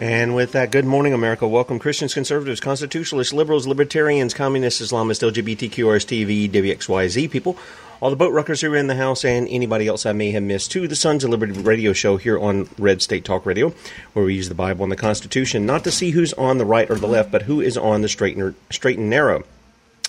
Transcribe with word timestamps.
And 0.00 0.34
with 0.34 0.52
that, 0.52 0.70
good 0.70 0.86
morning, 0.86 1.12
America. 1.12 1.46
Welcome, 1.46 1.78
Christians, 1.78 2.14
conservatives, 2.14 2.58
constitutionalists, 2.58 3.34
liberals, 3.34 3.66
libertarians, 3.66 4.32
communists, 4.32 4.80
Islamists, 4.80 5.30
LGBTQRS, 5.30 6.06
TV, 6.06 6.50
WXYZ 6.50 7.30
people, 7.30 7.58
all 8.00 8.08
the 8.08 8.16
boat 8.16 8.32
ruckers 8.32 8.62
who 8.62 8.72
are 8.72 8.78
in 8.78 8.86
the 8.86 8.94
house, 8.94 9.26
and 9.26 9.46
anybody 9.50 9.86
else 9.86 10.06
I 10.06 10.12
may 10.12 10.30
have 10.30 10.42
missed 10.42 10.70
to 10.70 10.88
the 10.88 10.96
Sons 10.96 11.22
of 11.22 11.28
Liberty 11.28 11.52
radio 11.52 11.92
show 11.92 12.16
here 12.16 12.38
on 12.38 12.66
Red 12.78 13.02
State 13.02 13.26
Talk 13.26 13.44
Radio, 13.44 13.74
where 14.14 14.24
we 14.24 14.34
use 14.34 14.48
the 14.48 14.54
Bible 14.54 14.84
and 14.84 14.90
the 14.90 14.96
Constitution 14.96 15.66
not 15.66 15.84
to 15.84 15.90
see 15.90 16.12
who's 16.12 16.32
on 16.32 16.56
the 16.56 16.64
right 16.64 16.90
or 16.90 16.96
the 16.96 17.06
left, 17.06 17.30
but 17.30 17.42
who 17.42 17.60
is 17.60 17.76
on 17.76 18.00
the 18.00 18.08
straight 18.08 18.38
and, 18.38 18.54
straight 18.70 18.96
and 18.96 19.10
narrow. 19.10 19.44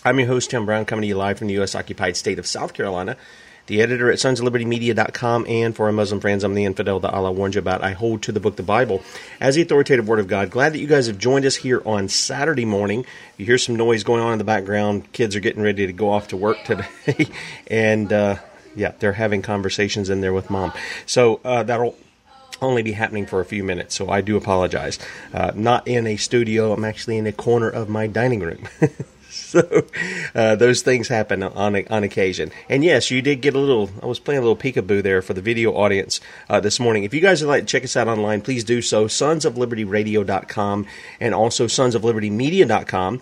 I'm 0.06 0.18
your 0.20 0.30
host, 0.30 0.52
Tim 0.52 0.66
Brown, 0.66 0.86
coming 0.86 1.02
to 1.02 1.08
you 1.10 1.18
live 1.18 1.38
from 1.38 1.48
the 1.48 1.56
U.S. 1.56 1.76
occupied 1.76 2.16
state 2.16 2.40
of 2.40 2.48
South 2.48 2.74
Carolina. 2.74 3.18
The 3.68 3.82
editor 3.82 4.12
at 4.12 4.18
sonsoflibertymedia.com, 4.18 5.46
and 5.48 5.76
for 5.76 5.86
our 5.86 5.92
Muslim 5.92 6.20
friends, 6.20 6.44
I'm 6.44 6.56
the 6.56 6.66
infidel 6.66 7.00
that 7.00 7.14
Allah 7.14 7.32
warned 7.32 7.56
you 7.56 7.60
about. 7.60 7.84
I 7.84 7.92
hold 7.92 8.24
to 8.24 8.32
the 8.32 8.40
book, 8.40 8.56
the 8.56 8.64
Bible, 8.64 9.02
as 9.40 9.56
the 9.56 9.62
authoritative 9.62 10.08
Word 10.08 10.20
of 10.20 10.28
God. 10.28 10.50
Glad 10.50 10.74
that 10.74 10.80
you 10.80 10.88
guys 10.88 11.08
have 11.08 11.18
joined 11.18 11.46
us 11.46 11.56
here 11.56 11.82
on 11.86 12.10
Saturday 12.10 12.66
morning. 12.66 13.06
You 13.38 13.46
hear 13.46 13.58
some 13.58 13.76
noise 13.76 14.04
going 14.04 14.22
on 14.22 14.34
in 14.34 14.38
the 14.40 14.44
background. 14.44 15.12
Kids 15.14 15.36
are 15.36 15.40
getting 15.40 15.62
ready 15.62 15.88
to 15.88 15.94
go 15.94 16.10
off 16.10 16.30
to 16.30 16.38
work 16.38 16.64
today, 16.64 16.88
and 17.68 18.12
uh, 18.12 18.38
yeah, 18.76 18.94
they're 19.00 19.14
having 19.14 19.42
conversations 19.42 20.10
in 20.10 20.22
there 20.22 20.34
with 20.34 20.50
mom. 20.50 20.74
So 21.06 21.40
uh, 21.44 21.64
that'll 21.64 21.96
only 22.62 22.84
be 22.84 22.92
happening 22.92 23.26
for 23.26 23.42
a 23.42 23.46
few 23.46 23.64
minutes, 23.64 23.96
so 23.96 24.10
I 24.10 24.22
do 24.22 24.38
apologize. 24.38 25.00
Uh, 25.34 25.52
not 25.56 25.88
in 25.88 26.08
a 26.08 26.18
studio, 26.18 26.74
I'm 26.74 26.86
actually 26.86 27.18
in 27.18 27.28
a 27.28 27.32
corner 27.32 27.70
of 27.70 27.90
my 27.90 28.08
dining 28.08 28.42
room. 28.42 28.68
so 29.52 29.86
uh, 30.36 30.56
those 30.56 30.82
things 30.82 31.08
happen 31.08 31.42
on 31.42 31.76
on 31.90 32.04
occasion. 32.04 32.52
And 32.68 32.84
yes, 32.84 33.10
you 33.10 33.22
did 33.22 33.42
get 33.42 33.56
a 33.56 33.60
little. 33.60 33.90
I 34.04 34.06
was 34.06 34.20
playing 34.20 34.40
a 34.40 34.42
little 34.42 34.58
peekaboo 34.58 35.04
there 35.04 35.22
for 35.22 35.34
the 35.34 35.42
video 35.42 35.72
audience 35.72 36.20
uh, 36.50 36.60
this 36.60 36.82
morning. 36.82 37.06
If 37.06 37.14
you 37.14 37.22
guys 37.22 37.42
would 37.42 37.48
like 37.48 37.64
to 37.64 37.68
check 37.68 37.86
us 37.86 37.96
out 37.96 38.10
online, 38.10 38.42
please 38.42 38.66
do 38.66 38.82
so. 38.82 39.06
Sonsoflibertyradio.com 39.06 40.86
and 41.22 41.34
also 41.34 41.68
sonsoflibertymedia.com. 41.68 43.22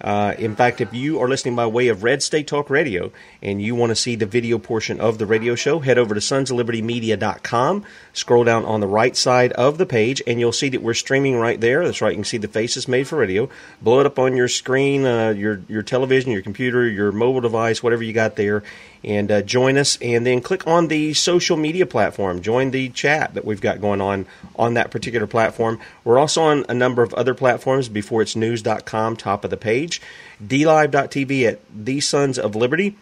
Uh, 0.00 0.34
in 0.38 0.54
fact, 0.54 0.80
if 0.80 0.92
you 0.94 1.20
are 1.20 1.28
listening 1.28 1.56
by 1.56 1.66
way 1.66 1.88
of 1.88 2.04
Red 2.04 2.22
State 2.22 2.46
Talk 2.46 2.70
Radio 2.70 3.10
and 3.42 3.60
you 3.60 3.74
want 3.74 3.90
to 3.90 3.96
see 3.96 4.14
the 4.14 4.26
video 4.26 4.58
portion 4.58 5.00
of 5.00 5.18
the 5.18 5.26
radio 5.26 5.54
show, 5.54 5.80
head 5.80 5.98
over 5.98 6.14
to 6.14 6.20
sonsoflibertymedia.com. 6.20 7.84
Scroll 8.12 8.44
down 8.44 8.64
on 8.64 8.80
the 8.80 8.86
right 8.86 9.16
side 9.16 9.52
of 9.52 9.78
the 9.78 9.86
page, 9.86 10.22
and 10.26 10.38
you'll 10.38 10.52
see 10.52 10.68
that 10.68 10.82
we're 10.82 10.94
streaming 10.94 11.36
right 11.36 11.60
there. 11.60 11.84
That's 11.84 12.00
right, 12.00 12.12
you 12.12 12.16
can 12.16 12.24
see 12.24 12.38
the 12.38 12.48
faces 12.48 12.86
made 12.88 13.08
for 13.08 13.18
radio. 13.18 13.48
Blow 13.82 14.00
it 14.00 14.06
up 14.06 14.18
on 14.18 14.36
your 14.36 14.48
screen, 14.48 15.04
uh, 15.04 15.30
your 15.30 15.62
your 15.68 15.82
television, 15.82 16.32
your 16.32 16.42
computer, 16.42 16.86
your 16.86 17.12
mobile 17.12 17.40
device, 17.40 17.82
whatever 17.82 18.02
you 18.02 18.12
got 18.12 18.36
there, 18.36 18.62
and 19.04 19.30
uh, 19.30 19.42
join 19.42 19.76
us. 19.76 19.98
And 20.00 20.26
then 20.26 20.40
click 20.40 20.66
on 20.66 20.88
the 20.88 21.14
social 21.14 21.56
media 21.56 21.86
platform. 21.86 22.40
Join 22.40 22.70
the 22.70 22.88
chat 22.90 23.34
that 23.34 23.44
we've 23.44 23.60
got 23.60 23.80
going 23.80 24.00
on 24.00 24.26
on 24.56 24.74
that 24.74 24.90
particular 24.90 25.26
platform. 25.26 25.78
We're 26.04 26.18
also 26.18 26.42
on 26.42 26.64
a 26.68 26.74
number 26.74 27.02
of 27.02 27.14
other 27.14 27.34
platforms 27.34 27.88
before 27.88 28.22
it's 28.22 28.36
news.com, 28.36 29.16
top 29.16 29.44
of 29.44 29.50
the 29.50 29.56
page, 29.56 30.00
dlive.tv 30.44 31.48
at 31.48 31.60
the 31.74 32.00
Sons 32.00 32.38
of 32.38 32.56
Liberty. 32.56 32.96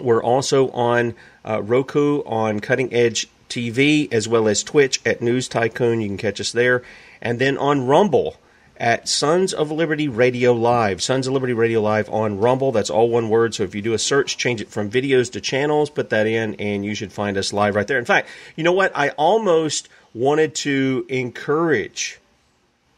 We're 0.00 0.22
also 0.22 0.70
on 0.70 1.14
uh, 1.44 1.62
Roku 1.62 2.22
on 2.24 2.60
Cutting 2.60 2.92
Edge 2.92 3.28
TV 3.48 4.12
as 4.12 4.28
well 4.28 4.48
as 4.48 4.62
Twitch 4.62 5.00
at 5.06 5.22
News 5.22 5.48
Tycoon. 5.48 6.00
You 6.00 6.08
can 6.08 6.18
catch 6.18 6.40
us 6.40 6.52
there. 6.52 6.82
And 7.22 7.38
then 7.38 7.56
on 7.56 7.86
Rumble 7.86 8.36
at 8.78 9.08
Sons 9.08 9.52
of 9.52 9.70
Liberty 9.70 10.08
Radio 10.08 10.52
Live. 10.52 11.02
Sons 11.02 11.26
of 11.26 11.32
Liberty 11.32 11.52
Radio 11.52 11.80
Live 11.80 12.08
on 12.10 12.38
Rumble. 12.38 12.72
That's 12.72 12.90
all 12.90 13.08
one 13.08 13.28
word. 13.28 13.54
So 13.54 13.62
if 13.62 13.74
you 13.74 13.82
do 13.82 13.92
a 13.92 13.98
search, 13.98 14.36
change 14.36 14.60
it 14.60 14.68
from 14.68 14.90
videos 14.90 15.32
to 15.32 15.40
channels, 15.40 15.90
put 15.90 16.10
that 16.10 16.26
in, 16.26 16.54
and 16.56 16.84
you 16.84 16.94
should 16.94 17.12
find 17.12 17.36
us 17.36 17.52
live 17.52 17.74
right 17.74 17.86
there. 17.86 17.98
In 17.98 18.04
fact, 18.04 18.28
you 18.56 18.64
know 18.64 18.72
what? 18.72 18.92
I 18.96 19.10
almost 19.10 19.88
wanted 20.14 20.54
to 20.56 21.06
encourage 21.08 22.20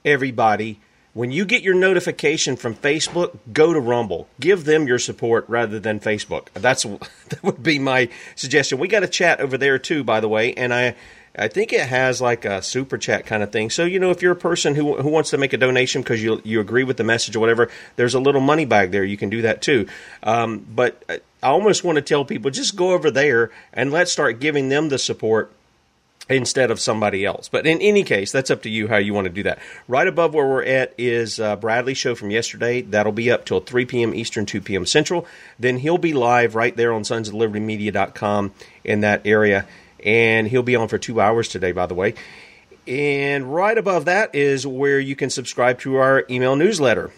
everybody 0.05 0.81
when 1.19 1.33
you 1.33 1.45
get 1.45 1.63
your 1.63 1.75
notification 1.75 2.55
from 2.55 2.77
Facebook, 2.77 3.37
go 3.53 3.73
to 3.73 3.81
Rumble. 3.81 4.29
Give 4.39 4.65
them 4.65 4.87
your 4.87 5.01
support 5.01 5.47
rather 5.49 5.81
than 5.81 5.99
Facebook. 5.99 6.47
That's 6.55 6.83
that 7.29 7.43
would 7.43 7.61
be 7.61 7.81
my 7.81 8.09
suggestion. 8.37 8.79
We 8.79 8.87
got 8.87 9.03
a 9.03 9.09
chat 9.09 9.41
over 9.41 9.59
there 9.59 9.81
too, 9.81 10.05
by 10.05 10.21
the 10.21 10.29
way, 10.29 10.55
and 10.55 10.73
I 10.73 10.95
I 11.39 11.49
think 11.49 11.73
it 11.73 11.87
has 11.87 12.21
like 12.21 12.45
a 12.45 12.63
super 12.63 12.99
chat 12.99 13.27
kind 13.27 13.43
of 13.43 13.53
thing. 13.53 13.71
So 13.71 13.85
you 13.85 13.99
know, 13.99 14.11
if 14.11 14.23
you're 14.23 14.33
a 14.33 14.37
person 14.37 14.75
who 14.75 14.97
who 15.01 15.09
wants 15.09 15.31
to 15.31 15.39
make 15.39 15.53
a 15.53 15.57
donation 15.57 16.03
because 16.03 16.23
you 16.23 16.41
you 16.45 16.61
agree 16.61 16.85
with 16.85 16.97
the 16.97 17.05
message 17.05 17.37
or 17.37 17.41
whatever, 17.41 17.71
there's 17.97 18.15
a 18.15 18.21
little 18.21 18.41
money 18.41 18.65
bag 18.65 18.91
there. 18.91 19.05
You 19.05 19.17
can 19.17 19.31
do 19.31 19.43
that 19.43 19.63
too. 19.63 19.87
Um, 20.23 20.67
but 20.75 21.03
uh, 21.09 21.19
I 21.43 21.49
almost 21.49 21.85
want 21.85 21.97
to 21.97 22.03
tell 22.03 22.25
people 22.25 22.51
just 22.51 22.77
go 22.77 22.93
over 22.93 23.11
there 23.11 23.51
and 23.73 23.93
let's 23.93 24.11
start 24.11 24.41
giving 24.41 24.69
them 24.69 24.89
the 24.89 24.99
support 24.99 25.53
instead 26.29 26.71
of 26.71 26.79
somebody 26.79 27.25
else. 27.25 27.49
But 27.49 27.67
in 27.67 27.81
any 27.81 28.03
case, 28.03 28.33
that's 28.33 28.51
up 28.51 28.63
to 28.63 28.71
you 28.71 28.89
how 28.89 28.97
you 28.97 29.15
want 29.15 29.27
to 29.27 29.33
do 29.33 29.45
that. 29.45 29.59
Right 29.87 30.07
above 30.07 30.35
where 30.35 30.47
we're 30.47 30.65
at 30.65 30.95
is 30.99 31.41
uh, 31.41 31.57
Bradley's 31.57 31.99
show 31.99 32.15
from 32.15 32.31
yesterday. 32.31 32.83
That'll 32.83 33.13
be 33.13 33.31
up 33.31 33.47
till 33.47 33.61
3 33.61 33.87
p.m. 33.87 34.15
Eastern, 34.15 34.45
2 34.45 34.61
p.m. 34.61 34.87
Central. 34.87 35.27
Then 35.59 35.79
he'll 35.79 35.99
be 35.99 36.13
live 36.13 36.55
right 36.55 36.77
there 36.77 36.93
on 36.93 37.05
sons 37.05 37.29
of 37.29 37.35
liberty 37.35 37.61
media.com 37.61 38.53
in 38.85 39.01
that 39.01 39.27
area. 39.27 39.67
And 40.05 40.47
he'll 40.47 40.63
be 40.63 40.77
on 40.77 40.89
for 40.89 40.99
two 40.99 41.21
hours 41.21 41.49
today, 41.49 41.73
by 41.73 41.87
the 41.87 41.95
way. 41.95 42.15
And 42.87 43.53
right 43.53 43.77
above 43.77 44.07
that 44.07 44.35
is 44.35 44.67
where 44.67 44.99
you 44.99 45.15
can 45.15 45.31
subscribe 45.31 45.79
to 45.81 45.97
our 45.97 46.25
email 46.31 46.57
newsletter. 46.57 47.11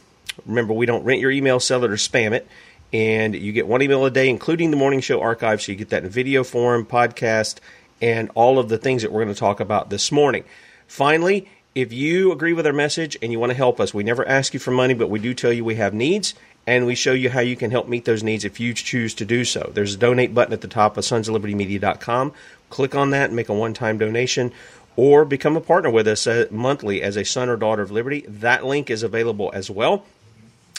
Remember, 0.46 0.72
we 0.72 0.86
don't 0.86 1.04
rent 1.04 1.20
your 1.20 1.30
email, 1.30 1.60
sell 1.60 1.84
it, 1.84 1.90
or 1.90 1.96
spam 1.96 2.32
it. 2.32 2.48
And 2.92 3.36
you 3.36 3.52
get 3.52 3.68
one 3.68 3.82
email 3.82 4.04
a 4.04 4.10
day, 4.10 4.28
including 4.28 4.72
the 4.72 4.76
morning 4.76 5.00
show 5.00 5.20
archive. 5.20 5.62
So 5.62 5.72
you 5.72 5.78
get 5.78 5.90
that 5.90 6.04
in 6.04 6.10
video 6.10 6.42
form, 6.42 6.84
podcast, 6.86 7.58
and 8.02 8.30
all 8.34 8.58
of 8.58 8.68
the 8.68 8.78
things 8.78 9.02
that 9.02 9.12
we're 9.12 9.22
going 9.22 9.34
to 9.34 9.38
talk 9.38 9.60
about 9.60 9.90
this 9.90 10.10
morning. 10.10 10.44
Finally, 10.88 11.48
if 11.74 11.92
you 11.92 12.32
agree 12.32 12.52
with 12.52 12.66
our 12.66 12.72
message 12.72 13.16
and 13.22 13.30
you 13.30 13.38
want 13.38 13.50
to 13.50 13.56
help 13.56 13.78
us, 13.78 13.94
we 13.94 14.02
never 14.02 14.26
ask 14.26 14.52
you 14.54 14.58
for 14.58 14.72
money, 14.72 14.94
but 14.94 15.08
we 15.08 15.20
do 15.20 15.34
tell 15.34 15.52
you 15.52 15.64
we 15.64 15.76
have 15.76 15.94
needs 15.94 16.34
and 16.70 16.86
we 16.86 16.94
show 16.94 17.12
you 17.12 17.28
how 17.28 17.40
you 17.40 17.56
can 17.56 17.72
help 17.72 17.88
meet 17.88 18.04
those 18.04 18.22
needs 18.22 18.44
if 18.44 18.60
you 18.60 18.72
choose 18.72 19.12
to 19.14 19.24
do 19.24 19.44
so. 19.44 19.72
There's 19.74 19.94
a 19.94 19.98
donate 19.98 20.32
button 20.32 20.52
at 20.52 20.60
the 20.60 20.68
top 20.68 20.96
of 20.96 21.02
sonsoflibertymedia.com. 21.02 22.32
Click 22.68 22.94
on 22.94 23.10
that 23.10 23.30
and 23.30 23.34
make 23.34 23.48
a 23.48 23.54
one 23.54 23.74
time 23.74 23.98
donation 23.98 24.52
or 24.94 25.24
become 25.24 25.56
a 25.56 25.60
partner 25.60 25.90
with 25.90 26.06
us 26.06 26.28
uh, 26.28 26.46
monthly 26.52 27.02
as 27.02 27.16
a 27.16 27.24
son 27.24 27.48
or 27.48 27.56
daughter 27.56 27.82
of 27.82 27.90
liberty. 27.90 28.24
That 28.28 28.64
link 28.64 28.88
is 28.88 29.02
available 29.02 29.50
as 29.52 29.68
well. 29.68 30.04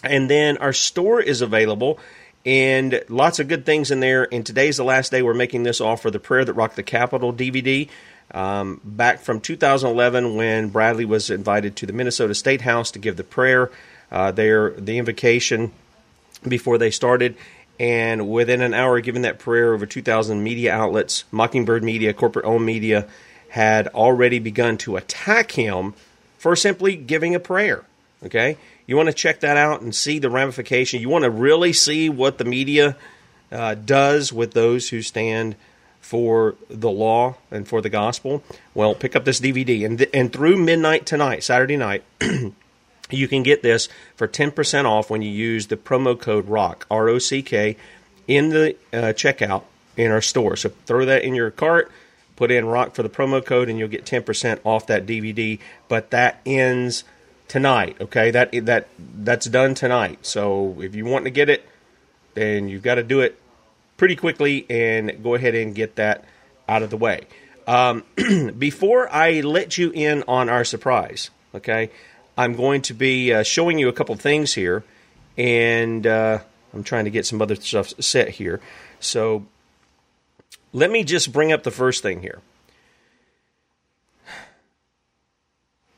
And 0.02 0.30
then 0.30 0.58
our 0.60 0.72
store 0.72 1.20
is 1.20 1.42
available 1.42 2.00
and 2.46 3.04
lots 3.10 3.40
of 3.40 3.50
good 3.50 3.66
things 3.66 3.92
in 3.92 4.00
there. 4.00 4.34
And 4.34 4.46
today's 4.46 4.78
the 4.78 4.86
last 4.86 5.12
day 5.12 5.22
we're 5.22 5.34
making 5.34 5.64
this 5.64 5.82
offer 5.82 6.10
the 6.10 6.22
Prayer 6.22 6.46
That 6.46 6.54
Rocked 6.54 6.78
the 6.78 6.84
Capitol 6.84 7.34
DVD. 7.34 7.90
Um, 8.34 8.80
back 8.86 9.20
from 9.20 9.42
2011, 9.42 10.38
when 10.38 10.70
Bradley 10.70 11.04
was 11.04 11.30
invited 11.30 11.76
to 11.76 11.86
the 11.86 11.92
Minnesota 11.92 12.34
State 12.34 12.62
House 12.62 12.92
to 12.92 13.00
give 13.00 13.18
the 13.18 13.26
prayer, 13.26 13.70
uh, 14.10 14.32
there 14.32 14.72
the 14.72 14.98
invocation 14.98 15.74
before 16.48 16.78
they 16.78 16.92
started, 16.92 17.36
and 17.80 18.30
within 18.30 18.62
an 18.62 18.74
hour 18.74 18.98
of 18.98 19.04
giving 19.04 19.24
that 19.24 19.40
prayer, 19.40 19.74
over 19.74 19.86
2,000 19.86 20.44
media 20.44 20.74
outlets, 20.74 21.24
Mockingbird 21.32 21.84
Media, 21.84 22.14
corporate-owned 22.14 22.66
media, 22.66 23.08
had 23.50 23.88
already 23.90 24.40
begun 24.40 24.78
to 24.78 24.98
attack 24.98 25.52
him 25.52 25.94
for 26.38 26.56
simply 26.56 26.96
giving 26.96 27.36
a 27.36 27.40
prayer. 27.40 27.86
Okay, 28.24 28.58
you 28.86 28.96
want 28.96 29.08
to 29.08 29.14
check 29.14 29.40
that 29.40 29.58
out 29.58 29.82
and 29.82 29.96
see 29.96 30.20
the 30.20 30.30
ramification. 30.30 31.02
You 31.02 31.10
want 31.10 31.24
to 31.24 31.30
really 31.32 31.74
see 31.74 32.08
what 32.08 32.38
the 32.38 32.46
media 32.46 32.96
uh, 33.52 33.74
does 33.74 34.32
with 34.32 34.54
those 34.54 34.90
who 34.90 35.02
stand 35.02 35.56
for 36.02 36.56
the 36.70 36.90
law 36.90 37.36
and 37.50 37.68
for 37.68 37.82
the 37.82 37.90
gospel. 37.90 38.44
Well, 38.74 38.94
pick 38.94 39.16
up 39.16 39.26
this 39.26 39.40
DVD 39.40 39.86
and 39.86 39.98
th- 39.98 40.10
and 40.14 40.32
through 40.32 40.58
midnight 40.58 41.06
tonight, 41.06 41.44
Saturday 41.44 41.78
night. 41.78 42.04
you 43.14 43.28
can 43.28 43.44
get 43.44 43.64
this 43.64 43.90
for 44.16 44.28
10% 44.28 44.86
off 44.86 45.10
when 45.10 45.22
you 45.22 45.32
use 45.32 45.68
the 45.68 45.78
promo 45.78 46.20
code 46.20 46.48
ROCK, 46.48 46.86
R 46.90 47.10
O 47.10 47.20
C 47.20 47.42
K, 47.42 47.78
in 48.28 48.50
the 48.50 48.76
uh, 48.94 49.14
checkout 49.14 49.64
in 49.98 50.12
our 50.12 50.22
store. 50.22 50.56
So 50.56 50.70
throw 50.86 51.06
that 51.06 51.24
in 51.24 51.36
your 51.36 51.52
cart, 51.52 51.92
put 52.36 52.52
in 52.52 52.66
ROCK 52.66 52.96
for 52.96 53.04
the 53.04 53.10
promo 53.10 53.46
code, 53.46 53.70
and 53.70 53.78
you'll 53.78 53.90
get 53.90 54.06
10% 54.06 54.60
off 54.64 54.88
that 54.88 55.06
DVD. 55.06 55.60
But 55.88 56.12
that 56.12 56.42
ends 56.46 57.04
tonight. 57.48 57.98
Okay, 58.00 58.32
that 58.32 58.52
that 58.66 58.88
that's 58.98 59.46
done 59.46 59.76
tonight. 59.76 60.26
So 60.26 60.78
if 60.80 60.96
you 60.96 61.06
want 61.06 61.26
to 61.26 61.32
get 61.32 61.50
it, 61.50 61.68
then 62.34 62.70
you've 62.70 62.84
got 62.84 62.96
to 62.96 63.04
do 63.04 63.20
it 63.20 63.38
pretty 63.98 64.16
quickly 64.16 64.66
and 64.70 65.22
go 65.22 65.36
ahead 65.36 65.54
and 65.54 65.76
get 65.76 65.98
that 65.98 66.24
out 66.68 66.82
of 66.82 66.90
the 66.90 66.98
way. 66.98 67.28
Um, 67.68 68.04
before 68.58 69.14
I 69.14 69.42
let 69.42 69.78
you 69.78 69.92
in 69.92 70.24
on 70.28 70.50
our 70.50 70.64
surprise, 70.64 71.30
okay, 71.54 71.92
I'm 72.42 72.56
going 72.56 72.82
to 72.84 72.96
be 72.96 73.32
uh, 73.32 73.44
showing 73.44 73.78
you 73.78 73.88
a 73.88 73.94
couple 73.94 74.16
things 74.16 74.56
here, 74.56 74.84
and 75.38 76.08
uh, 76.08 76.40
I'm 76.74 76.84
trying 76.84 77.06
to 77.06 77.12
get 77.12 77.28
some 77.28 77.40
other 77.40 77.56
stuff 77.56 77.94
set 78.00 78.30
here. 78.30 78.60
So 79.00 79.46
let 80.74 80.90
me 80.90 81.04
just 81.04 81.32
bring 81.32 81.52
up 81.52 81.62
the 81.62 81.70
first 81.70 82.02
thing 82.02 82.22
here. 82.22 82.40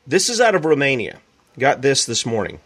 This 0.06 0.28
is 0.28 0.38
out 0.38 0.54
of 0.54 0.66
Romania. 0.66 1.20
Got 1.58 1.80
this 1.80 2.04
this 2.04 2.26
morning. 2.26 2.60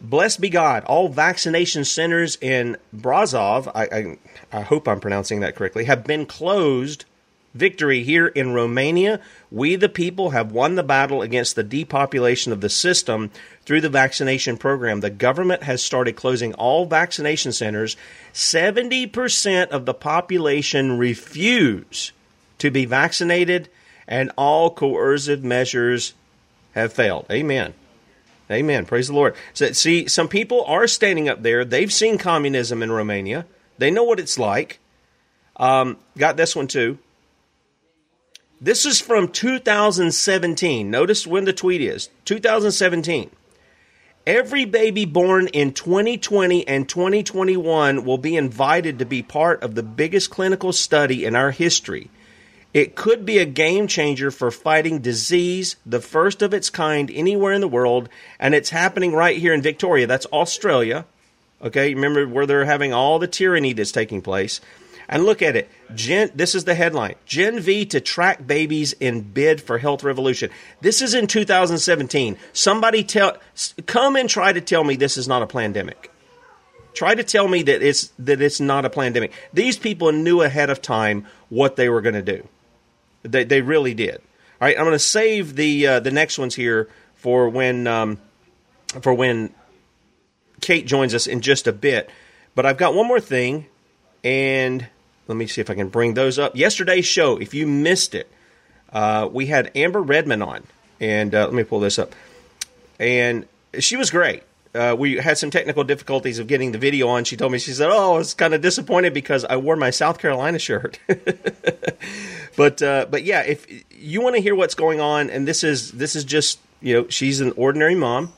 Blessed 0.00 0.40
be 0.40 0.48
God. 0.48 0.84
All 0.84 1.10
vaccination 1.10 1.84
centers 1.84 2.38
in 2.40 2.78
Brazov, 2.96 3.70
I, 3.74 3.84
I, 3.84 4.18
I, 4.58 4.62
hope 4.62 4.88
I'm 4.88 5.00
pronouncing 5.00 5.40
that 5.40 5.54
correctly, 5.54 5.84
have 5.84 6.04
been 6.04 6.24
closed. 6.24 7.04
Victory 7.54 8.04
here 8.04 8.28
in 8.28 8.54
Romania. 8.54 9.20
We, 9.50 9.76
the 9.76 9.88
people, 9.88 10.30
have 10.30 10.52
won 10.52 10.76
the 10.76 10.82
battle 10.82 11.22
against 11.22 11.56
the 11.56 11.64
depopulation 11.64 12.52
of 12.52 12.60
the 12.60 12.68
system 12.68 13.30
through 13.64 13.80
the 13.80 13.88
vaccination 13.88 14.56
program. 14.56 15.00
The 15.00 15.10
government 15.10 15.64
has 15.64 15.82
started 15.82 16.14
closing 16.14 16.54
all 16.54 16.86
vaccination 16.86 17.52
centers. 17.52 17.96
70% 18.32 19.68
of 19.68 19.84
the 19.84 19.94
population 19.94 20.98
refuse 20.98 22.12
to 22.58 22.70
be 22.70 22.84
vaccinated, 22.84 23.68
and 24.06 24.30
all 24.36 24.70
coercive 24.70 25.42
measures 25.42 26.14
have 26.74 26.92
failed. 26.92 27.26
Amen. 27.30 27.74
Amen. 28.50 28.84
Praise 28.84 29.08
the 29.08 29.14
Lord. 29.14 29.34
So, 29.54 29.72
see, 29.72 30.08
some 30.08 30.28
people 30.28 30.64
are 30.64 30.86
standing 30.86 31.28
up 31.28 31.42
there. 31.42 31.64
They've 31.64 31.92
seen 31.92 32.18
communism 32.18 32.82
in 32.82 32.90
Romania. 32.90 33.46
They 33.78 33.90
know 33.90 34.02
what 34.02 34.20
it's 34.20 34.38
like. 34.38 34.78
Um, 35.56 35.98
got 36.16 36.36
this 36.36 36.56
one 36.56 36.66
too. 36.66 36.98
This 38.62 38.84
is 38.84 39.00
from 39.00 39.28
2017. 39.28 40.90
Notice 40.90 41.26
when 41.26 41.46
the 41.46 41.52
tweet 41.54 41.80
is 41.80 42.10
2017. 42.26 43.30
Every 44.26 44.66
baby 44.66 45.06
born 45.06 45.46
in 45.48 45.72
2020 45.72 46.68
and 46.68 46.86
2021 46.86 48.04
will 48.04 48.18
be 48.18 48.36
invited 48.36 48.98
to 48.98 49.06
be 49.06 49.22
part 49.22 49.62
of 49.62 49.74
the 49.74 49.82
biggest 49.82 50.28
clinical 50.28 50.74
study 50.74 51.24
in 51.24 51.34
our 51.34 51.52
history. 51.52 52.10
It 52.74 52.96
could 52.96 53.24
be 53.24 53.38
a 53.38 53.46
game 53.46 53.86
changer 53.86 54.30
for 54.30 54.50
fighting 54.50 54.98
disease, 54.98 55.76
the 55.86 56.00
first 56.02 56.42
of 56.42 56.52
its 56.52 56.68
kind 56.68 57.10
anywhere 57.14 57.54
in 57.54 57.62
the 57.62 57.66
world, 57.66 58.10
and 58.38 58.54
it's 58.54 58.68
happening 58.68 59.14
right 59.14 59.38
here 59.38 59.54
in 59.54 59.62
Victoria. 59.62 60.06
That's 60.06 60.26
Australia. 60.26 61.06
Okay, 61.62 61.94
remember 61.94 62.28
where 62.28 62.44
they're 62.44 62.66
having 62.66 62.92
all 62.92 63.18
the 63.18 63.26
tyranny 63.26 63.72
that's 63.72 63.90
taking 63.90 64.20
place. 64.20 64.60
And 65.08 65.24
look 65.24 65.40
at 65.40 65.56
it. 65.56 65.70
Gen, 65.94 66.30
this 66.34 66.54
is 66.54 66.64
the 66.64 66.74
headline 66.74 67.16
Gen 67.26 67.60
V 67.60 67.86
to 67.86 68.00
track 68.00 68.46
babies 68.46 68.92
in 68.94 69.20
bid 69.22 69.60
for 69.60 69.78
health 69.78 70.02
revolution. 70.04 70.50
This 70.80 71.02
is 71.02 71.14
in 71.14 71.26
2017. 71.26 72.36
Somebody 72.52 73.04
tell, 73.04 73.36
come 73.86 74.16
and 74.16 74.28
try 74.28 74.52
to 74.52 74.60
tell 74.60 74.84
me 74.84 74.96
this 74.96 75.16
is 75.16 75.28
not 75.28 75.42
a 75.42 75.46
pandemic. 75.46 76.10
Try 76.92 77.14
to 77.14 77.24
tell 77.24 77.46
me 77.46 77.62
that 77.62 77.82
it's 77.82 78.08
that 78.18 78.40
it's 78.40 78.60
not 78.60 78.84
a 78.84 78.90
pandemic. 78.90 79.32
These 79.52 79.78
people 79.78 80.12
knew 80.12 80.42
ahead 80.42 80.70
of 80.70 80.82
time 80.82 81.26
what 81.48 81.76
they 81.76 81.88
were 81.88 82.00
going 82.00 82.14
to 82.14 82.22
do. 82.22 82.46
They, 83.22 83.44
they 83.44 83.60
really 83.60 83.94
did. 83.94 84.16
All 84.16 84.66
right, 84.66 84.76
I'm 84.76 84.84
going 84.84 84.94
to 84.94 84.98
save 84.98 85.54
the 85.54 85.86
uh, 85.86 86.00
the 86.00 86.10
next 86.10 86.38
ones 86.38 86.54
here 86.54 86.88
for 87.14 87.48
when 87.48 87.86
um, 87.86 88.18
for 89.02 89.14
when 89.14 89.54
Kate 90.60 90.86
joins 90.86 91.14
us 91.14 91.26
in 91.26 91.40
just 91.40 91.66
a 91.66 91.72
bit. 91.72 92.10
But 92.54 92.66
I've 92.66 92.76
got 92.76 92.94
one 92.94 93.06
more 93.06 93.20
thing, 93.20 93.66
and 94.24 94.86
let 95.30 95.36
me 95.36 95.46
see 95.46 95.60
if 95.60 95.70
I 95.70 95.76
can 95.76 95.88
bring 95.88 96.14
those 96.14 96.40
up. 96.40 96.56
Yesterday's 96.56 97.06
show, 97.06 97.36
if 97.36 97.54
you 97.54 97.64
missed 97.64 98.16
it, 98.16 98.28
uh, 98.92 99.28
we 99.30 99.46
had 99.46 99.70
Amber 99.76 100.02
Redman 100.02 100.42
on, 100.42 100.64
and 100.98 101.32
uh, 101.32 101.44
let 101.44 101.54
me 101.54 101.62
pull 101.62 101.78
this 101.78 102.00
up, 102.00 102.16
and 102.98 103.46
she 103.78 103.96
was 103.96 104.10
great. 104.10 104.42
Uh, 104.74 104.96
we 104.98 105.18
had 105.18 105.38
some 105.38 105.52
technical 105.52 105.84
difficulties 105.84 106.40
of 106.40 106.48
getting 106.48 106.72
the 106.72 106.78
video 106.78 107.06
on. 107.06 107.22
She 107.22 107.36
told 107.36 107.52
me 107.52 107.58
she 107.58 107.70
said, 107.70 107.90
"Oh, 107.92 108.14
I 108.14 108.18
was 108.18 108.34
kind 108.34 108.54
of 108.54 108.60
disappointed 108.60 109.14
because 109.14 109.44
I 109.44 109.56
wore 109.56 109.76
my 109.76 109.90
South 109.90 110.18
Carolina 110.18 110.58
shirt." 110.58 110.98
but 112.56 112.82
uh, 112.82 113.06
but 113.08 113.22
yeah, 113.22 113.42
if 113.42 113.68
you 113.92 114.20
want 114.22 114.34
to 114.34 114.42
hear 114.42 114.56
what's 114.56 114.74
going 114.74 115.00
on, 115.00 115.30
and 115.30 115.46
this 115.46 115.62
is 115.62 115.92
this 115.92 116.16
is 116.16 116.24
just 116.24 116.58
you 116.82 116.94
know 116.94 117.08
she's 117.08 117.40
an 117.40 117.52
ordinary 117.52 117.94
mom, 117.94 118.32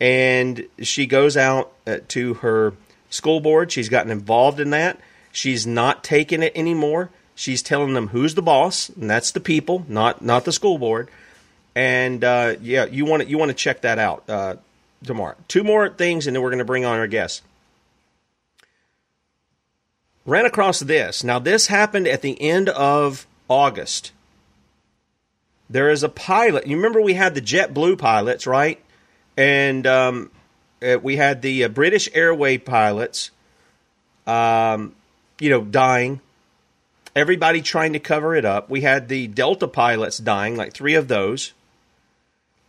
and 0.00 0.66
she 0.80 1.04
goes 1.04 1.36
out 1.36 1.70
uh, 1.86 1.98
to 2.08 2.32
her 2.34 2.72
school 3.10 3.40
board. 3.40 3.70
She's 3.70 3.90
gotten 3.90 4.10
involved 4.10 4.58
in 4.58 4.70
that. 4.70 4.98
She's 5.34 5.66
not 5.66 6.02
taking 6.02 6.42
it 6.42 6.52
anymore. 6.54 7.10
She's 7.34 7.62
telling 7.62 7.94
them 7.94 8.08
who's 8.08 8.34
the 8.34 8.42
boss, 8.42 8.88
and 8.88 9.10
that's 9.10 9.32
the 9.32 9.40
people, 9.40 9.84
not 9.88 10.22
not 10.22 10.44
the 10.44 10.52
school 10.52 10.78
board. 10.78 11.10
And 11.74 12.24
uh, 12.24 12.54
yeah, 12.62 12.86
you 12.86 13.04
want 13.04 13.24
to 13.24 13.28
you 13.28 13.36
want 13.36 13.50
to 13.50 13.54
check 13.54 13.82
that 13.82 13.98
out 13.98 14.24
uh, 14.28 14.56
tomorrow. 15.04 15.34
Two 15.48 15.64
more 15.64 15.88
things, 15.88 16.26
and 16.26 16.34
then 16.34 16.42
we're 16.42 16.50
going 16.50 16.58
to 16.60 16.64
bring 16.64 16.84
on 16.84 16.98
our 16.98 17.08
guest 17.08 17.42
ran 20.26 20.46
across 20.46 20.80
this. 20.80 21.22
Now, 21.22 21.38
this 21.38 21.66
happened 21.68 22.06
at 22.06 22.22
the 22.22 22.40
end 22.40 22.68
of 22.68 23.26
August. 23.48 24.12
There 25.68 25.90
is 25.90 26.02
a 26.02 26.08
pilot. 26.08 26.66
You 26.66 26.76
remember 26.76 27.00
we 27.00 27.14
had 27.14 27.34
the 27.34 27.40
JetBlue 27.40 27.98
pilots, 27.98 28.46
right? 28.46 28.80
And 29.36 29.86
um, 29.86 30.30
uh, 30.82 30.98
we 31.02 31.16
had 31.16 31.42
the 31.42 31.64
uh, 31.64 31.68
British 31.68 32.08
Airway 32.14 32.58
pilots, 32.58 33.30
um, 34.26 34.94
you 35.38 35.50
know, 35.50 35.62
dying. 35.62 36.20
Everybody 37.16 37.62
trying 37.62 37.92
to 37.92 38.00
cover 38.00 38.34
it 38.34 38.44
up. 38.44 38.68
We 38.68 38.80
had 38.80 39.08
the 39.08 39.26
Delta 39.28 39.68
pilots 39.68 40.18
dying, 40.18 40.56
like 40.56 40.72
three 40.72 40.94
of 40.94 41.08
those. 41.08 41.52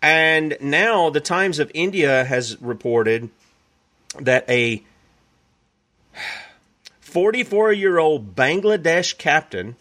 And 0.02 0.56
now 0.62 1.10
the 1.10 1.20
Times 1.20 1.58
of 1.60 1.72
India 1.74 2.24
has 2.24 2.62
reported 2.62 3.30
that 4.20 4.48
a 4.50 4.84
44 7.00 7.74
year 7.74 7.98
old 7.98 8.36
Bangladesh 8.36 9.18
captain, 9.18 9.76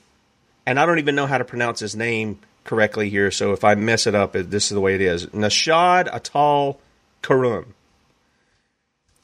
and 0.65 0.79
I 0.79 0.87
don't 0.87 0.99
even 0.99 1.15
know 1.15 1.27
how 1.27 1.39
to 1.39 1.45
pronounce 1.45 1.81
his 1.81 1.95
name 1.95 2.39
correctly 2.65 3.11
here, 3.11 3.31
so 3.31 3.53
if 3.53 3.65
I 3.65 3.75
mess 3.75 4.07
it 4.07 4.15
up, 4.15 4.33
this 4.33 4.65
is 4.65 4.71
the 4.71 4.81
way 4.81 4.95
it 4.95 5.01
is 5.01 5.27
Nashad 5.27 6.09
Atal 6.09 6.79
Karum, 7.23 7.67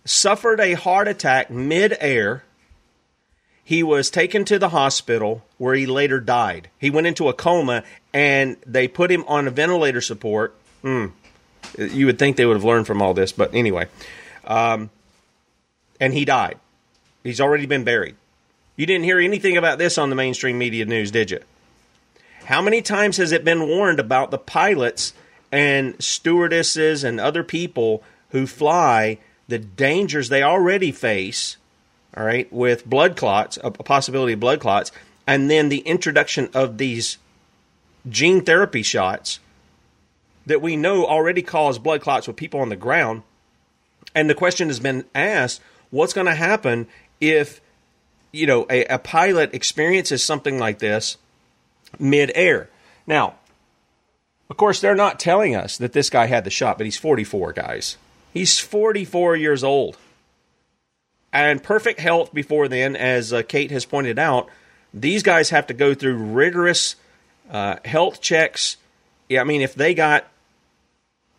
suffered 0.05 0.61
a 0.61 0.75
heart 0.75 1.09
attack 1.09 1.51
mid 1.51 1.97
air. 2.01 2.45
He 3.71 3.85
was 3.85 4.11
taken 4.11 4.45
to 4.47 4.59
the 4.59 4.71
hospital 4.71 5.45
where 5.57 5.77
he 5.77 5.87
later 5.87 6.19
died. 6.19 6.71
He 6.81 6.91
went 6.91 7.07
into 7.07 7.29
a 7.29 7.33
coma 7.33 7.85
and 8.13 8.57
they 8.67 8.89
put 8.89 9.13
him 9.13 9.23
on 9.29 9.47
a 9.47 9.53
ventilator 9.53 10.01
support. 10.01 10.57
Hmm. 10.83 11.07
You 11.79 12.07
would 12.07 12.19
think 12.19 12.37
they 12.37 12.47
would 12.47 12.57
have 12.57 12.65
learned 12.65 12.89
from 12.89 13.01
all 13.01 13.15
this, 13.15 13.31
but 13.31 13.55
anyway. 13.55 13.87
Um, 14.45 14.91
and 16.01 16.13
he 16.13 16.25
died. 16.25 16.59
He's 17.23 17.41
already 17.41 17.67
been 17.67 17.85
buried. 17.85 18.17
You 18.75 18.87
didn't 18.87 19.05
hear 19.05 19.21
anything 19.21 19.57
about 19.57 19.79
this 19.79 19.99
on 19.99 20.11
the 20.11 20.17
mainstream 20.17 20.59
media 20.59 20.85
news, 20.85 21.13
did 21.13 21.31
you? 21.31 21.39
How 22.47 22.61
many 22.61 22.83
times 22.83 23.19
has 23.19 23.31
it 23.31 23.45
been 23.45 23.69
warned 23.69 24.01
about 24.01 24.33
the 24.33 24.39
pilots 24.39 25.15
and 25.53 25.95
stewardesses 26.03 27.05
and 27.05 27.21
other 27.21 27.45
people 27.45 28.03
who 28.31 28.49
fly, 28.49 29.19
the 29.47 29.61
dangers 29.61 30.29
they 30.29 30.43
already 30.43 30.91
face, 30.91 31.57
all 32.17 32.25
right, 32.25 32.53
with 32.53 32.85
blood 32.87 33.17
clots, 33.17 33.59
a 33.63 33.71
possibility 33.71 34.33
of 34.33 34.41
blood 34.41 34.61
clots, 34.61 34.91
and 35.27 35.49
then 35.51 35.69
the 35.69 35.79
introduction 35.79 36.49
of 36.55 36.79
these 36.79 37.19
gene 38.09 38.45
therapy 38.45 38.83
shots 38.83 39.39
that 40.47 40.63
we 40.63 40.77
know 40.77 41.07
already 41.07 41.43
cause 41.43 41.79
blood 41.79 42.01
clots 42.01 42.27
with 42.27 42.37
people 42.37 42.61
on 42.61 42.69
the 42.69 42.77
ground. 42.77 43.23
And 44.15 44.29
the 44.29 44.35
question 44.35 44.69
has 44.69 44.81
been 44.81 45.05
asked 45.15 45.61
what's 45.91 46.13
going 46.13 46.27
to 46.27 46.35
happen 46.35 46.89
if 47.21 47.61
you 48.33 48.47
know 48.47 48.67
a, 48.69 48.85
a 48.87 48.99
pilot 48.99 49.55
experiences 49.55 50.23
something 50.23 50.59
like 50.59 50.79
this 50.79 51.17
mid-air? 51.99 52.69
Now 53.07 53.35
of 54.49 54.57
course 54.57 54.81
they're 54.81 54.97
not 54.97 55.21
telling 55.21 55.55
us 55.55 55.79
that 55.79 55.93
this 55.93 56.11
guy 56.11 56.27
had 56.27 56.43
the 56.43 56.51
shot 56.51 56.77
but 56.77 56.87
he's 56.87 56.97
44 56.97 57.53
guys. 57.53 57.97
He's 58.33 58.59
44 58.59 59.37
years 59.37 59.63
old 59.63 59.97
and 61.33 61.63
perfect 61.63 62.01
health 62.01 62.33
before 62.33 62.69
then 62.69 62.97
as 62.97 63.33
uh, 63.33 63.43
kate 63.43 63.71
has 63.71 63.85
pointed 63.85 64.19
out 64.19 64.49
these 64.93 65.23
guys 65.23 65.51
have 65.51 65.67
to 65.67 65.75
go 65.75 65.95
through 65.95 66.17
rigorous 66.17 66.97
uh, 67.51 67.77
health 67.85 68.21
checks 68.21 68.77
Yeah, 69.29 69.41
i 69.41 69.45
mean 69.45 69.63
if 69.63 69.75
they 69.75 69.95
got 69.95 70.27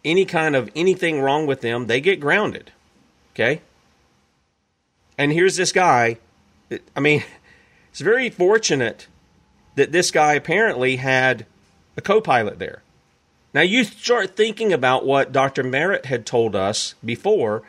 any 0.03 0.25
kind 0.25 0.55
of 0.55 0.69
anything 0.75 1.21
wrong 1.21 1.45
with 1.45 1.61
them 1.61 1.87
they 1.87 2.01
get 2.01 2.19
grounded 2.19 2.71
okay 3.33 3.61
and 5.21 5.31
here's 5.31 5.55
this 5.55 5.71
guy. 5.71 6.17
I 6.95 6.99
mean, 6.99 7.23
it's 7.91 8.01
very 8.01 8.31
fortunate 8.31 9.07
that 9.75 9.91
this 9.91 10.09
guy 10.09 10.33
apparently 10.33 10.95
had 10.95 11.45
a 11.95 12.01
co 12.01 12.19
pilot 12.21 12.57
there. 12.57 12.81
Now, 13.53 13.61
you 13.61 13.83
start 13.83 14.35
thinking 14.35 14.73
about 14.73 15.05
what 15.05 15.31
Dr. 15.31 15.61
Merritt 15.61 16.05
had 16.07 16.25
told 16.25 16.55
us 16.55 16.95
before, 17.05 17.61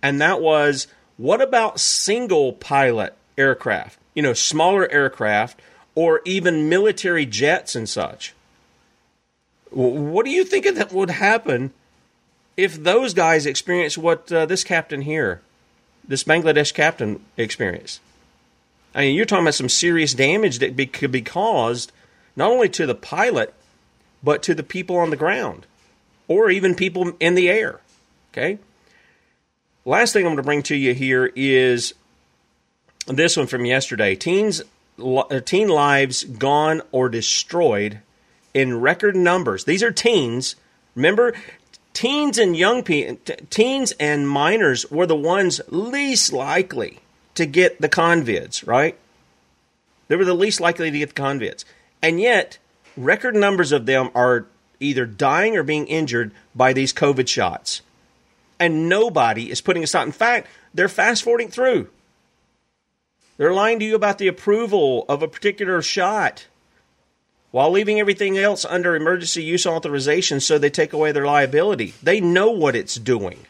and 0.00 0.20
that 0.20 0.40
was 0.40 0.86
what 1.22 1.40
about 1.40 1.78
single 1.78 2.52
pilot 2.52 3.14
aircraft? 3.38 3.98
You 4.14 4.22
know, 4.22 4.32
smaller 4.32 4.90
aircraft 4.90 5.60
or 5.94 6.20
even 6.24 6.68
military 6.68 7.26
jets 7.26 7.76
and 7.76 7.88
such. 7.88 8.34
What 9.70 10.24
do 10.24 10.30
you 10.30 10.44
think 10.44 10.64
that 10.64 10.92
would 10.92 11.10
happen 11.10 11.72
if 12.56 12.82
those 12.82 13.14
guys 13.14 13.46
experience 13.46 13.96
what 13.96 14.30
uh, 14.32 14.46
this 14.46 14.64
captain 14.64 15.02
here 15.02 15.40
this 16.06 16.24
Bangladesh 16.24 16.74
captain 16.74 17.24
experienced. 17.36 18.00
I 18.94 19.02
mean, 19.02 19.16
you're 19.16 19.24
talking 19.24 19.44
about 19.44 19.54
some 19.54 19.68
serious 19.68 20.14
damage 20.14 20.58
that 20.58 20.76
be, 20.76 20.86
could 20.86 21.12
be 21.12 21.22
caused 21.22 21.92
not 22.36 22.50
only 22.50 22.68
to 22.70 22.86
the 22.86 22.94
pilot, 22.94 23.54
but 24.22 24.42
to 24.42 24.54
the 24.54 24.62
people 24.62 24.96
on 24.96 25.10
the 25.10 25.16
ground 25.16 25.66
or 26.28 26.50
even 26.50 26.74
people 26.74 27.12
in 27.20 27.34
the 27.34 27.48
air. 27.48 27.80
Okay? 28.32 28.58
Last 29.84 30.12
thing 30.12 30.24
I'm 30.24 30.34
going 30.34 30.36
to 30.36 30.42
bring 30.44 30.62
to 30.64 30.76
you 30.76 30.94
here 30.94 31.32
is 31.34 31.94
this 33.08 33.36
one 33.36 33.48
from 33.48 33.64
yesterday. 33.64 34.14
Teens, 34.14 34.62
uh, 35.02 35.40
teen 35.40 35.68
lives 35.68 36.22
gone 36.22 36.82
or 36.92 37.08
destroyed 37.08 37.98
in 38.54 38.80
record 38.80 39.16
numbers. 39.16 39.64
These 39.64 39.82
are 39.82 39.90
teens. 39.90 40.54
Remember, 40.94 41.34
teens 41.94 42.38
and 42.38 42.56
young 42.56 42.84
teens 42.84 43.92
and 43.98 44.28
minors 44.28 44.88
were 44.88 45.06
the 45.06 45.16
ones 45.16 45.60
least 45.68 46.32
likely 46.32 47.00
to 47.34 47.44
get 47.44 47.80
the 47.80 47.88
convids, 47.88 48.64
right? 48.64 48.96
They 50.06 50.14
were 50.14 50.24
the 50.24 50.34
least 50.34 50.60
likely 50.60 50.92
to 50.92 50.98
get 50.98 51.14
the 51.14 51.20
convids. 51.20 51.64
And 52.00 52.20
yet, 52.20 52.58
record 52.96 53.34
numbers 53.34 53.72
of 53.72 53.86
them 53.86 54.10
are 54.14 54.46
either 54.78 55.06
dying 55.06 55.56
or 55.56 55.64
being 55.64 55.88
injured 55.88 56.30
by 56.54 56.72
these 56.72 56.92
COVID 56.92 57.26
shots. 57.26 57.82
And 58.62 58.88
nobody 58.88 59.50
is 59.50 59.60
putting 59.60 59.82
a 59.82 59.88
stop. 59.88 60.06
In 60.06 60.12
fact, 60.12 60.46
they're 60.72 60.88
fast 60.88 61.24
forwarding 61.24 61.48
through. 61.48 61.88
They're 63.36 63.52
lying 63.52 63.80
to 63.80 63.84
you 63.84 63.96
about 63.96 64.18
the 64.18 64.28
approval 64.28 65.04
of 65.08 65.20
a 65.20 65.26
particular 65.26 65.82
shot 65.82 66.46
while 67.50 67.72
leaving 67.72 67.98
everything 67.98 68.38
else 68.38 68.64
under 68.64 68.94
emergency 68.94 69.42
use 69.42 69.66
authorization 69.66 70.38
so 70.38 70.58
they 70.58 70.70
take 70.70 70.92
away 70.92 71.10
their 71.10 71.26
liability. 71.26 71.94
They 72.04 72.20
know 72.20 72.50
what 72.52 72.76
it's 72.76 72.94
doing. 72.94 73.40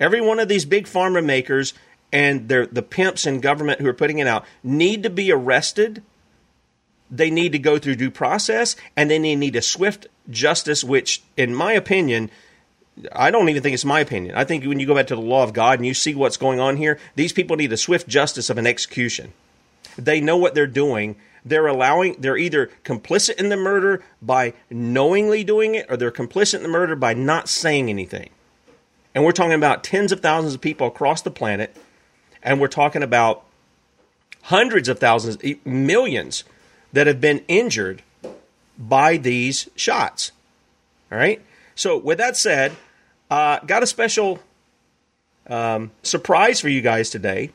Every 0.00 0.20
one 0.20 0.40
of 0.40 0.48
these 0.48 0.64
big 0.64 0.86
pharma 0.86 1.24
makers 1.24 1.72
and 2.12 2.48
the 2.48 2.86
pimps 2.90 3.26
in 3.26 3.38
government 3.38 3.80
who 3.80 3.86
are 3.86 3.94
putting 3.94 4.18
it 4.18 4.26
out 4.26 4.44
need 4.64 5.04
to 5.04 5.10
be 5.10 5.30
arrested. 5.30 6.02
They 7.12 7.30
need 7.30 7.52
to 7.52 7.60
go 7.60 7.78
through 7.78 7.94
due 7.94 8.10
process 8.10 8.74
and 8.96 9.08
then 9.08 9.22
they 9.22 9.36
need 9.36 9.54
a 9.54 9.62
swift 9.62 10.08
justice, 10.28 10.82
which, 10.82 11.22
in 11.36 11.54
my 11.54 11.74
opinion, 11.74 12.28
I 13.12 13.30
don't 13.30 13.48
even 13.48 13.62
think 13.62 13.74
it's 13.74 13.84
my 13.84 14.00
opinion. 14.00 14.36
I 14.36 14.44
think 14.44 14.64
when 14.64 14.80
you 14.80 14.86
go 14.86 14.94
back 14.94 15.08
to 15.08 15.16
the 15.16 15.20
law 15.20 15.42
of 15.42 15.52
God 15.52 15.78
and 15.78 15.86
you 15.86 15.94
see 15.94 16.14
what's 16.14 16.36
going 16.36 16.60
on 16.60 16.76
here, 16.76 16.98
these 17.14 17.32
people 17.32 17.56
need 17.56 17.72
a 17.72 17.76
swift 17.76 18.08
justice 18.08 18.48
of 18.48 18.58
an 18.58 18.66
execution. 18.66 19.32
They 19.98 20.20
know 20.20 20.36
what 20.36 20.54
they're 20.54 20.66
doing 20.66 21.16
they're 21.46 21.68
allowing 21.68 22.16
they're 22.18 22.36
either 22.36 22.70
complicit 22.84 23.36
in 23.36 23.48
the 23.48 23.56
murder 23.56 24.02
by 24.20 24.52
knowingly 24.68 25.44
doing 25.44 25.76
it 25.76 25.86
or 25.88 25.96
they're 25.96 26.10
complicit 26.10 26.56
in 26.56 26.64
the 26.64 26.68
murder 26.68 26.96
by 26.96 27.14
not 27.14 27.48
saying 27.48 27.88
anything. 27.88 28.30
And 29.14 29.24
we're 29.24 29.32
talking 29.32 29.52
about 29.52 29.84
tens 29.84 30.10
of 30.10 30.20
thousands 30.20 30.54
of 30.54 30.60
people 30.60 30.88
across 30.88 31.22
the 31.22 31.30
planet 31.30 31.74
and 32.42 32.60
we're 32.60 32.66
talking 32.66 33.02
about 33.02 33.44
hundreds 34.42 34.88
of 34.88 34.98
thousands 34.98 35.38
millions 35.64 36.42
that 36.92 37.06
have 37.06 37.20
been 37.20 37.44
injured 37.46 38.02
by 38.76 39.16
these 39.16 39.70
shots. 39.76 40.32
All 41.12 41.18
right? 41.18 41.40
So 41.76 41.96
with 41.96 42.18
that 42.18 42.36
said, 42.36 42.72
uh, 43.30 43.58
got 43.60 43.82
a 43.82 43.86
special 43.86 44.40
um, 45.46 45.90
surprise 46.02 46.60
for 46.60 46.68
you 46.68 46.80
guys 46.80 47.10
today. 47.10 47.50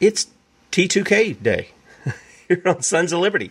It's 0.00 0.26
T2K 0.72 1.42
Day. 1.42 1.68
here 2.48 2.62
on 2.66 2.82
Sons 2.82 3.12
of 3.12 3.20
Liberty. 3.20 3.50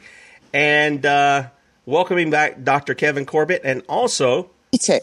And 0.53 1.05
uh, 1.05 1.47
welcoming 1.85 2.29
back 2.29 2.63
Dr. 2.63 2.93
Kevin 2.93 3.25
Corbett 3.25 3.61
and 3.63 3.83
also 3.87 4.49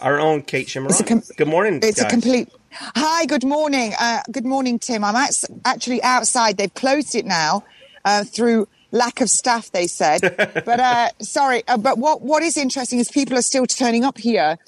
our 0.00 0.18
own 0.18 0.42
Kate 0.42 0.66
Shemirani. 0.66 1.06
Com- 1.06 1.22
good 1.36 1.48
morning. 1.48 1.80
It's 1.82 2.00
guys. 2.00 2.06
a 2.06 2.10
complete. 2.10 2.48
Hi, 2.72 3.26
good 3.26 3.44
morning. 3.44 3.92
Uh, 3.98 4.22
good 4.30 4.44
morning, 4.44 4.78
Tim. 4.78 5.04
I'm 5.04 5.16
actually 5.64 6.02
outside. 6.02 6.56
They've 6.56 6.72
closed 6.72 7.14
it 7.14 7.24
now 7.24 7.64
uh, 8.04 8.24
through 8.24 8.68
lack 8.92 9.20
of 9.20 9.30
staff, 9.30 9.70
they 9.72 9.86
said. 9.86 10.20
but 10.64 10.80
uh, 10.80 11.10
sorry, 11.20 11.62
uh, 11.66 11.76
but 11.76 11.98
what, 11.98 12.22
what 12.22 12.42
is 12.42 12.56
interesting 12.56 12.98
is 12.98 13.10
people 13.10 13.36
are 13.36 13.42
still 13.42 13.66
turning 13.66 14.04
up 14.04 14.18
here. 14.18 14.58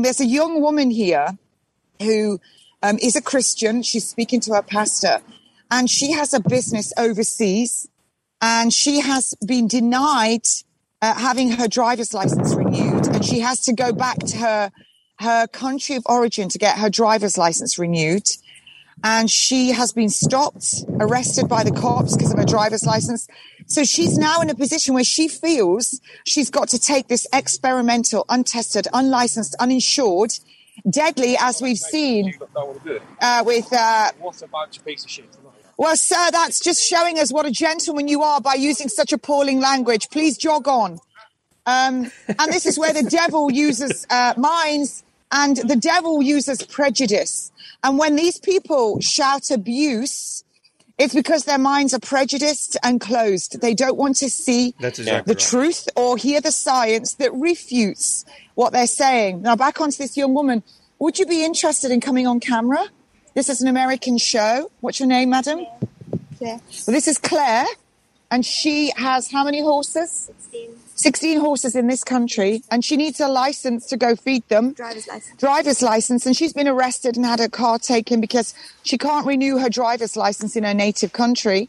There's 0.00 0.20
a 0.20 0.26
young 0.26 0.62
woman 0.62 0.90
here 0.90 1.36
who 2.00 2.40
um, 2.82 2.98
is 3.02 3.16
a 3.16 3.20
Christian. 3.22 3.82
She's 3.82 4.08
speaking 4.08 4.40
to 4.40 4.54
her 4.54 4.62
pastor, 4.62 5.20
and 5.70 5.90
she 5.90 6.12
has 6.12 6.32
a 6.32 6.40
business 6.40 6.92
overseas 6.96 7.88
and 8.42 8.74
she 8.74 9.00
has 9.00 9.34
been 9.46 9.68
denied 9.68 10.42
uh, 11.00 11.14
having 11.14 11.52
her 11.52 11.68
driver's 11.68 12.12
license 12.12 12.54
renewed, 12.54 13.06
and 13.06 13.24
she 13.24 13.40
has 13.40 13.60
to 13.62 13.72
go 13.72 13.92
back 13.92 14.18
to 14.18 14.36
her 14.36 14.72
her 15.20 15.46
country 15.46 15.94
of 15.94 16.02
origin 16.06 16.48
to 16.48 16.58
get 16.58 16.78
her 16.78 16.90
driver's 16.90 17.38
license 17.38 17.78
renewed. 17.78 18.28
And 19.04 19.30
she 19.30 19.72
has 19.72 19.92
been 19.92 20.08
stopped, 20.08 20.84
arrested 21.00 21.48
by 21.48 21.64
the 21.64 21.72
cops 21.72 22.16
because 22.16 22.32
of 22.32 22.38
her 22.38 22.44
driver's 22.44 22.84
license. 22.84 23.26
So 23.66 23.84
she's 23.84 24.16
now 24.16 24.40
in 24.40 24.50
a 24.50 24.54
position 24.54 24.94
where 24.94 25.04
she 25.04 25.28
feels 25.28 26.00
she's 26.24 26.50
got 26.50 26.68
to 26.68 26.78
take 26.78 27.08
this 27.08 27.26
experimental, 27.32 28.24
untested, 28.28 28.86
unlicensed, 28.92 29.56
uninsured 29.58 30.32
deadly, 30.88 31.36
as 31.38 31.60
we've 31.60 31.78
seen 31.78 32.34
uh, 33.20 33.42
with. 33.44 33.72
Uh, 33.72 34.10
what 34.18 34.40
a 34.42 34.48
bunch 34.48 34.78
of 34.78 34.84
piece 34.84 35.04
of 35.04 35.10
shit. 35.10 35.26
well, 35.76 35.96
sir, 35.96 36.30
that's 36.30 36.60
just 36.60 36.82
showing 36.82 37.18
us 37.18 37.32
what 37.32 37.46
a 37.46 37.50
gentleman 37.50 38.08
you 38.08 38.22
are 38.22 38.40
by 38.40 38.54
using 38.54 38.88
such 38.88 39.12
appalling 39.12 39.60
language. 39.60 40.08
Please 40.10 40.36
jog 40.36 40.68
on. 40.68 40.98
Um, 41.64 42.10
and 42.28 42.52
this 42.52 42.66
is 42.66 42.78
where 42.78 42.92
the 42.92 43.04
devil 43.04 43.50
uses 43.50 44.06
uh, 44.10 44.34
minds 44.36 45.04
and 45.32 45.56
the 45.56 45.76
devil 45.76 46.22
uses 46.22 46.62
prejudice. 46.62 47.50
And 47.82 47.98
when 47.98 48.14
these 48.16 48.38
people 48.38 49.00
shout 49.00 49.50
abuse, 49.50 50.44
it's 50.98 51.14
because 51.14 51.44
their 51.44 51.58
minds 51.58 51.94
are 51.94 51.98
prejudiced 51.98 52.76
and 52.82 53.00
closed. 53.00 53.60
They 53.60 53.74
don't 53.74 53.96
want 53.96 54.16
to 54.16 54.30
see 54.30 54.74
exactly 54.78 55.04
the 55.04 55.22
right. 55.26 55.38
truth 55.38 55.88
or 55.96 56.16
hear 56.16 56.40
the 56.40 56.52
science 56.52 57.14
that 57.14 57.32
refutes 57.34 58.24
what 58.54 58.72
they're 58.72 58.86
saying. 58.86 59.42
Now, 59.42 59.56
back 59.56 59.80
onto 59.80 59.96
this 59.96 60.16
young 60.16 60.34
woman. 60.34 60.62
Would 60.98 61.18
you 61.18 61.26
be 61.26 61.44
interested 61.44 61.90
in 61.90 62.00
coming 62.00 62.28
on 62.28 62.38
camera? 62.38 62.84
This 63.34 63.48
is 63.48 63.60
an 63.62 63.68
American 63.68 64.18
show. 64.18 64.70
What's 64.80 65.00
your 65.00 65.08
name, 65.08 65.30
madam? 65.30 65.66
Claire. 66.38 66.60
Well, 66.86 66.94
this 66.94 67.08
is 67.08 67.18
Claire, 67.18 67.66
and 68.30 68.44
she 68.44 68.92
has 68.96 69.30
how 69.30 69.44
many 69.44 69.60
horses? 69.60 70.30
16 70.50 70.76
horses 71.38 71.74
in 71.74 71.86
this 71.86 72.04
country, 72.04 72.62
and 72.70 72.84
she 72.84 72.96
needs 72.96 73.20
a 73.20 73.28
license 73.28 73.86
to 73.86 73.96
go 73.96 74.16
feed 74.16 74.46
them. 74.48 74.72
Driver's 74.72 75.08
license. 75.08 75.40
Driver's 75.40 75.82
license, 75.82 76.26
and 76.26 76.36
she's 76.36 76.52
been 76.52 76.68
arrested 76.68 77.16
and 77.16 77.24
had 77.24 77.40
her 77.40 77.48
car 77.48 77.78
taken 77.78 78.20
because 78.20 78.54
she 78.82 78.98
can't 78.98 79.26
renew 79.26 79.58
her 79.58 79.68
driver's 79.68 80.16
license 80.16 80.56
in 80.56 80.64
her 80.64 80.74
native 80.74 81.12
country. 81.12 81.68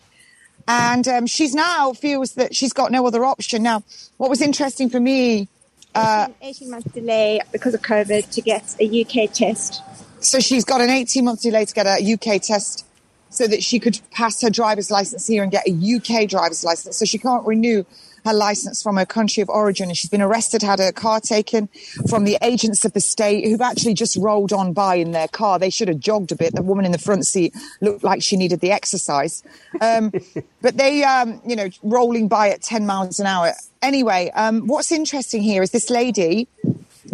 And 0.68 1.08
um, 1.08 1.28
she's 1.28 1.54
now 1.54 1.94
feels 1.94 2.34
that 2.34 2.56
she's 2.56 2.72
got 2.72 2.92
no 2.92 3.06
other 3.06 3.26
option. 3.26 3.64
Now, 3.64 3.84
what 4.18 4.30
was 4.30 4.42
interesting 4.42 4.90
for 4.90 5.00
me, 5.00 5.50
uh, 5.96 6.28
18 6.42 6.70
month 6.70 6.94
delay 6.94 7.42
because 7.52 7.74
of 7.74 7.82
COVID 7.82 8.30
to 8.32 8.42
get 8.42 8.76
a 8.80 9.02
UK 9.02 9.32
test. 9.32 9.82
so 10.20 10.40
she's 10.40 10.66
got 10.66 10.82
an 10.82 10.90
18 10.90 11.26
month 11.26 11.42
delay 11.42 11.66
to 11.66 11.74
get 11.74 11.86
a 11.86 12.14
UK 12.14 12.42
test 12.42 12.86
so 13.30 13.48
that 13.48 13.64
she 13.64 13.80
could 13.80 14.00
pass 14.12 14.42
her 14.42 14.50
driver's 14.50 14.92
license 14.92 15.28
here 15.28 15.44
and 15.44 15.52
get 15.52 15.68
a 15.68 15.72
UK 15.72 16.28
driver's 16.30 16.64
license. 16.64 16.98
So 16.98 17.06
she 17.06 17.18
can't 17.18 17.46
renew 17.46 17.84
her 18.26 18.34
license 18.34 18.82
from 18.82 18.98
her 18.98 19.06
country 19.06 19.42
of 19.42 19.50
origin. 19.50 19.90
And 19.90 19.98
she's 19.98 20.10
been 20.10 20.22
arrested, 20.22 20.62
had 20.62 20.80
her 20.80 20.92
car 20.92 21.20
taken 21.20 21.70
from 22.10 22.24
the 22.24 22.38
agents 22.42 22.86
of 22.86 22.94
the 22.94 23.02
state 23.02 23.46
who've 23.46 23.62
actually 23.62 23.94
just 23.94 24.16
rolled 24.18 24.54
on 24.54 24.74
by 24.74 24.96
in 24.96 25.12
their 25.12 25.28
car. 25.28 25.60
They 25.60 25.70
should 25.70 25.88
have 25.88 26.00
jogged 26.00 26.32
a 26.32 26.36
bit. 26.36 26.56
The 26.56 26.62
woman 26.62 26.86
in 26.86 26.92
the 26.92 26.98
front 26.98 27.26
seat 27.26 27.54
looked 27.82 28.04
like 28.04 28.24
she 28.24 28.38
needed 28.38 28.60
the 28.60 28.72
exercise. 28.72 29.44
Um, 29.82 30.12
but 30.62 30.78
they, 30.78 31.04
um, 31.04 31.42
you 31.46 31.56
know, 31.56 31.70
rolling 31.82 32.28
by 32.28 32.50
at 32.50 32.62
10 32.62 32.86
miles 32.86 33.20
an 33.20 33.28
hour. 33.28 33.54
Anyway, 33.82 34.32
um, 34.36 34.68
what's 34.68 34.92
interesting 34.92 35.42
here 35.42 35.62
is 35.62 35.72
this 35.72 35.90
lady 35.90 36.48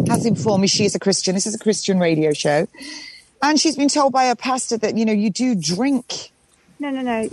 has 0.06 0.24
informed 0.24 0.62
me 0.62 0.68
she 0.68 0.84
is 0.84 0.94
a 0.94 1.00
Christian. 1.00 1.34
This 1.34 1.46
is 1.46 1.54
a 1.54 1.58
Christian 1.58 1.98
radio 1.98 2.32
show. 2.32 2.68
And 3.42 3.58
she's 3.58 3.76
been 3.76 3.88
told 3.88 4.12
by 4.12 4.26
her 4.26 4.36
pastor 4.36 4.76
that, 4.78 4.96
you 4.96 5.04
know, 5.04 5.12
you 5.12 5.30
do 5.30 5.54
drink. 5.54 6.30
No, 6.78 6.90
no, 6.90 7.02
no. 7.02 7.28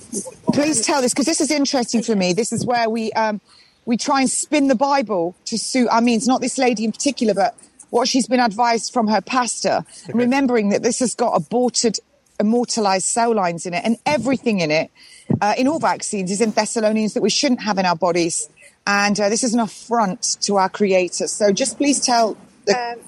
Please 0.53 0.85
tell 0.85 1.01
this 1.01 1.13
because 1.13 1.25
this 1.25 1.41
is 1.41 1.51
interesting 1.51 2.01
for 2.01 2.15
me. 2.15 2.33
This 2.33 2.51
is 2.51 2.65
where 2.65 2.89
we 2.89 3.11
um, 3.13 3.39
we 3.87 3.95
try 3.97 4.19
and 4.19 4.29
spin 4.29 4.67
the 4.67 4.75
Bible 4.75 5.33
to 5.45 5.57
suit. 5.57 5.87
I 5.89 6.01
mean, 6.01 6.17
it's 6.17 6.27
not 6.27 6.41
this 6.41 6.57
lady 6.57 6.83
in 6.83 6.91
particular, 6.91 7.33
but 7.33 7.55
what 7.89 8.07
she's 8.07 8.27
been 8.27 8.41
advised 8.41 8.91
from 8.93 9.07
her 9.07 9.21
pastor. 9.21 9.85
Remembering 10.13 10.69
that 10.69 10.83
this 10.83 10.99
has 10.99 11.15
got 11.15 11.31
aborted, 11.31 11.97
immortalized 12.37 13.05
cell 13.05 13.33
lines 13.33 13.65
in 13.65 13.73
it, 13.73 13.83
and 13.85 13.97
everything 14.05 14.59
in 14.59 14.71
it, 14.71 14.91
uh, 15.39 15.53
in 15.57 15.69
all 15.69 15.79
vaccines, 15.79 16.29
is 16.31 16.41
in 16.41 16.51
Thessalonians 16.51 17.13
that 17.13 17.23
we 17.23 17.29
shouldn't 17.29 17.61
have 17.63 17.77
in 17.77 17.85
our 17.85 17.95
bodies. 17.95 18.49
And 18.85 19.17
uh, 19.19 19.29
this 19.29 19.43
is 19.43 19.53
an 19.53 19.61
affront 19.61 20.37
to 20.41 20.57
our 20.57 20.69
Creator. 20.69 21.27
So 21.27 21.51
just 21.53 21.77
please 21.77 21.99
tell. 22.05 22.35
The- 22.65 22.77
Um, 22.77 22.99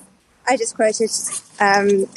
I 0.48 0.56
just 0.58 0.76
quoted 0.76 1.12
um, 1.60 2.08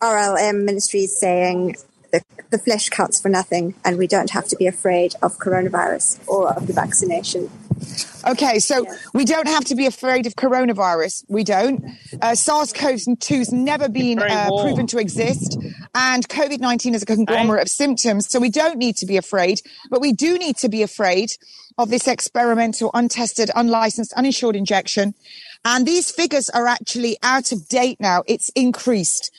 RLM 0.00 0.64
Ministries 0.64 1.18
saying 1.18 1.76
the, 2.18 2.44
the 2.50 2.58
flesh 2.58 2.88
counts 2.88 3.20
for 3.20 3.28
nothing 3.28 3.74
and 3.84 3.98
we 3.98 4.06
don't 4.06 4.30
have 4.30 4.46
to 4.48 4.56
be 4.56 4.66
afraid 4.66 5.14
of 5.22 5.38
coronavirus 5.38 6.18
or 6.26 6.52
of 6.52 6.66
the 6.66 6.72
vaccination. 6.72 7.50
Okay, 8.26 8.58
so 8.58 8.86
we 9.12 9.24
don't 9.24 9.46
have 9.46 9.64
to 9.66 9.76
be 9.76 9.86
afraid 9.86 10.26
of 10.26 10.34
coronavirus. 10.34 11.24
We 11.28 11.44
don't. 11.44 11.84
Uh, 12.20 12.34
SARS-CoV-2 12.34 13.38
has 13.38 13.52
never 13.52 13.88
been 13.88 14.18
uh, 14.18 14.48
proven 14.48 14.86
to 14.88 14.98
exist, 14.98 15.56
and 15.94 16.26
COVID-19 16.28 16.94
is 16.94 17.02
a 17.02 17.06
conglomerate 17.06 17.62
of 17.62 17.68
symptoms. 17.68 18.28
So 18.28 18.40
we 18.40 18.50
don't 18.50 18.78
need 18.78 18.96
to 18.96 19.06
be 19.06 19.16
afraid, 19.16 19.60
but 19.90 20.00
we 20.00 20.12
do 20.12 20.38
need 20.38 20.56
to 20.56 20.68
be 20.68 20.82
afraid 20.82 21.30
of 21.78 21.90
this 21.90 22.08
experimental, 22.08 22.90
untested, 22.94 23.50
unlicensed, 23.54 24.12
uninsured 24.14 24.56
injection. 24.56 25.14
And 25.64 25.86
these 25.86 26.10
figures 26.10 26.48
are 26.50 26.66
actually 26.66 27.18
out 27.22 27.52
of 27.52 27.68
date 27.68 28.00
now. 28.00 28.22
It's 28.26 28.48
increased. 28.50 29.30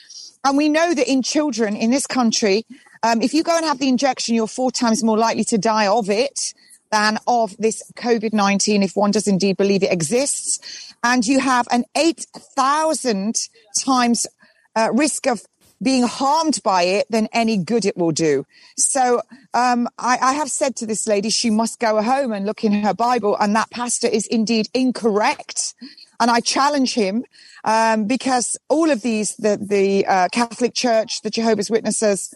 And 0.44 0.56
we 0.56 0.68
know 0.68 0.94
that 0.94 1.10
in 1.10 1.22
children 1.22 1.76
in 1.76 1.90
this 1.90 2.06
country, 2.06 2.64
um, 3.02 3.22
if 3.22 3.34
you 3.34 3.42
go 3.42 3.56
and 3.56 3.64
have 3.64 3.78
the 3.78 3.88
injection, 3.88 4.34
you're 4.34 4.46
four 4.46 4.70
times 4.70 5.02
more 5.02 5.18
likely 5.18 5.44
to 5.44 5.58
die 5.58 5.86
of 5.86 6.10
it 6.10 6.54
than 6.90 7.18
of 7.26 7.56
this 7.58 7.82
COVID 7.96 8.32
19, 8.32 8.82
if 8.82 8.96
one 8.96 9.10
does 9.10 9.28
indeed 9.28 9.56
believe 9.56 9.82
it 9.82 9.92
exists. 9.92 10.94
And 11.02 11.24
you 11.26 11.40
have 11.40 11.68
an 11.70 11.84
8,000 11.96 13.36
times 13.78 14.26
uh, 14.74 14.90
risk 14.92 15.26
of 15.26 15.42
being 15.82 16.02
harmed 16.02 16.60
by 16.64 16.82
it 16.82 17.06
than 17.10 17.28
any 17.32 17.56
good 17.56 17.84
it 17.84 17.96
will 17.96 18.10
do. 18.10 18.44
So 18.76 19.22
um, 19.54 19.88
I, 19.98 20.18
I 20.20 20.32
have 20.34 20.50
said 20.50 20.76
to 20.76 20.86
this 20.86 21.06
lady, 21.06 21.30
she 21.30 21.50
must 21.50 21.78
go 21.78 22.02
home 22.02 22.32
and 22.32 22.46
look 22.46 22.64
in 22.64 22.72
her 22.82 22.94
Bible, 22.94 23.36
and 23.38 23.54
that 23.54 23.70
pastor 23.70 24.08
is 24.08 24.26
indeed 24.26 24.68
incorrect. 24.74 25.74
And 26.20 26.30
I 26.30 26.40
challenge 26.40 26.94
him 26.94 27.24
um, 27.64 28.06
because 28.06 28.56
all 28.68 28.90
of 28.90 29.02
these, 29.02 29.36
the, 29.36 29.56
the 29.60 30.06
uh, 30.06 30.28
Catholic 30.32 30.74
Church, 30.74 31.22
the 31.22 31.30
Jehovah's 31.30 31.70
Witnesses, 31.70 32.34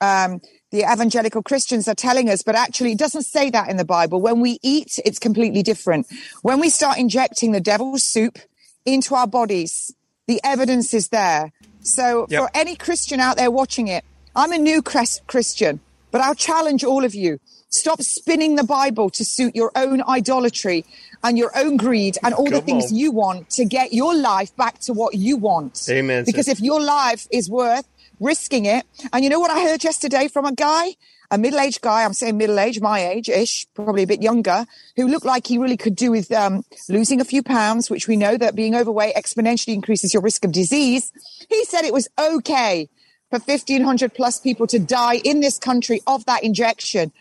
um, 0.00 0.40
the 0.70 0.80
evangelical 0.80 1.42
Christians 1.42 1.86
are 1.86 1.94
telling 1.94 2.28
us, 2.28 2.42
but 2.42 2.54
actually 2.54 2.92
it 2.92 2.98
doesn't 2.98 3.22
say 3.24 3.50
that 3.50 3.68
in 3.68 3.76
the 3.76 3.84
Bible. 3.84 4.20
When 4.20 4.40
we 4.40 4.58
eat, 4.62 4.98
it's 5.04 5.18
completely 5.18 5.62
different. 5.62 6.06
When 6.42 6.60
we 6.60 6.70
start 6.70 6.98
injecting 6.98 7.52
the 7.52 7.60
devil's 7.60 8.02
soup 8.02 8.38
into 8.84 9.14
our 9.14 9.26
bodies, 9.26 9.94
the 10.26 10.40
evidence 10.42 10.94
is 10.94 11.08
there. 11.08 11.52
So 11.80 12.26
Yep. 12.30 12.40
for 12.40 12.50
any 12.54 12.74
Christian 12.74 13.20
out 13.20 13.36
there 13.36 13.50
watching 13.50 13.88
it, 13.88 14.04
I'm 14.34 14.52
a 14.52 14.58
new 14.58 14.82
Christian, 14.82 15.80
but 16.10 16.20
I'll 16.20 16.34
challenge 16.34 16.84
all 16.84 17.04
of 17.04 17.14
you. 17.14 17.38
Stop 17.72 18.02
spinning 18.02 18.56
the 18.56 18.64
Bible 18.64 19.08
to 19.08 19.24
suit 19.24 19.56
your 19.56 19.72
own 19.74 20.02
idolatry 20.02 20.84
and 21.24 21.38
your 21.38 21.50
own 21.56 21.78
greed 21.78 22.18
and 22.22 22.34
all 22.34 22.50
the 22.50 22.60
things 22.60 22.92
on. 22.92 22.98
you 22.98 23.10
want 23.10 23.48
to 23.50 23.64
get 23.64 23.94
your 23.94 24.14
life 24.14 24.54
back 24.56 24.78
to 24.80 24.92
what 24.92 25.14
you 25.14 25.38
want. 25.38 25.88
Amen, 25.88 26.24
Because 26.26 26.48
if 26.48 26.60
your 26.60 26.82
life 26.82 27.26
is 27.30 27.48
worth 27.48 27.88
risking 28.20 28.66
it, 28.66 28.84
and 29.12 29.24
you 29.24 29.30
know 29.30 29.40
what 29.40 29.50
I 29.50 29.62
heard 29.62 29.82
yesterday 29.82 30.28
from 30.28 30.44
a 30.44 30.52
guy, 30.52 30.96
a 31.30 31.38
middle-aged 31.38 31.80
guy, 31.80 32.04
I'm 32.04 32.12
saying 32.12 32.36
middle-aged, 32.36 32.82
my 32.82 33.00
age-ish, 33.08 33.66
probably 33.74 34.02
a 34.02 34.06
bit 34.06 34.22
younger, 34.22 34.66
who 34.96 35.08
looked 35.08 35.24
like 35.24 35.46
he 35.46 35.56
really 35.56 35.78
could 35.78 35.96
do 35.96 36.10
with 36.10 36.30
um, 36.30 36.64
losing 36.90 37.22
a 37.22 37.24
few 37.24 37.42
pounds, 37.42 37.88
which 37.88 38.06
we 38.06 38.16
know 38.16 38.36
that 38.36 38.54
being 38.54 38.74
overweight 38.74 39.14
exponentially 39.14 39.72
increases 39.72 40.12
your 40.12 40.22
risk 40.22 40.44
of 40.44 40.52
disease. 40.52 41.10
He 41.48 41.64
said 41.64 41.86
it 41.86 41.94
was 41.94 42.06
okay 42.20 42.90
for 43.30 43.38
1,500 43.38 44.12
plus 44.12 44.38
people 44.38 44.66
to 44.66 44.78
die 44.78 45.16
in 45.24 45.40
this 45.40 45.58
country 45.58 46.02
of 46.06 46.26
that 46.26 46.44
injection 46.44 47.12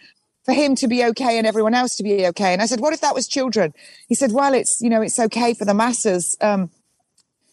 for 0.44 0.54
him 0.54 0.76
to 0.76 0.88
be 0.88 1.04
okay 1.06 1.38
and 1.38 1.46
everyone 1.46 1.74
else 1.74 1.96
to 1.98 2.04
be 2.04 2.26
okay. 2.28 2.54
And 2.54 2.62
I 2.62 2.66
said, 2.66 2.80
what 2.80 2.94
if 2.94 3.02
that 3.02 3.14
was 3.14 3.28
children? 3.28 3.74
He 4.08 4.16
said, 4.16 4.32
well, 4.32 4.54
it's, 4.54 4.82
you 4.82 4.90
know, 4.90 5.02
it's 5.02 5.20
okay 5.20 5.54
for 5.54 5.66
the 5.66 5.74
masses. 5.74 6.36
Um, 6.42 6.72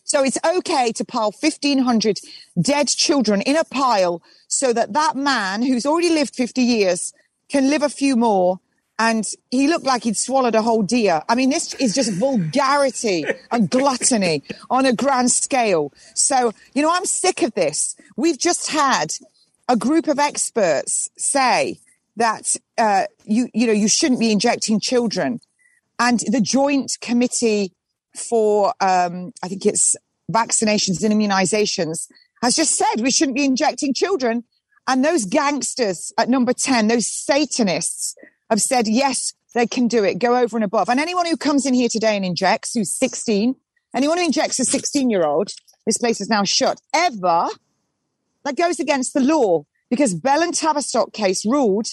so 0.05 0.25
it's 0.25 0.39
okay 0.43 0.91
to 0.93 1.05
pile 1.05 1.35
1,500 1.39 2.19
dead 2.61 2.89
children 2.89 3.43
in 3.43 3.57
a 3.57 3.65
pile 3.65 4.23
so 4.47 4.73
that 4.73 4.95
that 4.95 5.17
man 5.17 5.63
who's 5.63 5.85
already 5.85 6.09
lived 6.09 6.35
50 6.35 6.63
years 6.63 7.13
can 7.51 7.69
live 7.69 7.83
a 7.83 7.91
few 7.91 8.17
more. 8.17 8.59
And 8.99 9.25
he 9.51 9.69
looked 9.69 9.85
like 9.85 10.05
he'd 10.05 10.17
swallowed 10.17 10.57
a 10.57 10.63
whole 10.63 10.83
deer. 10.83 11.23
I 11.29 11.35
mean, 11.35 11.51
this 11.51 11.75
is 11.75 11.95
just 11.95 12.13
vulgarity 12.15 13.25
and 13.53 13.71
gluttony 13.71 14.43
on 14.71 14.87
a 14.87 14.93
grand 14.93 15.31
scale. 15.31 15.93
So, 16.15 16.53
you 16.75 16.83
know, 16.83 16.91
I'm 16.91 17.05
sick 17.05 17.43
of 17.43 17.53
this. 17.55 17.95
We've 18.17 18.39
just 18.39 18.71
had 18.71 19.13
a 19.69 19.77
group 19.77 20.09
of 20.09 20.19
experts 20.19 21.11
say 21.17 21.79
that, 22.19 22.57
uh, 22.77 23.05
you, 23.25 23.49
you 23.55 23.67
know, 23.67 23.73
you 23.73 23.89
shouldn't 23.89 24.21
be 24.21 24.31
injecting 24.31 24.81
children. 24.81 25.41
And 25.99 26.21
the 26.21 26.41
Joint 26.41 26.99
Committee 27.01 27.73
for, 28.15 28.75
um, 28.81 29.33
I 29.43 29.49
think 29.49 29.65
it's 29.65 29.97
vaccinations 30.31 31.03
and 31.03 31.15
immunizations, 31.15 32.09
has 32.43 32.55
just 32.55 32.77
said 32.77 33.01
we 33.01 33.11
shouldn't 33.11 33.37
be 33.37 33.45
injecting 33.45 33.95
children. 33.95 34.45
And 34.87 35.05
those 35.05 35.25
gangsters 35.25 36.13
at 36.19 36.29
number 36.29 36.53
10, 36.53 36.89
those 36.89 37.07
Satanists, 37.07 38.15
have 38.51 38.63
said, 38.63 38.89
yes, 38.89 39.35
they 39.55 39.67
can 39.67 39.89
do 39.89 40.05
it, 40.05 40.19
go 40.19 40.37
over 40.37 40.57
and 40.57 40.65
above. 40.65 40.89
And 40.89 40.99
anyone 40.99 41.27
who 41.27 41.37
comes 41.37 41.67
in 41.67 41.75
here 41.75 41.89
today 41.89 42.17
and 42.17 42.25
injects, 42.25 42.75
who's 42.75 42.93
16, 42.97 43.55
anyone 43.95 44.19
who 44.19 44.25
injects 44.25 44.59
a 44.59 44.65
16 44.65 45.11
year 45.11 45.25
old, 45.25 45.51
this 45.87 45.99
place 45.99 46.21
is 46.21 46.29
now 46.29 46.45
shut, 46.45 46.81
ever, 46.95 47.49
that 48.45 48.57
goes 48.57 48.81
against 48.81 49.15
the 49.15 49.21
law 49.21 49.65
because 49.91 50.15
Bell 50.15 50.43
and 50.43 50.55
Tavistock 50.55 51.13
case 51.13 51.45
ruled 51.47 51.89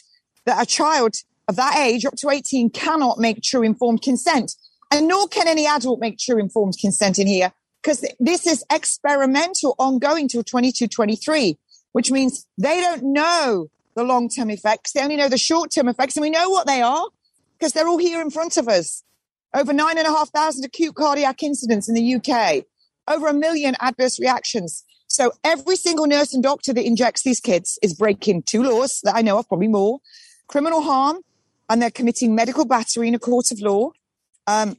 that 0.46 0.62
a 0.62 0.66
child 0.66 1.16
of 1.48 1.56
that 1.56 1.78
age, 1.78 2.06
up 2.06 2.16
to 2.18 2.30
18, 2.30 2.70
cannot 2.72 3.20
make 3.20 3.42
true 3.42 3.64
informed 3.64 4.02
consent. 4.02 4.56
And 4.92 5.08
nor 5.08 5.28
can 5.28 5.48
any 5.48 5.66
adult 5.66 6.00
make 6.00 6.18
true 6.18 6.40
informed 6.40 6.76
consent 6.80 7.20
in 7.20 7.28
here 7.28 7.52
because 7.82 8.06
this 8.20 8.48
is 8.48 8.64
experimental 8.72 9.76
ongoing 9.78 10.28
till 10.28 10.44
22, 10.44 10.88
23, 10.88 11.58
which 11.92 12.12
means 12.12 12.48
they 12.58 12.82
don't 12.82 13.04
know 13.04 13.70
the 13.96 14.04
long 14.04 14.30
term 14.30 14.50
effects. 14.50 14.92
They 14.92 15.02
only 15.02 15.18
know 15.18 15.30
the 15.30 15.38
short 15.38 15.72
term 15.72 15.88
effects, 15.88 16.16
and 16.16 16.22
we 16.22 16.30
know 16.30 16.50
what 16.50 16.68
they 16.68 16.82
are 16.82 17.08
because 17.58 17.74
they're 17.74 17.88
all 17.88 17.98
here 17.98 18.22
in 18.22 18.32
front 18.32 18.58
of 18.58 18.68
us. 18.68 19.04
Over 19.54 19.72
nine 19.72 19.98
and 19.98 20.08
a 20.08 20.12
half 20.12 20.30
thousand 20.30 20.66
acute 20.66 20.96
cardiac 20.96 21.44
incidents 21.44 21.88
in 21.88 21.96
the 21.96 22.16
UK, 22.16 22.66
over 23.08 23.28
a 23.28 23.34
million 23.34 23.76
adverse 23.80 24.20
reactions. 24.20 24.84
So 25.08 25.32
every 25.44 25.76
single 25.76 26.08
nurse 26.08 26.34
and 26.34 26.44
doctor 26.44 26.74
that 26.74 26.86
injects 26.86 27.24
these 27.24 27.40
kids 27.40 27.80
is 27.82 27.94
breaking 27.94 28.44
two 28.44 28.64
laws 28.64 29.00
that 29.04 29.16
I 29.16 29.22
know 29.22 29.38
of, 29.38 29.48
probably 29.48 29.68
more 29.68 30.00
criminal 30.48 30.82
harm, 30.82 31.22
and 31.70 31.82
they're 31.82 31.92
committing 31.92 32.36
medical 32.36 32.66
battery 32.66 33.08
in 33.08 33.16
a 33.16 33.20
court 33.20 33.52
of 33.52 33.60
law. 33.60 33.92
Um, 34.48 34.78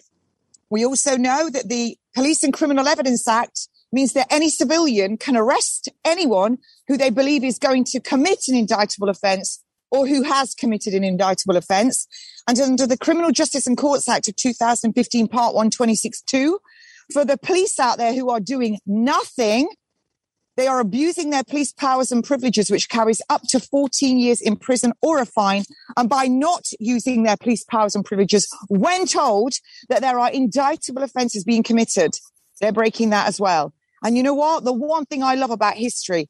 we 0.70 0.84
also 0.84 1.16
know 1.16 1.50
that 1.50 1.68
the 1.68 1.96
Police 2.14 2.42
and 2.42 2.52
Criminal 2.52 2.88
Evidence 2.88 3.26
Act 3.28 3.68
means 3.92 4.12
that 4.14 4.26
any 4.30 4.48
civilian 4.48 5.16
can 5.16 5.36
arrest 5.36 5.88
anyone 6.04 6.58
who 6.88 6.96
they 6.96 7.10
believe 7.10 7.44
is 7.44 7.58
going 7.58 7.84
to 7.84 8.00
commit 8.00 8.48
an 8.48 8.56
indictable 8.56 9.08
offence 9.08 9.62
or 9.90 10.06
who 10.06 10.22
has 10.22 10.54
committed 10.54 10.94
an 10.94 11.04
indictable 11.04 11.56
offence. 11.56 12.06
And 12.48 12.58
under 12.58 12.86
the 12.86 12.98
Criminal 12.98 13.30
Justice 13.30 13.66
and 13.66 13.76
Courts 13.76 14.08
Act 14.08 14.28
of 14.28 14.36
2015, 14.36 15.28
Part 15.28 15.54
1, 15.54 15.70
2, 15.70 16.58
for 17.12 17.24
the 17.24 17.38
police 17.38 17.78
out 17.78 17.98
there 17.98 18.14
who 18.14 18.30
are 18.30 18.40
doing 18.40 18.78
nothing, 18.86 19.68
they 20.56 20.66
are 20.66 20.80
abusing 20.80 21.30
their 21.30 21.44
police 21.44 21.72
powers 21.72 22.10
and 22.10 22.24
privileges, 22.24 22.70
which 22.70 22.88
carries 22.88 23.20
up 23.28 23.42
to 23.48 23.60
14 23.60 24.18
years 24.18 24.40
in 24.40 24.56
prison 24.56 24.92
or 25.02 25.18
a 25.18 25.26
fine. 25.26 25.64
And 25.96 26.08
by 26.08 26.26
not 26.26 26.66
using 26.80 27.22
their 27.22 27.36
police 27.36 27.64
powers 27.64 27.94
and 27.94 28.04
privileges, 28.04 28.48
when 28.68 29.06
told 29.06 29.54
that 29.88 30.00
there 30.00 30.18
are 30.18 30.30
indictable 30.30 31.02
offences 31.02 31.44
being 31.44 31.62
committed, 31.62 32.14
they're 32.60 32.72
breaking 32.72 33.10
that 33.10 33.28
as 33.28 33.40
well. 33.40 33.72
And 34.02 34.16
you 34.16 34.22
know 34.22 34.34
what? 34.34 34.64
The 34.64 34.72
one 34.72 35.04
thing 35.04 35.22
I 35.22 35.34
love 35.34 35.50
about 35.50 35.74
history 35.74 36.28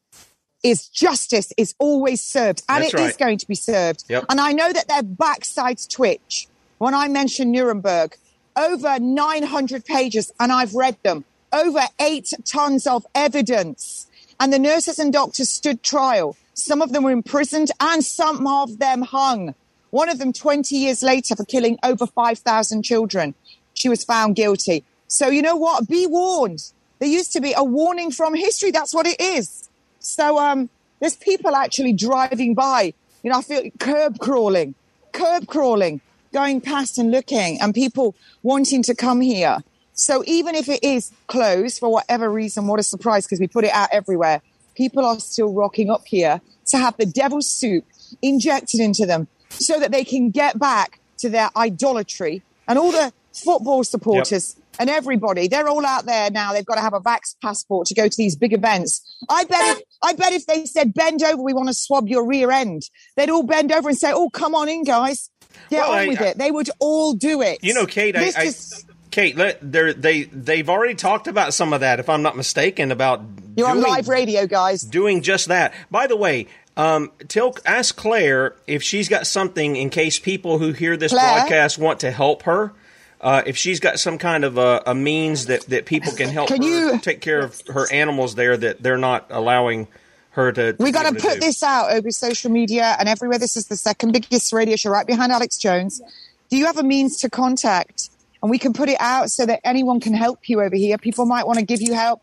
is 0.62 0.88
justice 0.88 1.52
is 1.56 1.74
always 1.78 2.22
served 2.22 2.62
and 2.68 2.82
That's 2.82 2.94
it 2.94 3.00
is 3.00 3.06
right. 3.06 3.18
going 3.18 3.38
to 3.38 3.46
be 3.46 3.54
served. 3.54 4.04
Yep. 4.08 4.24
And 4.28 4.40
I 4.40 4.52
know 4.52 4.72
that 4.72 4.88
their 4.88 5.02
backsides 5.02 5.88
twitch 5.88 6.48
when 6.78 6.94
I 6.94 7.08
mention 7.08 7.52
Nuremberg. 7.52 8.16
Over 8.56 8.98
900 8.98 9.84
pages, 9.84 10.32
and 10.40 10.50
I've 10.50 10.74
read 10.74 10.96
them. 11.02 11.26
Over 11.52 11.82
eight 12.00 12.32
tons 12.46 12.86
of 12.86 13.06
evidence. 13.14 14.06
And 14.38 14.53
the 14.53 14.59
nurses 14.59 14.99
and 14.99 15.12
doctors 15.12 15.49
stood 15.49 15.83
trial. 15.83 16.37
Some 16.55 16.83
of 16.83 16.92
them 16.92 17.05
were 17.05 17.11
imprisoned 17.11 17.70
and 17.81 18.05
some 18.05 18.46
of 18.46 18.79
them 18.79 19.03
hung. 19.03 19.55
One 19.90 20.09
of 20.09 20.18
them 20.18 20.33
20 20.33 20.75
years 20.77 21.03
later 21.03 21.37
for 21.37 21.44
killing 21.44 21.79
over 21.83 22.07
5,000 22.07 22.83
children. 22.83 23.35
She 23.75 23.88
was 23.88 24.05
found 24.05 24.37
guilty. 24.37 24.85
So 25.09 25.29
you 25.29 25.42
know 25.42 25.57
what? 25.57 25.88
Be 25.88 26.07
warned. 26.07 26.72
There 26.99 27.09
used 27.09 27.33
to 27.35 27.40
be 27.40 27.55
a 27.57 27.62
warning 27.62 28.11
from 28.11 28.35
history. 28.35 28.70
That's 28.70 28.94
what 28.94 29.07
it 29.07 29.20
is. 29.20 29.68
So 30.01 30.38
um, 30.38 30.68
there's 31.01 31.16
people 31.16 31.55
actually 31.55 31.92
driving 31.92 32.55
by. 32.55 32.94
You 33.22 33.31
know, 33.31 33.38
I 33.38 33.42
feel 33.42 33.70
curb 33.79 34.18
crawling, 34.18 34.75
curb 35.12 35.46
crawling, 35.46 36.01
going 36.33 36.61
past 36.61 36.99
and 36.99 37.11
looking, 37.11 37.61
and 37.61 37.75
people 37.75 38.14
wanting 38.42 38.83
to 38.85 38.94
come 38.94 39.20
here. 39.20 39.59
So 39.96 40.22
even 40.26 40.54
if 40.54 40.68
it 40.68 40.85
is 40.85 41.11
closed 41.26 41.78
for 41.80 41.90
whatever 41.90 42.30
reason, 42.30 42.66
what 42.68 42.78
a 42.78 42.82
surprise 42.82 43.24
because 43.26 43.40
we 43.40 43.48
put 43.48 43.64
it 43.64 43.72
out 43.72 43.88
everywhere. 43.92 44.42
People 44.74 45.04
are 45.04 45.18
still 45.18 45.52
rocking 45.52 45.90
up 45.90 46.06
here 46.06 46.40
to 46.66 46.76
have 46.78 46.96
the 46.98 47.06
devil's 47.06 47.48
soup 47.48 47.85
injected 48.22 48.78
into 48.80 49.06
them 49.06 49.26
so 49.48 49.80
that 49.80 49.90
they 49.92 50.04
can 50.04 50.30
get 50.30 50.59
back 50.59 51.00
to 51.18 51.28
their 51.30 51.48
idolatry. 51.56 52.42
And 52.68 52.78
all 52.78 52.92
the 52.92 53.12
football 53.32 53.85
supporters 53.85 54.56
and 54.78 54.90
everybody, 54.90 55.48
they're 55.48 55.68
all 55.68 55.87
out 55.87 56.04
there 56.04 56.30
now. 56.30 56.52
They've 56.52 56.66
got 56.66 56.74
to 56.74 56.82
have 56.82 56.92
a 56.92 57.00
vax 57.00 57.35
passport 57.42 57.87
to 57.88 57.94
go 57.94 58.06
to 58.06 58.16
these 58.16 58.37
big 58.37 58.52
events. 58.52 59.16
I 59.30 59.44
bet 59.44 59.78
if, 59.78 59.82
I 60.02 60.12
bet 60.12 60.32
if 60.35 60.44
they 60.46 60.66
said, 60.66 60.92
bend 60.92 61.22
over, 61.22 61.42
we 61.42 61.54
want 61.54 61.68
to 61.68 61.74
swab 61.74 62.06
your 62.09 62.26
rear 62.26 62.50
end, 62.50 62.82
they'd 63.16 63.30
all 63.30 63.44
bend 63.44 63.72
over 63.72 63.88
and 63.88 63.96
say, 63.96 64.12
oh, 64.12 64.28
come 64.28 64.54
on 64.54 64.68
in, 64.68 64.85
guys. 64.85 65.30
Get 65.70 65.80
Well, 65.80 65.92
on 65.92 65.98
I- 66.00 66.06
with 66.09 66.20
I- 66.20 66.24
it. 66.26 66.38
They 66.38 66.50
would 66.50 66.68
all 66.80 67.14
do 67.14 67.40
it. 67.40 67.64
You 67.64 67.72
know, 67.72 67.87
Kate, 67.87 68.14
I, 68.14 68.20
This 68.20 68.37
I, 68.37 68.44
just- 68.44 68.86
Kate, 69.16 69.35
they 69.62 70.24
they've 70.24 70.68
already 70.68 70.94
talked 70.94 71.26
about 71.26 71.55
some 71.55 71.72
of 71.72 71.81
that, 71.81 72.00
if 72.00 72.11
I'm 72.11 72.20
not 72.20 72.37
mistaken, 72.37 72.92
about 72.92 73.22
You're 73.57 73.66
on 73.70 73.81
live 73.81 74.09
radio, 74.09 74.46
guys. 74.46 74.83
doing 74.83 75.22
just 75.22 75.48
that. 75.48 75.72
By 75.90 76.07
the 76.07 76.16
way, 76.16 76.48
um, 76.76 77.11
tell 77.26 77.55
ask 77.64 77.96
Claire 77.96 78.55
if 78.66 78.83
she's 78.83 79.09
got 79.09 79.26
something 79.26 79.74
in 79.74 79.88
case 79.88 80.18
people 80.18 80.59
who 80.59 80.72
hear 80.72 80.98
this 80.98 81.12
Claire? 81.12 81.38
broadcast 81.38 81.79
want 81.79 82.00
to 82.00 82.11
help 82.11 82.42
her. 82.42 82.74
Uh, 83.18 83.42
if 83.46 83.57
she's 83.57 83.81
got 83.81 83.98
some 83.98 84.18
kind 84.18 84.44
of 84.44 84.59
a, 84.59 84.83
a 84.87 84.94
means 84.94 85.46
that, 85.46 85.62
that 85.68 85.87
people 85.87 86.12
can 86.12 86.29
help 86.29 86.48
Can 86.48 86.61
her 86.61 86.68
you- 86.68 86.98
take 86.98 87.22
care 87.22 87.40
of 87.40 87.62
her 87.68 87.90
animals 87.90 88.35
there 88.35 88.55
that 88.55 88.83
they're 88.83 88.98
not 88.98 89.29
allowing 89.31 89.88
her 90.33 90.52
to. 90.52 90.74
to 90.74 90.83
We 90.83 90.90
be 90.90 90.92
got 90.92 91.05
to 91.14 91.18
put 91.18 91.35
do. 91.35 91.40
this 91.40 91.62
out 91.62 91.90
over 91.90 92.11
social 92.11 92.50
media 92.50 92.94
and 93.00 93.09
everywhere. 93.09 93.38
This 93.38 93.57
is 93.57 93.68
the 93.68 93.76
second 93.76 94.12
biggest 94.12 94.52
radio 94.52 94.76
show 94.76 94.90
right 94.90 95.07
behind 95.07 95.33
Alex 95.33 95.57
Jones. 95.57 96.02
Do 96.50 96.59
you 96.59 96.66
have 96.66 96.76
a 96.76 96.83
means 96.83 97.16
to 97.20 97.31
contact? 97.31 98.11
And 98.42 98.51
we 98.51 98.59
can 98.59 98.72
put 98.72 98.88
it 98.88 99.01
out 99.01 99.31
so 99.31 99.46
that 99.46 99.61
anyone 99.64 100.01
can 100.01 100.14
help 100.14 100.49
you 100.49 100.61
over 100.61 100.77
here. 100.77 100.99
People 100.99 101.27
might 101.27 101.46
want 101.46 101.59
to 101.59 101.64
give 101.64 101.81
you 101.81 101.94
help, 101.94 102.22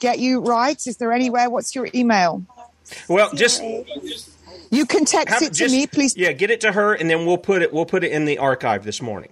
get 0.00 0.18
you 0.18 0.40
right. 0.40 0.76
Is 0.86 0.96
there 0.98 1.12
anywhere? 1.12 1.48
What's 1.50 1.74
your 1.74 1.88
email? 1.94 2.44
Well, 3.08 3.30
just 3.34 3.62
You 4.70 4.86
can 4.86 5.04
text 5.04 5.34
have 5.34 5.42
it 5.42 5.52
to 5.54 5.58
just- 5.58 5.72
me, 5.74 5.86
please, 5.86 6.16
Yeah, 6.16 6.32
get 6.32 6.50
it 6.50 6.60
to 6.62 6.72
her, 6.72 6.94
and 6.94 7.08
then 7.08 7.26
we'll 7.26 7.38
put 7.38 7.62
it. 7.62 7.72
We'll 7.72 7.86
put 7.86 8.04
it 8.04 8.10
in 8.12 8.24
the 8.24 8.38
archive 8.38 8.84
this 8.84 9.00
morning. 9.00 9.30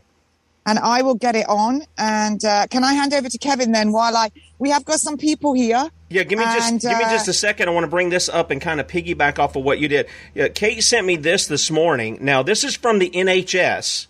and 0.66 0.78
I 0.78 1.00
will 1.02 1.14
get 1.14 1.34
it 1.34 1.48
on. 1.48 1.82
And 1.96 2.44
uh, 2.44 2.66
can 2.68 2.84
I 2.84 2.92
hand 2.92 3.14
over 3.14 3.28
to 3.30 3.38
Kevin 3.38 3.72
then? 3.72 3.92
While 3.92 4.14
I 4.16 4.30
we 4.58 4.68
have 4.70 4.84
got 4.84 5.00
some 5.00 5.16
people 5.16 5.54
here. 5.54 5.88
Yeah, 6.10 6.22
give 6.24 6.38
me 6.38 6.44
just 6.44 6.70
And, 6.70 6.80
give 6.80 6.96
me 6.98 7.04
uh, 7.04 7.10
just 7.10 7.26
a 7.28 7.32
second. 7.32 7.68
I 7.68 7.72
want 7.72 7.84
to 7.84 7.90
bring 7.90 8.10
this 8.10 8.28
up 8.28 8.50
and 8.50 8.60
kind 8.60 8.78
of 8.78 8.86
piggyback 8.86 9.38
off 9.38 9.56
of 9.56 9.64
what 9.64 9.78
you 9.80 9.88
did. 9.88 10.06
Yeah, 10.34 10.48
Kate 10.48 10.82
sent 10.82 11.06
me 11.06 11.16
this 11.16 11.46
this 11.46 11.70
morning. 11.70 12.18
Now, 12.20 12.42
this 12.42 12.62
is 12.62 12.76
from 12.76 12.98
the 12.98 13.08
NHS, 13.10 14.06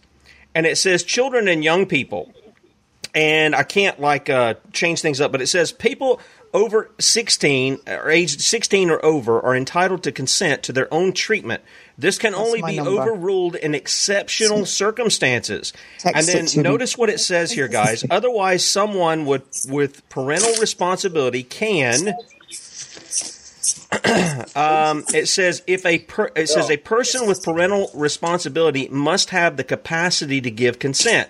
and 0.55 0.67
it 0.67 0.79
says 0.79 1.03
children 1.03 1.49
and 1.49 1.63
young 1.65 1.87
people. 1.87 2.33
And 3.15 3.57
I 3.57 3.65
can't 3.65 3.99
like 3.99 4.31
uh, 4.31 4.55
change 4.73 5.01
things 5.01 5.21
up, 5.21 5.33
but 5.33 5.43
it 5.43 5.49
says 5.49 5.73
people 5.73 6.21
over 6.53 6.91
16 6.99 7.79
or 7.87 8.11
aged 8.11 8.41
16 8.41 8.91
or 8.91 9.05
over 9.05 9.41
are 9.41 9.55
entitled 9.55 10.03
to 10.05 10.13
consent 10.13 10.63
to 10.65 10.73
their 10.73 10.93
own 10.93 11.13
treatment. 11.13 11.63
This 11.97 12.19
can 12.19 12.33
That's 12.33 12.43
only 12.45 12.63
be 12.63 12.77
number. 12.77 13.03
overruled 13.03 13.57
in 13.57 13.75
exceptional 13.75 14.65
circumstances. 14.67 15.73
Text 15.99 16.29
and 16.29 16.49
then 16.49 16.57
me. 16.57 16.69
notice 16.69 16.97
what 16.97 17.11
it 17.11 17.21
says 17.21 17.53
here, 17.53 17.69
guys. 17.69 18.05
Otherwise, 18.11 18.65
someone 18.65 19.27
with 19.27 19.67
with 19.69 20.09
parental 20.09 20.55
responsibility 20.61 21.43
can. 21.43 22.15
um, 24.55 25.05
it 25.13 25.27
says 25.27 25.63
if 25.67 25.85
a 25.85 25.99
per, 25.99 26.31
it 26.37 26.49
says 26.49 26.71
a 26.71 26.77
person 26.77 27.27
with 27.27 27.43
parental 27.43 27.91
responsibility 27.95 28.89
must 28.89 29.31
have 29.31 29.57
the 29.57 29.65
capacity 29.65 30.41
to 30.41 30.51
give 30.51 30.79
consent. 30.79 31.29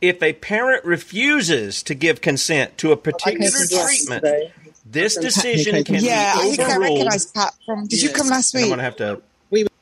If 0.00 0.22
a 0.22 0.32
parent 0.32 0.84
refuses 0.84 1.82
to 1.82 1.94
give 1.94 2.20
consent 2.20 2.78
to 2.78 2.92
a 2.92 2.96
particular 2.96 3.50
treatment, 3.50 4.52
this 4.86 5.16
decision 5.16 5.84
can 5.84 5.96
yeah, 5.96 6.34
I 6.36 6.42
be 6.42 6.56
think 6.56 6.60
I 6.60 6.76
overruled. 6.76 6.98
recognise 6.98 7.26
Pat 7.26 7.54
from. 7.66 7.86
Did 7.86 8.00
you 8.00 8.10
come 8.10 8.28
last 8.28 8.54
week? 8.54 8.64
I'm 8.64 8.68
going 8.70 8.78
to 8.78 8.84
have 8.84 8.96
to 8.96 9.22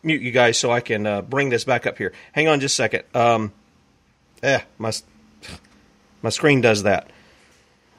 mute 0.03 0.23
you 0.23 0.31
guys 0.31 0.59
so 0.59 0.71
I 0.71 0.81
can 0.81 1.07
uh, 1.07 1.23
bring 1.23 1.51
this 1.51 1.65
back 1.65 1.87
up 1.87 1.99
here. 1.99 2.13
Hang 2.33 2.49
on 2.49 2.61
just 2.61 2.75
a 2.75 2.77
second. 2.77 3.05
Um, 3.15 3.53
eh, 4.43 4.61
my 4.79 4.93
my 6.23 6.31
screen 6.31 6.61
does 6.61 6.85
that. 6.85 7.11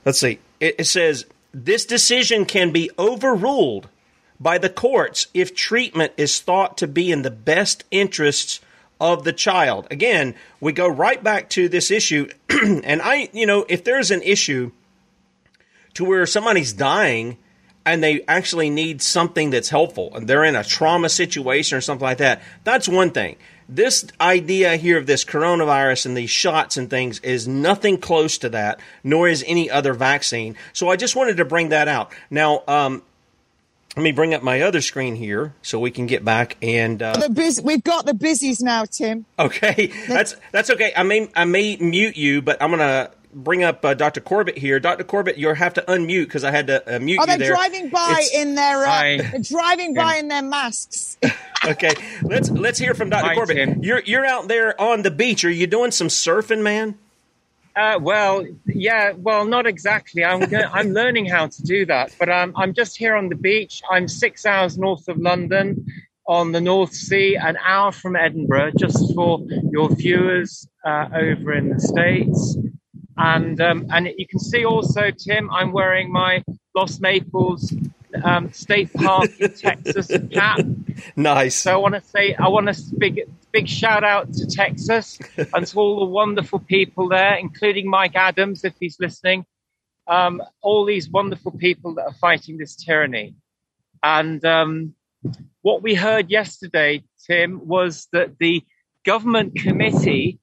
Let's 0.05 0.19
see. 0.19 0.39
It, 0.59 0.75
it 0.79 0.85
says 0.85 1.25
this 1.53 1.85
decision 1.85 2.45
can 2.45 2.71
be 2.71 2.89
overruled 2.97 3.89
by 4.39 4.57
the 4.57 4.69
courts 4.69 5.27
if 5.33 5.55
treatment 5.55 6.13
is 6.17 6.39
thought 6.39 6.77
to 6.77 6.87
be 6.87 7.11
in 7.11 7.21
the 7.21 7.31
best 7.31 7.83
interests 7.91 8.59
of 8.99 9.23
the 9.23 9.33
child. 9.33 9.87
Again, 9.91 10.35
we 10.59 10.71
go 10.71 10.87
right 10.87 11.23
back 11.23 11.49
to 11.51 11.69
this 11.69 11.91
issue, 11.91 12.29
and 12.49 13.01
I, 13.01 13.29
you 13.33 13.45
know, 13.45 13.65
if 13.69 13.83
there's 13.83 14.11
an 14.11 14.21
issue 14.21 14.71
to 15.93 16.05
where 16.05 16.25
somebody's 16.25 16.73
dying 16.73 17.37
and 17.85 18.03
they 18.03 18.21
actually 18.27 18.69
need 18.69 19.01
something 19.01 19.49
that's 19.49 19.69
helpful 19.69 20.11
and 20.15 20.27
they're 20.27 20.43
in 20.43 20.55
a 20.55 20.63
trauma 20.63 21.09
situation 21.09 21.77
or 21.77 21.81
something 21.81 22.05
like 22.05 22.17
that, 22.17 22.41
that's 22.63 22.87
one 22.87 23.11
thing. 23.11 23.37
This 23.69 24.05
idea 24.21 24.77
here 24.77 24.97
of 24.97 25.07
this 25.07 25.25
coronavirus 25.25 26.05
and 26.05 26.17
these 26.17 26.29
shots 26.29 26.77
and 26.77 26.89
things 26.89 27.19
is 27.19 27.47
nothing 27.47 27.97
close 27.97 28.37
to 28.39 28.49
that, 28.49 28.79
nor 29.03 29.27
is 29.27 29.43
any 29.45 29.69
other 29.69 29.93
vaccine. 29.93 30.55
So 30.71 30.89
I 30.89 30.95
just 30.95 31.15
wanted 31.15 31.37
to 31.37 31.45
bring 31.45 31.69
that 31.69 31.87
out. 31.87 32.13
Now, 32.29 32.63
um, 32.67 33.03
let 33.97 34.03
me 34.03 34.11
bring 34.11 34.33
up 34.35 34.43
my 34.43 34.61
other 34.61 34.79
screen 34.79 35.15
here 35.15 35.55
so 35.63 35.79
we 35.79 35.89
can 35.89 36.05
get 36.05 36.23
back 36.23 36.55
and. 36.61 37.01
Uh, 37.01 37.13
The 37.17 37.29
bus- 37.29 37.59
we've 37.61 37.83
got 37.83 38.05
the 38.05 38.13
busies 38.13 38.61
now, 38.61 38.85
Tim. 38.85 39.25
Okay, 39.39 39.91
that's 40.07 40.35
that's 40.51 40.69
okay. 40.69 40.93
I 40.95 41.01
may 41.01 41.29
I 41.35 41.45
may 41.45 41.77
mute 41.77 42.15
you, 42.15 42.43
but 42.43 42.61
I'm 42.61 42.69
gonna 42.69 43.09
bring 43.33 43.63
up 43.63 43.83
uh, 43.83 43.95
Dr. 43.95 44.21
Corbett 44.21 44.57
here. 44.57 44.79
Dr. 44.79 45.03
Corbett, 45.03 45.37
you'll 45.39 45.55
have 45.55 45.73
to 45.73 45.81
unmute 45.81 46.25
because 46.25 46.43
I 46.43 46.51
had 46.51 46.67
to 46.67 46.95
uh, 46.95 46.99
mute 46.99 47.17
Are 47.19 47.25
you 47.25 47.37
they 47.37 47.37
there. 47.45 47.53
driving 47.55 47.89
by 47.89 48.09
It's- 48.11 48.35
in 48.35 48.53
their 48.53 48.83
uh, 48.83 48.87
Hi. 48.87 49.17
they're 49.17 49.39
driving 49.41 49.95
by 49.95 50.17
in 50.17 50.27
their 50.27 50.43
masks? 50.43 51.17
okay, 51.65 51.93
let's 52.21 52.51
let's 52.51 52.77
hear 52.77 52.93
from 52.93 53.09
Dr. 53.09 53.25
Hi, 53.29 53.33
Corbett. 53.33 53.57
Tim. 53.57 53.83
You're 53.83 54.03
you're 54.05 54.25
out 54.27 54.47
there 54.47 54.79
on 54.79 55.01
the 55.01 55.09
beach. 55.11 55.43
Are 55.43 55.49
you 55.49 55.65
doing 55.65 55.89
some 55.89 56.07
surfing, 56.07 56.61
man? 56.61 56.99
Uh, 57.77 57.99
well, 58.01 58.43
yeah, 58.65 59.11
well, 59.11 59.45
not 59.45 59.67
exactly. 59.67 60.25
I'm 60.25 60.39
go- 60.49 60.69
I'm 60.73 60.93
learning 60.93 61.27
how 61.27 61.45
to 61.45 61.61
do 61.61 61.85
that, 61.85 62.15
but 62.17 62.27
um, 62.27 62.51
I'm 62.55 62.73
just 62.73 62.97
here 62.97 63.15
on 63.15 63.29
the 63.29 63.35
beach. 63.35 63.83
I'm 63.91 64.07
six 64.07 64.47
hours 64.47 64.79
north 64.79 65.07
of 65.07 65.17
London, 65.19 65.85
on 66.27 66.51
the 66.53 66.59
North 66.59 66.91
Sea, 66.93 67.35
an 67.35 67.55
hour 67.63 67.91
from 67.91 68.15
Edinburgh, 68.15 68.71
just 68.79 69.13
for 69.13 69.41
your 69.71 69.89
viewers 69.89 70.67
uh, 70.83 71.07
over 71.13 71.53
in 71.53 71.69
the 71.69 71.79
states. 71.79 72.57
And 73.15 73.61
um, 73.61 73.85
and 73.91 74.07
you 74.17 74.27
can 74.27 74.39
see 74.39 74.65
also, 74.65 75.11
Tim, 75.11 75.49
I'm 75.51 75.71
wearing 75.71 76.11
my 76.11 76.43
Lost 76.75 76.99
Maples 76.99 77.73
um, 78.23 78.51
State 78.53 78.93
Park 78.93 79.29
in 79.39 79.53
Texas 79.53 80.11
cap. 80.31 80.59
Nice. 81.15 81.55
So 81.55 81.73
I 81.73 81.77
want 81.77 81.95
to 81.95 82.01
say, 82.01 82.33
I 82.35 82.47
want 82.47 82.67
to 82.67 82.95
big 82.97 83.21
big 83.51 83.67
shout 83.67 84.03
out 84.03 84.33
to 84.33 84.45
Texas 84.45 85.19
and 85.53 85.65
to 85.65 85.79
all 85.79 85.99
the 85.99 86.11
wonderful 86.11 86.59
people 86.59 87.09
there, 87.09 87.35
including 87.35 87.89
Mike 87.89 88.15
Adams, 88.15 88.63
if 88.63 88.73
he's 88.79 88.97
listening. 88.99 89.45
Um, 90.07 90.41
all 90.61 90.85
these 90.85 91.09
wonderful 91.09 91.51
people 91.51 91.95
that 91.95 92.03
are 92.03 92.13
fighting 92.13 92.57
this 92.57 92.75
tyranny. 92.75 93.35
And 94.01 94.43
um, 94.45 94.93
what 95.61 95.81
we 95.81 95.95
heard 95.95 96.29
yesterday, 96.29 97.03
Tim, 97.25 97.67
was 97.67 98.07
that 98.13 98.37
the 98.39 98.63
government 99.05 99.55
committee 99.55 100.39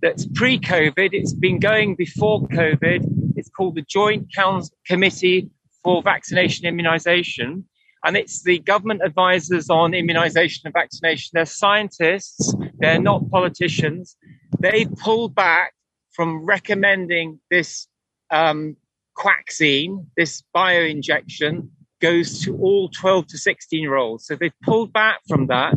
that's 0.00 0.26
pre 0.26 0.58
COVID, 0.58 1.10
it's 1.12 1.34
been 1.34 1.58
going 1.58 1.94
before 1.94 2.42
COVID, 2.48 3.34
it's 3.36 3.50
called 3.50 3.74
the 3.74 3.82
Joint 3.82 4.34
Council 4.34 4.76
Committee 4.86 5.50
for 5.86 6.02
Vaccination 6.02 6.66
Immunization. 6.66 7.64
And 8.04 8.16
it's 8.16 8.42
the 8.42 8.58
government 8.58 9.02
advisors 9.04 9.70
on 9.70 9.94
immunization 9.94 10.62
and 10.64 10.72
vaccination. 10.74 11.30
They're 11.32 11.46
scientists, 11.46 12.52
they're 12.80 13.00
not 13.00 13.30
politicians. 13.30 14.16
They've 14.58 14.92
pulled 14.96 15.36
back 15.36 15.74
from 16.10 16.44
recommending 16.44 17.38
this 17.52 17.86
um, 18.32 18.76
quaxine, 19.16 20.06
this 20.16 20.42
bioinjection, 20.56 21.68
goes 22.02 22.40
to 22.40 22.56
all 22.56 22.88
12 22.88 23.28
to 23.28 23.38
16 23.38 23.80
year 23.80 23.94
olds. 23.94 24.26
So 24.26 24.34
they've 24.34 24.60
pulled 24.64 24.92
back 24.92 25.20
from 25.28 25.46
that. 25.46 25.74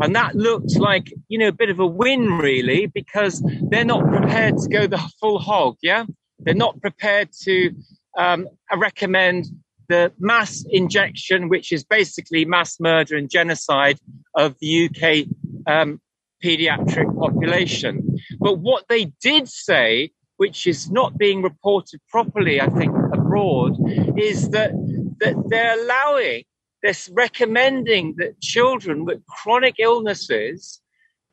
And 0.00 0.16
that 0.16 0.34
looked 0.34 0.78
like, 0.78 1.12
you 1.28 1.36
know, 1.36 1.48
a 1.48 1.52
bit 1.52 1.68
of 1.68 1.78
a 1.78 1.86
win, 1.86 2.38
really, 2.38 2.86
because 2.86 3.42
they're 3.68 3.84
not 3.84 4.08
prepared 4.08 4.56
to 4.56 4.68
go 4.70 4.86
the 4.86 5.10
full 5.20 5.38
hog. 5.38 5.76
Yeah. 5.82 6.06
They're 6.38 6.54
not 6.54 6.80
prepared 6.80 7.28
to 7.42 7.72
um, 8.18 8.48
recommend 8.76 9.46
the 9.88 10.12
mass 10.18 10.64
injection, 10.70 11.48
which 11.48 11.72
is 11.72 11.84
basically 11.84 12.44
mass 12.44 12.78
murder 12.80 13.16
and 13.16 13.28
genocide 13.30 13.98
of 14.34 14.56
the 14.60 14.86
UK 14.86 15.26
um, 15.66 16.00
pediatric 16.42 17.18
population. 17.18 18.18
But 18.38 18.58
what 18.58 18.84
they 18.88 19.06
did 19.20 19.48
say, 19.48 20.10
which 20.36 20.66
is 20.66 20.90
not 20.90 21.18
being 21.18 21.42
reported 21.42 22.00
properly, 22.08 22.60
I 22.60 22.68
think, 22.68 22.94
abroad, 23.12 23.76
is 24.16 24.50
that 24.50 24.72
that 25.20 25.36
they're 25.48 25.80
allowing 25.80 26.42
this 26.82 27.08
recommending 27.12 28.14
that 28.18 28.40
children 28.40 29.04
with 29.04 29.24
chronic 29.26 29.76
illnesses 29.78 30.80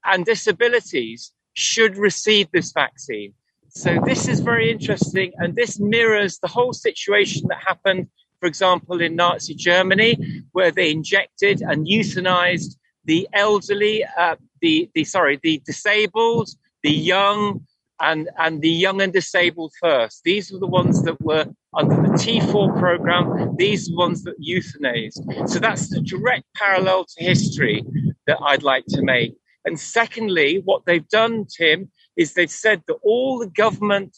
and 0.06 0.26
disabilities 0.26 1.32
should 1.54 1.98
receive 1.98 2.48
this 2.52 2.72
vaccine. 2.72 3.34
So 3.70 4.00
this 4.06 4.28
is 4.28 4.40
very 4.40 4.72
interesting, 4.72 5.32
and 5.38 5.56
this 5.56 5.80
mirrors 5.80 6.40
the 6.40 6.48
whole 6.48 6.74
situation 6.74 7.48
that 7.50 7.60
happened, 7.66 8.08
for 8.40 8.48
example, 8.48 9.00
in 9.02 9.16
Nazi 9.16 9.54
Germany, 9.54 10.44
where 10.54 10.72
they 10.72 10.92
injected 10.92 11.62
and 11.62 11.86
euthanized 11.86 12.76
the 13.06 13.28
elderly, 13.34 14.04
uh, 14.18 14.36
the 14.62 14.90
the 14.96 15.04
sorry, 15.04 15.40
the 15.44 15.62
disabled, 15.66 16.50
the 16.84 16.92
young, 16.92 17.66
and 18.02 18.30
and 18.38 18.62
the 18.62 18.70
young 18.70 19.02
and 19.02 19.14
disabled 19.14 19.74
first. 19.82 20.24
These 20.24 20.52
were 20.52 20.60
the 20.60 20.68
ones 20.68 21.04
that 21.04 21.22
were 21.22 21.46
under 21.74 21.96
the 21.96 22.18
T4 22.18 22.80
program. 22.80 23.56
These 23.58 23.92
ones 23.92 24.24
that 24.24 24.40
euthanized. 24.42 25.50
So 25.50 25.60
that's 25.60 25.90
the 25.90 26.02
direct 26.02 26.46
parallel 26.56 27.06
to 27.06 27.24
history 27.24 27.84
that 28.26 28.40
I'd 28.44 28.64
like 28.64 28.86
to 28.90 29.02
make. 29.02 29.36
And 29.66 29.80
secondly, 29.80 30.62
what 30.66 30.86
they've 30.86 31.08
done, 31.10 31.46
Tim, 31.46 31.92
is 32.20 32.34
they've 32.34 32.52
said 32.52 32.84
that 32.88 32.98
all 33.02 33.40
the 33.40 33.48
government 33.48 34.16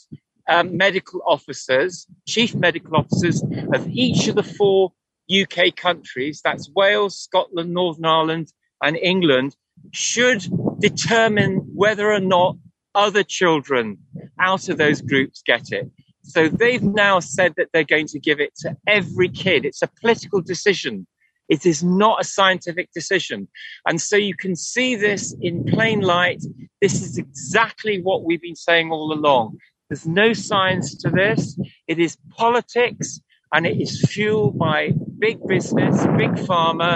um, 0.49 0.75
medical 0.75 1.21
officers, 1.25 2.07
chief 2.27 2.55
medical 2.55 2.97
officers 2.97 3.43
of 3.73 3.87
each 3.87 4.27
of 4.27 4.35
the 4.35 4.43
four 4.43 4.91
UK 5.31 5.75
countries, 5.75 6.41
that's 6.43 6.69
Wales, 6.75 7.17
Scotland, 7.17 7.73
Northern 7.73 8.05
Ireland, 8.05 8.51
and 8.83 8.97
England, 8.97 9.55
should 9.91 10.43
determine 10.79 11.57
whether 11.75 12.11
or 12.11 12.19
not 12.19 12.57
other 12.95 13.23
children 13.23 13.99
out 14.39 14.67
of 14.67 14.77
those 14.77 15.01
groups 15.01 15.43
get 15.45 15.71
it. 15.71 15.89
So 16.23 16.49
they've 16.49 16.83
now 16.83 17.19
said 17.19 17.53
that 17.57 17.67
they're 17.71 17.83
going 17.83 18.07
to 18.07 18.19
give 18.19 18.39
it 18.39 18.55
to 18.57 18.75
every 18.87 19.29
kid. 19.29 19.63
It's 19.63 19.83
a 19.83 19.89
political 20.01 20.41
decision. 20.41 21.05
It 21.51 21.65
is 21.65 21.83
not 21.83 22.21
a 22.21 22.23
scientific 22.23 22.93
decision. 22.93 23.49
And 23.85 23.99
so 23.99 24.15
you 24.15 24.35
can 24.35 24.55
see 24.55 24.95
this 24.95 25.35
in 25.41 25.65
plain 25.65 25.99
light. 25.99 26.41
This 26.79 27.01
is 27.01 27.17
exactly 27.17 28.01
what 28.01 28.23
we've 28.23 28.41
been 28.41 28.55
saying 28.55 28.89
all 28.89 29.11
along. 29.11 29.57
There's 29.89 30.07
no 30.07 30.31
science 30.31 30.95
to 31.01 31.09
this. 31.09 31.59
It 31.89 31.99
is 31.99 32.17
politics 32.37 33.19
and 33.53 33.67
it 33.67 33.81
is 33.81 33.99
fueled 34.09 34.57
by 34.57 34.93
big 35.19 35.45
business, 35.45 35.97
big 36.17 36.31
pharma, 36.47 36.95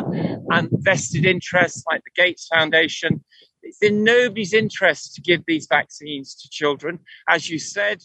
and 0.49 0.69
vested 0.71 1.25
interests 1.25 1.83
like 1.91 2.01
the 2.05 2.23
Gates 2.23 2.47
Foundation. 2.47 3.25
It's 3.61 3.81
in 3.81 4.05
nobody's 4.05 4.53
interest 4.53 5.15
to 5.15 5.21
give 5.21 5.43
these 5.45 5.67
vaccines 5.69 6.33
to 6.35 6.49
children. 6.49 6.99
As 7.27 7.49
you 7.49 7.59
said, 7.59 7.97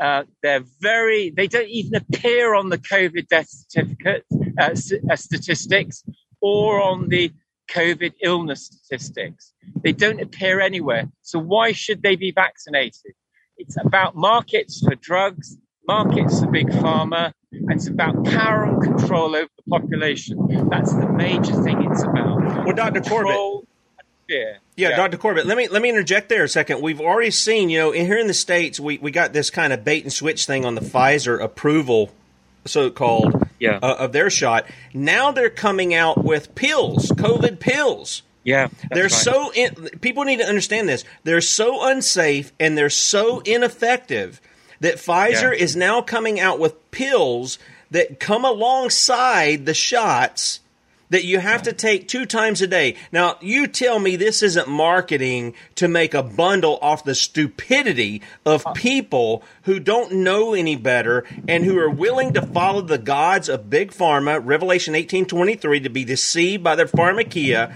uh, 0.00 0.24
they're 0.42 0.64
very, 0.80 1.30
they 1.30 1.46
don't 1.46 1.68
even 1.68 1.94
appear 1.94 2.54
on 2.54 2.70
the 2.70 2.78
COVID 2.78 3.28
death 3.28 3.48
certificate 3.48 4.24
uh, 4.58 4.74
uh, 5.10 5.16
statistics 5.16 6.04
or 6.40 6.80
on 6.80 7.08
the 7.08 7.32
COVID 7.68 8.14
illness 8.22 8.66
statistics. 8.66 9.52
They 9.82 9.92
don't 9.92 10.20
appear 10.20 10.60
anywhere. 10.60 11.08
So 11.22 11.38
why 11.38 11.72
should 11.72 12.02
they 12.02 12.16
be 12.16 12.30
vaccinated? 12.30 13.14
It's 13.58 13.76
about 13.80 14.14
markets 14.14 14.80
for 14.84 14.94
drugs, 14.94 15.56
markets 15.88 16.40
for 16.40 16.46
big 16.46 16.68
pharma, 16.68 17.32
and 17.52 17.72
it's 17.72 17.88
about 17.88 18.24
power 18.24 18.64
and 18.64 18.82
control 18.82 19.34
over 19.34 19.48
the 19.56 19.70
population. 19.70 20.68
That's 20.70 20.92
the 20.92 21.08
major 21.08 21.62
thing 21.62 21.90
it's 21.90 22.02
about. 22.02 22.64
Well, 22.64 22.74
Dr. 22.74 23.00
Corbett. 23.00 23.66
Yeah. 24.28 24.56
yeah, 24.76 24.96
Dr. 24.96 25.18
Corbett, 25.18 25.46
let 25.46 25.56
me 25.56 25.68
let 25.68 25.80
me 25.80 25.88
interject 25.88 26.28
there 26.28 26.42
a 26.42 26.48
second. 26.48 26.82
We've 26.82 27.00
already 27.00 27.30
seen, 27.30 27.70
you 27.70 27.78
know, 27.78 27.92
in, 27.92 28.06
here 28.06 28.18
in 28.18 28.26
the 28.26 28.34
states, 28.34 28.80
we, 28.80 28.98
we 28.98 29.12
got 29.12 29.32
this 29.32 29.50
kind 29.50 29.72
of 29.72 29.84
bait 29.84 30.02
and 30.02 30.12
switch 30.12 30.46
thing 30.46 30.64
on 30.64 30.74
the 30.74 30.80
Pfizer 30.80 31.40
approval, 31.40 32.10
so 32.66 32.90
called, 32.90 33.46
yeah. 33.58 33.78
Uh, 33.82 33.96
of 33.98 34.12
their 34.12 34.30
shot. 34.30 34.66
Now 34.92 35.32
they're 35.32 35.50
coming 35.50 35.94
out 35.94 36.22
with 36.22 36.54
pills, 36.54 37.10
COVID 37.12 37.58
pills. 37.60 38.22
Yeah, 38.44 38.68
they're 38.92 39.04
right. 39.04 39.10
so 39.10 39.52
in, 39.52 39.74
people 40.00 40.22
need 40.24 40.38
to 40.38 40.46
understand 40.46 40.88
this. 40.88 41.04
They're 41.24 41.40
so 41.40 41.84
unsafe 41.88 42.52
and 42.60 42.78
they're 42.78 42.90
so 42.90 43.40
ineffective 43.40 44.40
that 44.80 44.96
Pfizer 44.96 45.52
Yeah. 45.56 45.64
is 45.64 45.74
now 45.74 46.00
coming 46.00 46.38
out 46.38 46.58
with 46.60 46.90
pills 46.92 47.58
that 47.90 48.20
come 48.20 48.44
alongside 48.44 49.66
the 49.66 49.74
shots 49.74 50.60
that 51.10 51.24
you 51.24 51.38
have 51.38 51.62
to 51.62 51.72
take 51.72 52.08
two 52.08 52.26
times 52.26 52.60
a 52.62 52.66
day. 52.66 52.96
Now, 53.12 53.36
you 53.40 53.66
tell 53.66 53.98
me 53.98 54.16
this 54.16 54.42
isn't 54.42 54.68
marketing 54.68 55.54
to 55.76 55.88
make 55.88 56.14
a 56.14 56.22
bundle 56.22 56.78
off 56.82 57.04
the 57.04 57.14
stupidity 57.14 58.22
of 58.44 58.64
people 58.74 59.42
who 59.62 59.78
don't 59.78 60.12
know 60.12 60.54
any 60.54 60.76
better 60.76 61.24
and 61.46 61.64
who 61.64 61.78
are 61.78 61.90
willing 61.90 62.32
to 62.34 62.42
follow 62.42 62.80
the 62.80 62.98
gods 62.98 63.48
of 63.48 63.70
big 63.70 63.92
pharma, 63.92 64.40
Revelation 64.42 64.94
18:23 64.94 65.82
to 65.82 65.88
be 65.88 66.04
deceived 66.04 66.62
by 66.64 66.74
their 66.74 66.86
pharmakia. 66.86 67.72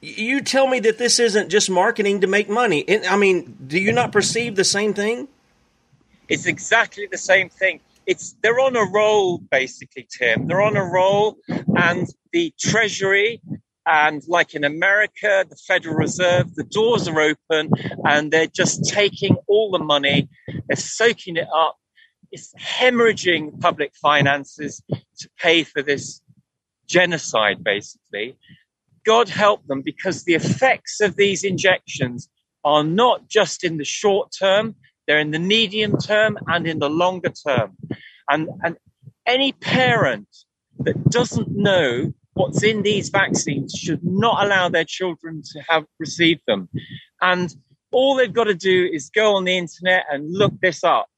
You 0.00 0.40
tell 0.40 0.68
me 0.68 0.78
that 0.80 0.98
this 0.98 1.18
isn't 1.18 1.48
just 1.48 1.68
marketing 1.68 2.20
to 2.20 2.26
make 2.26 2.48
money. 2.48 2.84
I 3.08 3.16
mean, 3.16 3.56
do 3.66 3.80
you 3.80 3.92
not 3.92 4.12
perceive 4.12 4.54
the 4.54 4.64
same 4.64 4.94
thing? 4.94 5.26
It's 6.28 6.46
exactly 6.46 7.08
the 7.10 7.18
same 7.18 7.48
thing. 7.48 7.80
It's 8.06 8.36
they're 8.42 8.60
on 8.60 8.76
a 8.76 8.84
roll, 8.84 9.38
basically, 9.38 10.06
Tim. 10.08 10.46
They're 10.46 10.62
on 10.62 10.76
a 10.76 10.84
roll, 10.84 11.38
and 11.48 12.08
the 12.38 12.54
Treasury 12.56 13.42
and 13.84 14.22
like 14.28 14.54
in 14.54 14.62
America, 14.62 15.44
the 15.50 15.58
Federal 15.66 15.96
Reserve, 15.96 16.54
the 16.54 16.62
doors 16.62 17.08
are 17.08 17.20
open, 17.20 17.72
and 18.04 18.30
they're 18.30 18.46
just 18.62 18.84
taking 18.84 19.36
all 19.48 19.72
the 19.72 19.80
money, 19.80 20.28
they're 20.68 20.76
soaking 20.76 21.36
it 21.36 21.48
up. 21.52 21.76
It's 22.30 22.54
hemorrhaging 22.54 23.60
public 23.60 23.92
finances 24.00 24.80
to 25.18 25.28
pay 25.40 25.64
for 25.64 25.82
this 25.82 26.22
genocide, 26.86 27.64
basically. 27.64 28.36
God 29.04 29.28
help 29.28 29.66
them 29.66 29.82
because 29.82 30.22
the 30.22 30.34
effects 30.34 31.00
of 31.00 31.16
these 31.16 31.42
injections 31.42 32.28
are 32.64 32.84
not 32.84 33.26
just 33.26 33.64
in 33.64 33.78
the 33.78 33.84
short 33.84 34.30
term, 34.38 34.76
they're 35.08 35.18
in 35.18 35.32
the 35.32 35.40
medium 35.40 35.96
term 35.96 36.38
and 36.46 36.68
in 36.68 36.78
the 36.78 36.90
longer 36.90 37.30
term. 37.30 37.76
And, 38.30 38.48
and 38.62 38.76
any 39.26 39.50
parent 39.52 40.28
that 40.80 41.02
doesn't 41.10 41.48
know 41.50 42.12
what's 42.38 42.62
in 42.62 42.82
these 42.82 43.08
vaccines 43.10 43.72
should 43.74 44.04
not 44.04 44.44
allow 44.44 44.68
their 44.68 44.84
children 44.84 45.42
to 45.52 45.58
have 45.68 45.84
received 45.98 46.42
them. 46.46 46.68
And 47.20 47.54
All 47.90 48.16
they've 48.16 48.32
got 48.32 48.44
to 48.44 48.54
do 48.54 48.88
is 48.92 49.10
go 49.10 49.36
on 49.36 49.44
the 49.44 49.56
internet 49.56 50.04
and 50.10 50.30
look 50.30 50.60
this 50.60 50.84
up. 50.84 51.08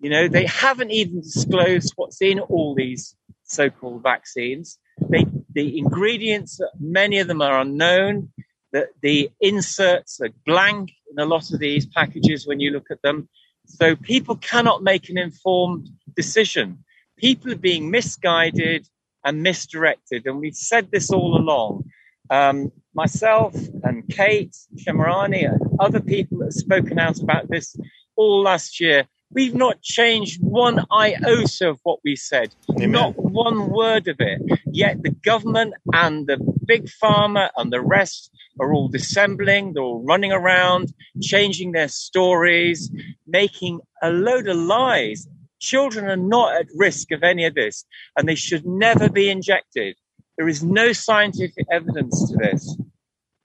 You 0.00 0.10
know, 0.10 0.28
they 0.28 0.46
haven't 0.46 0.90
even 0.90 1.20
disclosed 1.20 1.92
what's 1.96 2.20
in 2.20 2.40
all 2.40 2.74
these 2.74 3.16
so-called 3.44 4.02
vaccines. 4.02 4.78
They, 5.10 5.26
the 5.52 5.78
ingredients, 5.78 6.60
many 6.78 7.18
of 7.18 7.28
them 7.28 7.42
are 7.42 7.60
unknown. 7.60 8.32
The, 8.72 8.88
the 9.02 9.30
inserts 9.40 10.20
are 10.20 10.28
blank 10.44 10.90
in 11.10 11.18
a 11.18 11.24
lot 11.24 11.52
of 11.52 11.58
these 11.58 11.86
packages 11.86 12.46
when 12.46 12.60
you 12.60 12.70
look 12.70 12.90
at 12.90 13.02
them. 13.02 13.28
So 13.64 13.96
people 13.96 14.36
cannot 14.36 14.82
make 14.82 15.08
an 15.08 15.18
informed 15.18 15.88
decision. 16.16 16.84
People 17.16 17.52
are 17.52 17.56
being 17.56 17.90
misguided 17.90 18.88
and 19.24 19.42
misdirected. 19.42 20.26
And 20.26 20.38
we've 20.38 20.54
said 20.54 20.90
this 20.90 21.10
all 21.10 21.36
along. 21.36 21.84
Um, 22.30 22.72
myself 22.94 23.54
and 23.84 24.06
Kate 24.08 24.54
Shemirani 24.76 25.50
and 25.50 25.60
other 25.80 26.00
people 26.00 26.38
that 26.38 26.46
have 26.46 26.54
spoken 26.54 26.98
out 26.98 27.20
about 27.20 27.48
this 27.48 27.76
all 28.16 28.42
last 28.42 28.80
year 28.80 29.06
We've 29.30 29.54
not 29.54 29.82
changed 29.82 30.42
one 30.42 30.86
iota 30.90 31.68
of 31.68 31.80
what 31.82 31.98
we 32.02 32.16
said, 32.16 32.54
Amen. 32.70 32.92
not 32.92 33.12
one 33.16 33.68
word 33.68 34.08
of 34.08 34.16
it. 34.20 34.40
Yet 34.72 35.02
the 35.02 35.10
government 35.10 35.74
and 35.92 36.26
the 36.26 36.38
big 36.64 36.88
pharma 37.02 37.50
and 37.56 37.70
the 37.70 37.82
rest 37.82 38.30
are 38.58 38.72
all 38.72 38.88
dissembling, 38.88 39.74
they're 39.74 39.82
all 39.82 40.02
running 40.02 40.32
around, 40.32 40.94
changing 41.20 41.72
their 41.72 41.88
stories, 41.88 42.90
making 43.26 43.80
a 44.02 44.10
load 44.10 44.48
of 44.48 44.56
lies. 44.56 45.28
Children 45.60 46.06
are 46.06 46.16
not 46.16 46.54
at 46.56 46.66
risk 46.76 47.10
of 47.12 47.22
any 47.22 47.44
of 47.46 47.54
this, 47.54 47.84
and 48.16 48.28
they 48.28 48.34
should 48.34 48.66
never 48.66 49.08
be 49.08 49.30
injected. 49.30 49.96
There 50.36 50.48
is 50.48 50.62
no 50.62 50.92
scientific 50.92 51.66
evidence 51.70 52.30
to 52.30 52.36
this. 52.36 52.76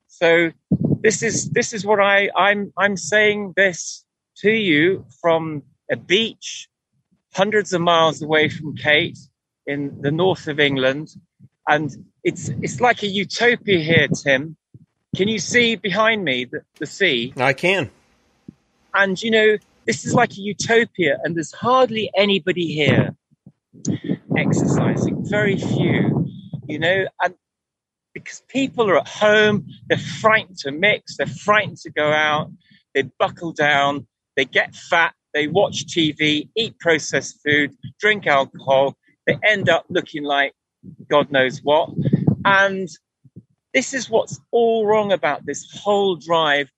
So 0.07 0.51
this 1.01 1.23
is 1.23 1.49
this 1.49 1.73
is 1.73 1.85
what 1.85 1.99
I, 1.99 2.29
I'm 2.35 2.71
I'm 2.77 2.97
saying 2.97 3.53
this 3.55 4.05
to 4.37 4.51
you 4.51 5.05
from 5.21 5.63
a 5.91 5.95
beach 5.95 6.69
hundreds 7.33 7.73
of 7.73 7.81
miles 7.81 8.21
away 8.21 8.49
from 8.49 8.75
Kate 8.75 9.17
in 9.65 10.01
the 10.01 10.11
north 10.11 10.47
of 10.47 10.59
England. 10.59 11.09
And 11.67 11.89
it's, 12.23 12.49
it's 12.61 12.79
like 12.79 13.03
a 13.03 13.07
utopia 13.07 13.79
here, 13.79 14.07
Tim. 14.07 14.55
Can 15.15 15.27
you 15.27 15.39
see 15.39 15.75
behind 15.75 16.23
me 16.23 16.45
the, 16.45 16.61
the 16.79 16.85
sea? 16.85 17.33
I 17.37 17.53
can. 17.53 17.89
And, 18.93 19.21
you 19.21 19.31
know, 19.31 19.57
this 19.85 20.05
is 20.05 20.13
like 20.13 20.31
a 20.33 20.41
utopia, 20.41 21.17
and 21.23 21.35
there's 21.35 21.51
hardly 21.51 22.09
anybody 22.15 22.73
here 22.73 23.15
exercising, 24.37 25.25
very 25.25 25.57
few, 25.57 26.27
you 26.67 26.79
know, 26.79 27.05
and 27.21 27.33
because 28.13 28.43
people 28.47 28.89
are 28.89 28.97
at 28.97 29.07
home, 29.07 29.65
they're 29.87 29.97
frightened 29.97 30.57
to 30.59 30.71
mix, 30.71 31.17
they're 31.17 31.27
frightened 31.27 31.77
to 31.77 31.89
go 31.89 32.11
out, 32.11 32.51
they 32.93 33.03
buckle 33.19 33.51
down, 33.51 34.07
they 34.35 34.45
get 34.45 34.75
fat, 34.75 35.13
they 35.33 35.47
watch 35.47 35.85
TV, 35.87 36.49
eat 36.55 36.77
processed 36.79 37.39
food, 37.43 37.73
drink 37.99 38.27
alcohol. 38.27 38.95
They 39.25 39.37
end 39.43 39.69
up 39.69 39.85
looking 39.89 40.23
like 40.23 40.53
God 41.09 41.31
knows 41.31 41.59
what. 41.63 41.89
And 42.45 42.87
this 43.73 43.93
is 43.93 44.09
what's 44.09 44.39
all 44.51 44.85
wrong 44.85 45.11
about 45.11 45.45
this 45.45 45.65
whole 45.81 46.15
drive 46.15 46.69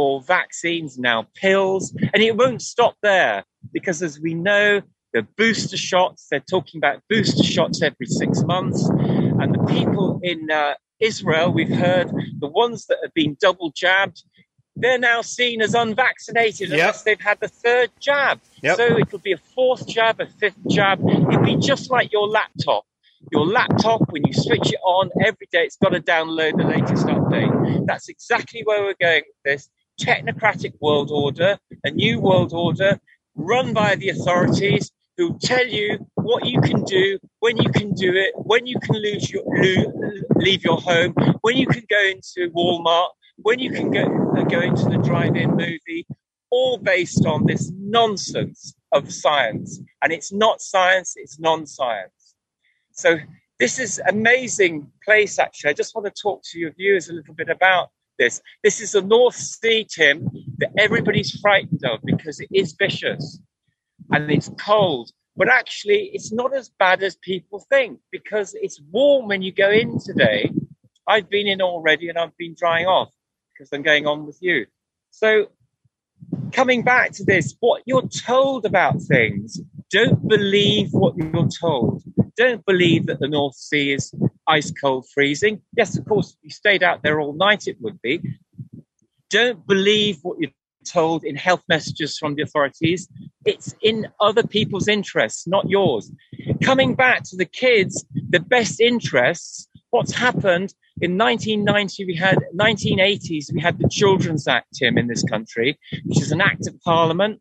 for 0.00 0.22
vaccines 0.22 0.98
now, 0.98 1.26
pills. 1.34 1.94
And 2.14 2.22
it 2.22 2.34
won't 2.34 2.62
stop 2.62 2.96
there 3.02 3.44
because, 3.70 4.02
as 4.02 4.18
we 4.18 4.32
know, 4.32 4.80
the 5.12 5.26
booster 5.36 5.76
shots, 5.76 6.26
they're 6.30 6.40
talking 6.40 6.78
about 6.78 7.02
booster 7.10 7.44
shots 7.44 7.82
every 7.82 8.06
six 8.06 8.42
months. 8.44 8.88
And 8.88 9.54
the 9.54 9.62
people 9.64 10.18
in 10.22 10.50
uh, 10.50 10.72
Israel, 11.00 11.52
we've 11.52 11.76
heard 11.86 12.10
the 12.38 12.48
ones 12.48 12.86
that 12.86 12.96
have 13.02 13.12
been 13.12 13.36
double 13.42 13.72
jabbed, 13.76 14.24
they're 14.74 14.98
now 14.98 15.20
seen 15.20 15.60
as 15.60 15.74
unvaccinated 15.74 16.70
yep. 16.70 16.78
unless 16.78 17.02
they've 17.02 17.20
had 17.20 17.38
the 17.40 17.48
third 17.48 17.90
jab. 18.00 18.40
Yep. 18.62 18.76
So 18.78 18.96
it 18.96 19.10
could 19.10 19.22
be 19.22 19.32
a 19.32 19.42
fourth 19.54 19.86
jab, 19.86 20.18
a 20.18 20.26
fifth 20.26 20.66
jab. 20.70 20.98
It'd 21.06 21.44
be 21.44 21.56
just 21.56 21.90
like 21.90 22.10
your 22.10 22.26
laptop. 22.26 22.86
Your 23.32 23.44
laptop, 23.44 24.00
when 24.08 24.22
you 24.24 24.32
switch 24.32 24.72
it 24.72 24.80
on 24.82 25.10
every 25.22 25.46
day, 25.52 25.64
it's 25.64 25.76
got 25.76 25.90
to 25.90 26.00
download 26.00 26.56
the 26.56 26.64
latest 26.64 27.06
update. 27.06 27.86
That's 27.86 28.08
exactly 28.08 28.62
where 28.64 28.82
we're 28.82 28.94
going 28.98 29.24
with 29.26 29.42
this 29.44 29.68
technocratic 30.06 30.72
world 30.80 31.10
order, 31.10 31.58
a 31.84 31.90
new 31.90 32.20
world 32.20 32.52
order 32.52 32.98
run 33.34 33.72
by 33.72 33.94
the 33.96 34.08
authorities 34.08 34.90
who 35.16 35.38
tell 35.38 35.66
you 35.66 36.06
what 36.14 36.46
you 36.46 36.60
can 36.60 36.82
do, 36.84 37.18
when 37.40 37.56
you 37.58 37.70
can 37.70 37.92
do 37.92 38.10
it, 38.14 38.32
when 38.34 38.66
you 38.66 38.78
can 38.80 38.96
lose 38.96 39.30
your, 39.30 39.44
leave 40.36 40.64
your 40.64 40.80
home, 40.80 41.12
when 41.42 41.56
you 41.56 41.66
can 41.66 41.84
go 41.90 42.02
into 42.14 42.50
Walmart, 42.52 43.08
when 43.36 43.58
you 43.58 43.70
can 43.70 43.90
go, 43.90 44.04
go 44.44 44.60
into 44.60 44.84
the 44.84 45.00
drive-in 45.04 45.50
movie, 45.50 46.06
all 46.50 46.78
based 46.78 47.26
on 47.26 47.46
this 47.46 47.70
nonsense 47.76 48.74
of 48.92 49.12
science. 49.12 49.80
And 50.02 50.12
it's 50.12 50.32
not 50.32 50.60
science, 50.60 51.14
it's 51.16 51.38
non-science. 51.38 52.34
So 52.92 53.18
this 53.58 53.78
is 53.78 54.00
amazing 54.08 54.90
place, 55.04 55.38
actually. 55.38 55.70
I 55.70 55.74
just 55.74 55.94
want 55.94 56.06
to 56.06 56.22
talk 56.22 56.42
to 56.50 56.58
your 56.58 56.72
viewers 56.72 57.08
a 57.08 57.12
little 57.12 57.34
bit 57.34 57.50
about 57.50 57.90
this. 58.20 58.40
This 58.62 58.80
is 58.80 58.92
the 58.92 59.02
North 59.02 59.34
Sea, 59.34 59.84
Tim, 59.90 60.28
that 60.58 60.70
everybody's 60.78 61.40
frightened 61.40 61.82
of 61.84 61.98
because 62.04 62.38
it 62.38 62.48
is 62.52 62.76
vicious 62.78 63.40
and 64.12 64.30
it's 64.30 64.50
cold. 64.60 65.10
But 65.36 65.48
actually, 65.48 66.10
it's 66.12 66.30
not 66.30 66.54
as 66.54 66.68
bad 66.78 67.02
as 67.02 67.16
people 67.16 67.64
think 67.70 67.98
because 68.12 68.54
it's 68.54 68.80
warm 68.92 69.26
when 69.26 69.42
you 69.42 69.52
go 69.52 69.70
in 69.70 69.98
today. 69.98 70.50
I've 71.08 71.30
been 71.30 71.48
in 71.48 71.62
already 71.62 72.08
and 72.08 72.18
I've 72.18 72.36
been 72.36 72.54
drying 72.56 72.86
off 72.86 73.10
because 73.52 73.70
I'm 73.72 73.82
going 73.82 74.06
on 74.06 74.26
with 74.26 74.38
you. 74.40 74.66
So, 75.10 75.46
coming 76.52 76.82
back 76.82 77.12
to 77.12 77.24
this, 77.24 77.56
what 77.60 77.82
you're 77.86 78.08
told 78.08 78.66
about 78.66 79.00
things, 79.02 79.60
don't 79.90 80.28
believe 80.28 80.88
what 80.92 81.16
you're 81.16 81.48
told. 81.48 82.02
Don't 82.36 82.64
believe 82.66 83.06
that 83.06 83.18
the 83.18 83.28
North 83.28 83.56
Sea 83.56 83.94
is 83.94 84.14
ice 84.50 84.72
cold 84.72 85.06
freezing. 85.14 85.62
Yes, 85.76 85.96
of 85.96 86.04
course, 86.06 86.30
if 86.30 86.36
you 86.42 86.50
stayed 86.50 86.82
out 86.82 87.02
there 87.02 87.20
all 87.20 87.34
night, 87.34 87.66
it 87.66 87.76
would 87.80 88.00
be. 88.02 88.20
Don't 89.30 89.64
believe 89.66 90.18
what 90.22 90.38
you're 90.40 90.50
told 90.84 91.24
in 91.24 91.36
health 91.36 91.62
messages 91.68 92.18
from 92.18 92.34
the 92.34 92.42
authorities. 92.42 93.08
It's 93.44 93.74
in 93.80 94.08
other 94.18 94.42
people's 94.42 94.88
interests, 94.88 95.46
not 95.46 95.68
yours. 95.68 96.10
Coming 96.62 96.94
back 96.94 97.22
to 97.24 97.36
the 97.36 97.44
kids, 97.44 98.04
the 98.30 98.40
best 98.40 98.80
interests, 98.80 99.68
what's 99.90 100.12
happened 100.12 100.74
in 101.00 101.16
1990, 101.16 102.04
we 102.06 102.14
had 102.14 102.38
1980s, 102.54 103.52
we 103.52 103.60
had 103.60 103.78
the 103.78 103.88
Children's 103.88 104.46
Act, 104.46 104.68
Tim, 104.74 104.98
in 104.98 105.06
this 105.06 105.22
country, 105.22 105.78
which 106.04 106.20
is 106.20 106.32
an 106.32 106.40
act 106.40 106.66
of 106.66 106.80
parliament, 106.82 107.40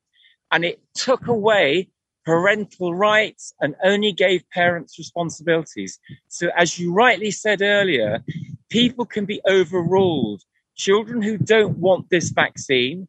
and 0.52 0.63
it 0.63 0.80
took 0.95 1.28
away 1.28 1.89
parental 2.25 2.93
rights 2.93 3.53
and 3.62 3.75
only 3.84 4.12
gave 4.12 4.49
parents 4.49 4.97
responsibilities. 4.97 5.99
So, 6.27 6.49
as 6.58 6.77
you 6.77 6.93
rightly 6.93 7.32
said 7.32 7.62
earlier, 7.62 8.23
people 8.69 9.05
can 9.05 9.25
be 9.25 9.41
overruled. 9.47 10.43
Children 10.75 11.21
who 11.21 11.38
don't 11.38 11.77
want 11.77 12.10
this 12.10 12.29
vaccine 12.29 13.08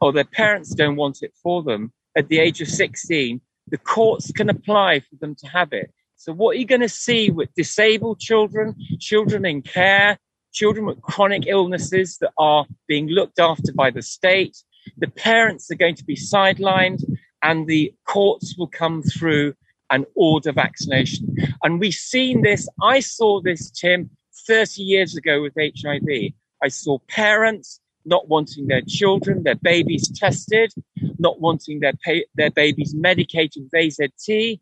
or 0.00 0.12
their 0.12 0.24
parents 0.24 0.74
don't 0.74 0.96
want 0.96 1.22
it 1.22 1.32
for 1.42 1.62
them 1.62 1.92
at 2.16 2.28
the 2.28 2.38
age 2.38 2.60
of 2.60 2.68
16, 2.68 3.40
the 3.68 3.78
courts 3.78 4.30
can 4.32 4.48
apply 4.48 5.00
for 5.00 5.16
them 5.20 5.34
to 5.36 5.46
have 5.48 5.72
it. 5.72 5.92
So 6.16 6.32
what 6.32 6.56
are 6.56 6.58
you 6.58 6.66
going 6.66 6.80
to 6.80 6.88
see 6.88 7.30
with 7.30 7.52
disabled 7.54 8.20
children, 8.20 8.74
children 8.98 9.44
in 9.44 9.62
care, 9.62 10.18
children 10.52 10.86
with 10.86 11.02
chronic 11.02 11.44
illnesses 11.46 12.18
that 12.18 12.32
are 12.38 12.66
being 12.86 13.08
looked 13.08 13.38
after 13.38 13.72
by 13.72 13.90
the 13.90 14.02
state? 14.02 14.56
The 14.98 15.08
parents 15.08 15.70
are 15.70 15.76
going 15.76 15.96
to 15.96 16.04
be 16.04 16.16
sidelined 16.16 17.02
and 17.44 17.66
the 17.66 17.94
courts 18.06 18.56
will 18.58 18.66
come 18.66 19.02
through 19.02 19.54
and 19.90 20.06
order 20.16 20.50
vaccination. 20.50 21.36
And 21.62 21.78
we've 21.78 21.94
seen 21.94 22.42
this. 22.42 22.68
I 22.82 23.00
saw 23.00 23.40
this, 23.40 23.70
Tim, 23.70 24.10
30 24.48 24.82
years 24.82 25.14
ago 25.14 25.42
with 25.42 25.52
HIV. 25.56 26.32
I 26.62 26.68
saw 26.68 26.98
parents 27.06 27.80
not 28.06 28.28
wanting 28.28 28.66
their 28.66 28.82
children, 28.88 29.42
their 29.42 29.54
babies 29.54 30.10
tested, 30.18 30.72
not 31.18 31.40
wanting 31.40 31.80
their, 31.80 31.92
pa- 32.04 32.26
their 32.34 32.50
babies 32.50 32.94
medicated 32.94 33.62
with 33.62 33.72
AZT, 33.72 34.60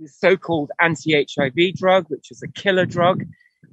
the 0.00 0.08
so-called 0.08 0.72
anti-HIV 0.80 1.74
drug, 1.76 2.06
which 2.08 2.30
is 2.32 2.42
a 2.42 2.48
killer 2.48 2.86
drug, 2.86 3.24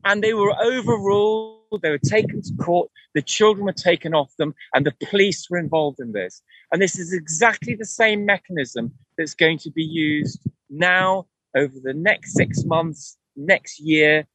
and 0.05 0.23
they 0.23 0.33
were 0.33 0.53
overruled. 0.63 1.60
They 1.79 1.89
were 1.89 1.97
taken 1.97 2.41
to 2.41 2.53
court. 2.55 2.89
The 3.13 3.21
children 3.21 3.65
were 3.65 3.73
taken 3.73 4.13
off 4.13 4.35
them, 4.37 4.53
and 4.73 4.85
the 4.85 4.93
police 5.07 5.49
were 5.49 5.57
involved 5.57 5.99
in 5.99 6.11
this. 6.11 6.41
And 6.71 6.81
this 6.81 6.97
is 6.97 7.13
exactly 7.13 7.75
the 7.75 7.85
same 7.85 8.25
mechanism 8.25 8.91
that's 9.17 9.33
going 9.33 9.57
to 9.59 9.71
be 9.71 9.83
used 9.83 10.45
now 10.69 11.27
over 11.55 11.73
the 11.81 11.93
next 11.93 12.33
six 12.33 12.63
months, 12.65 13.17
next 13.35 13.79
year, 13.79 14.25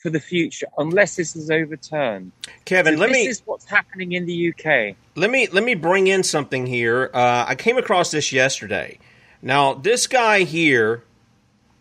for 0.00 0.10
the 0.10 0.20
future, 0.20 0.66
unless 0.76 1.16
this 1.16 1.34
is 1.34 1.50
overturned. 1.50 2.30
Kevin, 2.66 2.94
so 2.94 3.00
let 3.00 3.06
this 3.08 3.16
me. 3.16 3.26
This 3.26 3.38
is 3.38 3.42
what's 3.46 3.64
happening 3.64 4.12
in 4.12 4.26
the 4.26 4.50
UK. 4.50 4.96
Let 5.16 5.30
me 5.30 5.48
let 5.48 5.64
me 5.64 5.74
bring 5.74 6.08
in 6.08 6.22
something 6.22 6.66
here. 6.66 7.10
Uh, 7.14 7.46
I 7.48 7.54
came 7.54 7.78
across 7.78 8.10
this 8.10 8.30
yesterday. 8.30 8.98
Now, 9.40 9.74
this 9.74 10.06
guy 10.06 10.44
here 10.44 11.04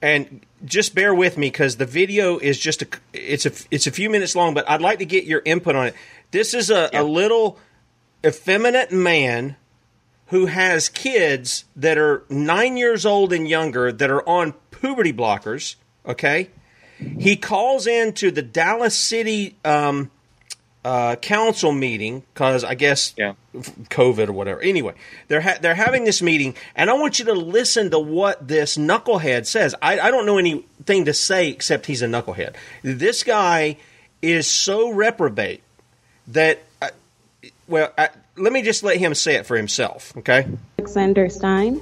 and 0.03 0.45
just 0.65 0.93
bear 0.93 1.15
with 1.15 1.37
me 1.37 1.47
because 1.47 1.77
the 1.77 1.85
video 1.85 2.37
is 2.37 2.59
just 2.59 2.81
a 2.81 2.87
it's 3.13 3.45
a 3.45 3.51
it's 3.71 3.87
a 3.87 3.91
few 3.91 4.09
minutes 4.09 4.35
long, 4.35 4.53
but 4.53 4.69
I'd 4.69 4.81
like 4.81 4.99
to 4.99 5.05
get 5.05 5.23
your 5.23 5.41
input 5.45 5.75
on 5.75 5.87
it. 5.87 5.95
This 6.31 6.53
is 6.53 6.69
a, 6.69 6.89
a 6.91 7.03
little 7.03 7.57
effeminate 8.23 8.91
man 8.91 9.55
who 10.27 10.47
has 10.47 10.89
kids 10.89 11.63
that 11.77 11.97
are 11.97 12.25
nine 12.29 12.75
years 12.75 13.05
old 13.05 13.31
and 13.31 13.47
younger 13.47 13.93
that 13.93 14.11
are 14.11 14.27
on 14.27 14.53
puberty 14.71 15.13
blockers. 15.13 15.75
Okay, 16.05 16.49
he 17.17 17.37
calls 17.37 17.87
into 17.87 18.29
the 18.29 18.41
Dallas 18.41 18.97
City 18.97 19.55
um, 19.63 20.11
uh, 20.83 21.15
council 21.15 21.71
meeting 21.71 22.23
because 22.33 22.63
I 22.63 22.75
guess 22.75 23.13
yeah. 23.17 23.33
COVID 23.53 24.29
or 24.29 24.33
whatever. 24.33 24.61
Anyway, 24.61 24.93
they're 25.27 25.41
ha- 25.41 25.57
they're 25.61 25.75
having 25.75 26.03
this 26.03 26.21
meeting, 26.21 26.55
and 26.75 26.89
I 26.89 26.93
want 26.93 27.19
you 27.19 27.25
to 27.25 27.33
listen 27.33 27.91
to 27.91 27.99
what 27.99 28.47
this 28.47 28.77
knucklehead 28.77 29.45
says. 29.45 29.75
I, 29.81 29.99
I 29.99 30.11
don't 30.11 30.25
know 30.25 30.37
anything 30.37 31.05
to 31.05 31.13
say 31.13 31.49
except 31.49 31.85
he's 31.85 32.01
a 32.01 32.07
knucklehead. 32.07 32.55
This 32.81 33.23
guy 33.23 33.77
is 34.21 34.47
so 34.47 34.91
reprobate 34.91 35.63
that. 36.27 36.63
Uh, 36.81 36.89
well, 37.67 37.91
I, 37.97 38.09
let 38.35 38.51
me 38.51 38.61
just 38.61 38.83
let 38.83 38.97
him 38.97 39.13
say 39.13 39.35
it 39.35 39.45
for 39.45 39.55
himself, 39.55 40.15
okay? 40.17 40.47
Alexander 40.79 41.29
Stein. 41.29 41.81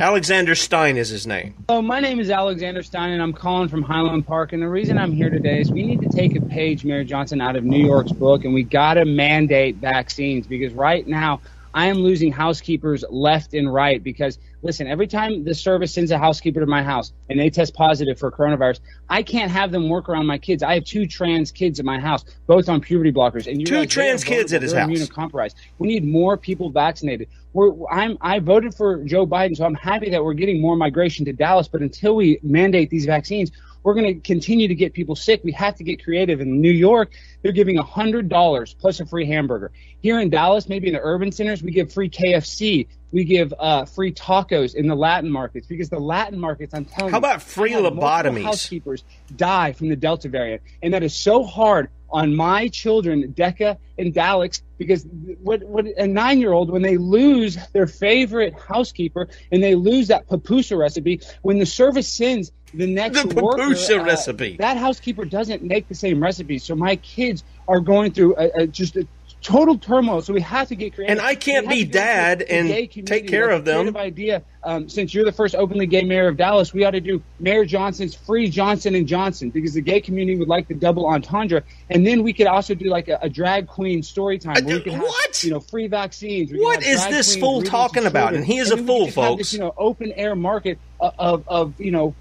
Alexander 0.00 0.54
Stein 0.54 0.96
is 0.96 1.08
his 1.08 1.26
name. 1.26 1.54
Hello, 1.68 1.82
my 1.82 1.98
name 1.98 2.20
is 2.20 2.30
Alexander 2.30 2.84
Stein, 2.84 3.10
and 3.10 3.20
I'm 3.20 3.32
calling 3.32 3.68
from 3.68 3.82
Highland 3.82 4.28
Park. 4.28 4.52
And 4.52 4.62
the 4.62 4.68
reason 4.68 4.96
I'm 4.96 5.12
here 5.12 5.28
today 5.28 5.60
is 5.60 5.72
we 5.72 5.82
need 5.82 6.00
to 6.02 6.08
take 6.08 6.36
a 6.36 6.40
page, 6.40 6.84
Mayor 6.84 7.02
Johnson, 7.02 7.40
out 7.40 7.56
of 7.56 7.64
New 7.64 7.84
York's 7.84 8.12
book, 8.12 8.44
and 8.44 8.54
we 8.54 8.62
got 8.62 8.94
to 8.94 9.04
mandate 9.04 9.76
vaccines 9.76 10.46
because 10.46 10.72
right 10.72 11.04
now 11.04 11.40
I 11.74 11.86
am 11.86 11.98
losing 11.98 12.32
housekeepers 12.32 13.04
left 13.10 13.54
and 13.54 13.72
right 13.72 14.02
because 14.02 14.38
listen, 14.62 14.86
every 14.86 15.06
time 15.06 15.44
the 15.44 15.54
service 15.54 15.92
sends 15.92 16.10
a 16.10 16.18
housekeeper 16.18 16.60
to 16.60 16.66
my 16.66 16.82
house 16.82 17.12
and 17.28 17.38
they 17.38 17.50
test 17.50 17.74
positive 17.74 18.18
for 18.18 18.30
coronavirus, 18.30 18.80
I 19.08 19.22
can't 19.22 19.50
have 19.50 19.70
them 19.70 19.88
work 19.88 20.08
around 20.08 20.26
my 20.26 20.38
kids. 20.38 20.62
I 20.62 20.74
have 20.74 20.84
two 20.84 21.06
trans 21.06 21.52
kids 21.52 21.78
at 21.78 21.84
my 21.84 21.98
house, 21.98 22.24
both 22.46 22.68
on 22.68 22.80
puberty 22.80 23.12
blockers, 23.12 23.46
and 23.46 23.64
two 23.66 23.86
trans 23.86 24.24
kids 24.24 24.52
at 24.52 24.62
his 24.62 24.72
house. 24.72 24.90
Immunocompromised. 24.90 25.54
We 25.78 25.88
need 25.88 26.04
more 26.04 26.36
people 26.36 26.70
vaccinated. 26.70 27.28
We're, 27.52 27.72
I'm, 27.90 28.18
I 28.20 28.38
voted 28.40 28.74
for 28.74 29.02
Joe 29.04 29.26
Biden, 29.26 29.56
so 29.56 29.64
I'm 29.64 29.74
happy 29.74 30.10
that 30.10 30.22
we're 30.22 30.34
getting 30.34 30.60
more 30.60 30.76
migration 30.76 31.24
to 31.26 31.32
Dallas. 31.32 31.68
But 31.68 31.82
until 31.82 32.14
we 32.16 32.38
mandate 32.42 32.90
these 32.90 33.06
vaccines, 33.06 33.52
we're 33.88 33.94
going 33.94 34.20
to 34.20 34.20
continue 34.20 34.68
to 34.68 34.74
get 34.74 34.92
people 34.92 35.16
sick. 35.16 35.40
We 35.42 35.52
have 35.52 35.74
to 35.76 35.82
get 35.82 36.04
creative. 36.04 36.42
In 36.42 36.60
New 36.60 36.70
York, 36.70 37.12
they're 37.40 37.52
giving 37.52 37.78
$100 37.78 38.78
plus 38.78 39.00
a 39.00 39.06
free 39.06 39.24
hamburger. 39.24 39.72
Here 40.02 40.20
in 40.20 40.28
Dallas, 40.28 40.68
maybe 40.68 40.88
in 40.88 40.92
the 40.92 41.00
urban 41.02 41.32
centers, 41.32 41.62
we 41.62 41.70
give 41.70 41.90
free 41.90 42.10
KFC. 42.10 42.86
We 43.12 43.24
give 43.24 43.54
uh, 43.58 43.86
free 43.86 44.12
tacos 44.12 44.74
in 44.74 44.88
the 44.88 44.94
Latin 44.94 45.30
markets 45.30 45.66
because 45.66 45.88
the 45.88 45.98
Latin 45.98 46.38
markets, 46.38 46.74
I'm 46.74 46.84
telling 46.84 47.12
How 47.12 47.16
you, 47.16 47.24
about 47.24 47.40
free 47.40 47.72
lobotomies? 47.72 48.42
Housekeepers 48.42 49.04
die 49.34 49.72
from 49.72 49.88
the 49.88 49.96
Delta 49.96 50.28
variant, 50.28 50.60
and 50.82 50.92
that 50.92 51.02
is 51.02 51.16
so 51.16 51.42
hard 51.42 51.88
on 52.10 52.34
my 52.34 52.68
children, 52.68 53.32
Decca 53.32 53.78
and 53.98 54.14
Dalix, 54.14 54.62
because 54.78 55.06
what, 55.42 55.62
what 55.64 55.86
a 55.86 56.06
nine-year-old 56.06 56.70
when 56.70 56.82
they 56.82 56.96
lose 56.96 57.58
their 57.72 57.86
favorite 57.86 58.54
housekeeper 58.58 59.28
and 59.52 59.62
they 59.62 59.74
lose 59.74 60.08
that 60.08 60.26
papusa 60.28 60.78
recipe, 60.78 61.20
when 61.42 61.58
the 61.58 61.66
service 61.66 62.08
sends 62.08 62.52
the 62.74 62.86
next 62.86 63.22
The 63.22 63.34
worker, 63.34 63.62
papusa 63.62 64.00
uh, 64.00 64.04
recipe. 64.04 64.56
that 64.58 64.76
housekeeper 64.76 65.24
doesn't 65.24 65.62
make 65.62 65.88
the 65.88 65.94
same 65.94 66.22
recipe. 66.22 66.58
So 66.58 66.74
my 66.74 66.96
kids 66.96 67.44
are 67.66 67.80
going 67.80 68.12
through 68.12 68.36
a, 68.36 68.50
a, 68.62 68.66
just 68.66 68.96
a 68.96 69.06
total 69.42 69.78
turmoil. 69.78 70.22
So 70.22 70.32
we 70.32 70.40
have 70.40 70.68
to 70.68 70.76
get 70.76 70.94
creative. 70.94 71.18
And 71.18 71.26
I 71.26 71.34
can't 71.34 71.68
be 71.68 71.84
dad 71.84 72.42
and 72.42 72.68
take 72.68 73.28
care 73.28 73.48
That's 73.48 73.60
of 73.60 73.68
a 73.68 73.84
them. 73.84 73.96
idea. 73.96 74.42
Um, 74.64 74.88
since 74.88 75.14
you're 75.14 75.24
the 75.24 75.32
first 75.32 75.54
openly 75.54 75.86
gay 75.86 76.02
mayor 76.02 76.28
of 76.28 76.36
Dallas, 76.36 76.74
we 76.74 76.84
ought 76.84 76.90
to 76.90 77.00
do 77.00 77.22
Mayor 77.38 77.64
Johnson's 77.64 78.14
free 78.14 78.50
Johnson 78.50 78.94
and 78.94 79.06
Johnson 79.06 79.50
because 79.50 79.74
the 79.74 79.80
gay 79.80 80.00
community 80.00 80.38
would 80.38 80.48
like 80.48 80.68
the 80.68 80.74
double 80.74 81.06
entendre, 81.06 81.62
and 81.88 82.06
then 82.06 82.22
we 82.22 82.32
could 82.32 82.48
also 82.48 82.74
do 82.74 82.88
like 82.88 83.08
a, 83.08 83.18
a 83.22 83.28
drag 83.28 83.68
queen 83.68 84.02
story 84.02 84.38
time 84.38 84.64
where 84.64 84.82
we 84.82 84.90
have 84.90 85.04
you 85.42 85.50
know 85.50 85.60
free 85.60 85.86
vaccines. 85.86 86.50
What 86.52 86.82
is 86.82 87.06
this 87.06 87.36
fool 87.36 87.62
talking 87.62 88.04
about? 88.04 88.34
And 88.34 88.44
he 88.44 88.58
is 88.58 88.70
a 88.70 88.74
we 88.74 88.80
could 88.80 88.86
fool, 88.86 89.10
folks. 89.10 89.38
This, 89.38 89.52
you 89.54 89.60
know, 89.60 89.72
open 89.76 90.12
air 90.12 90.34
market 90.34 90.78
of, 91.00 91.14
of, 91.18 91.48
of 91.48 91.80
you 91.80 91.92
know 91.92 92.14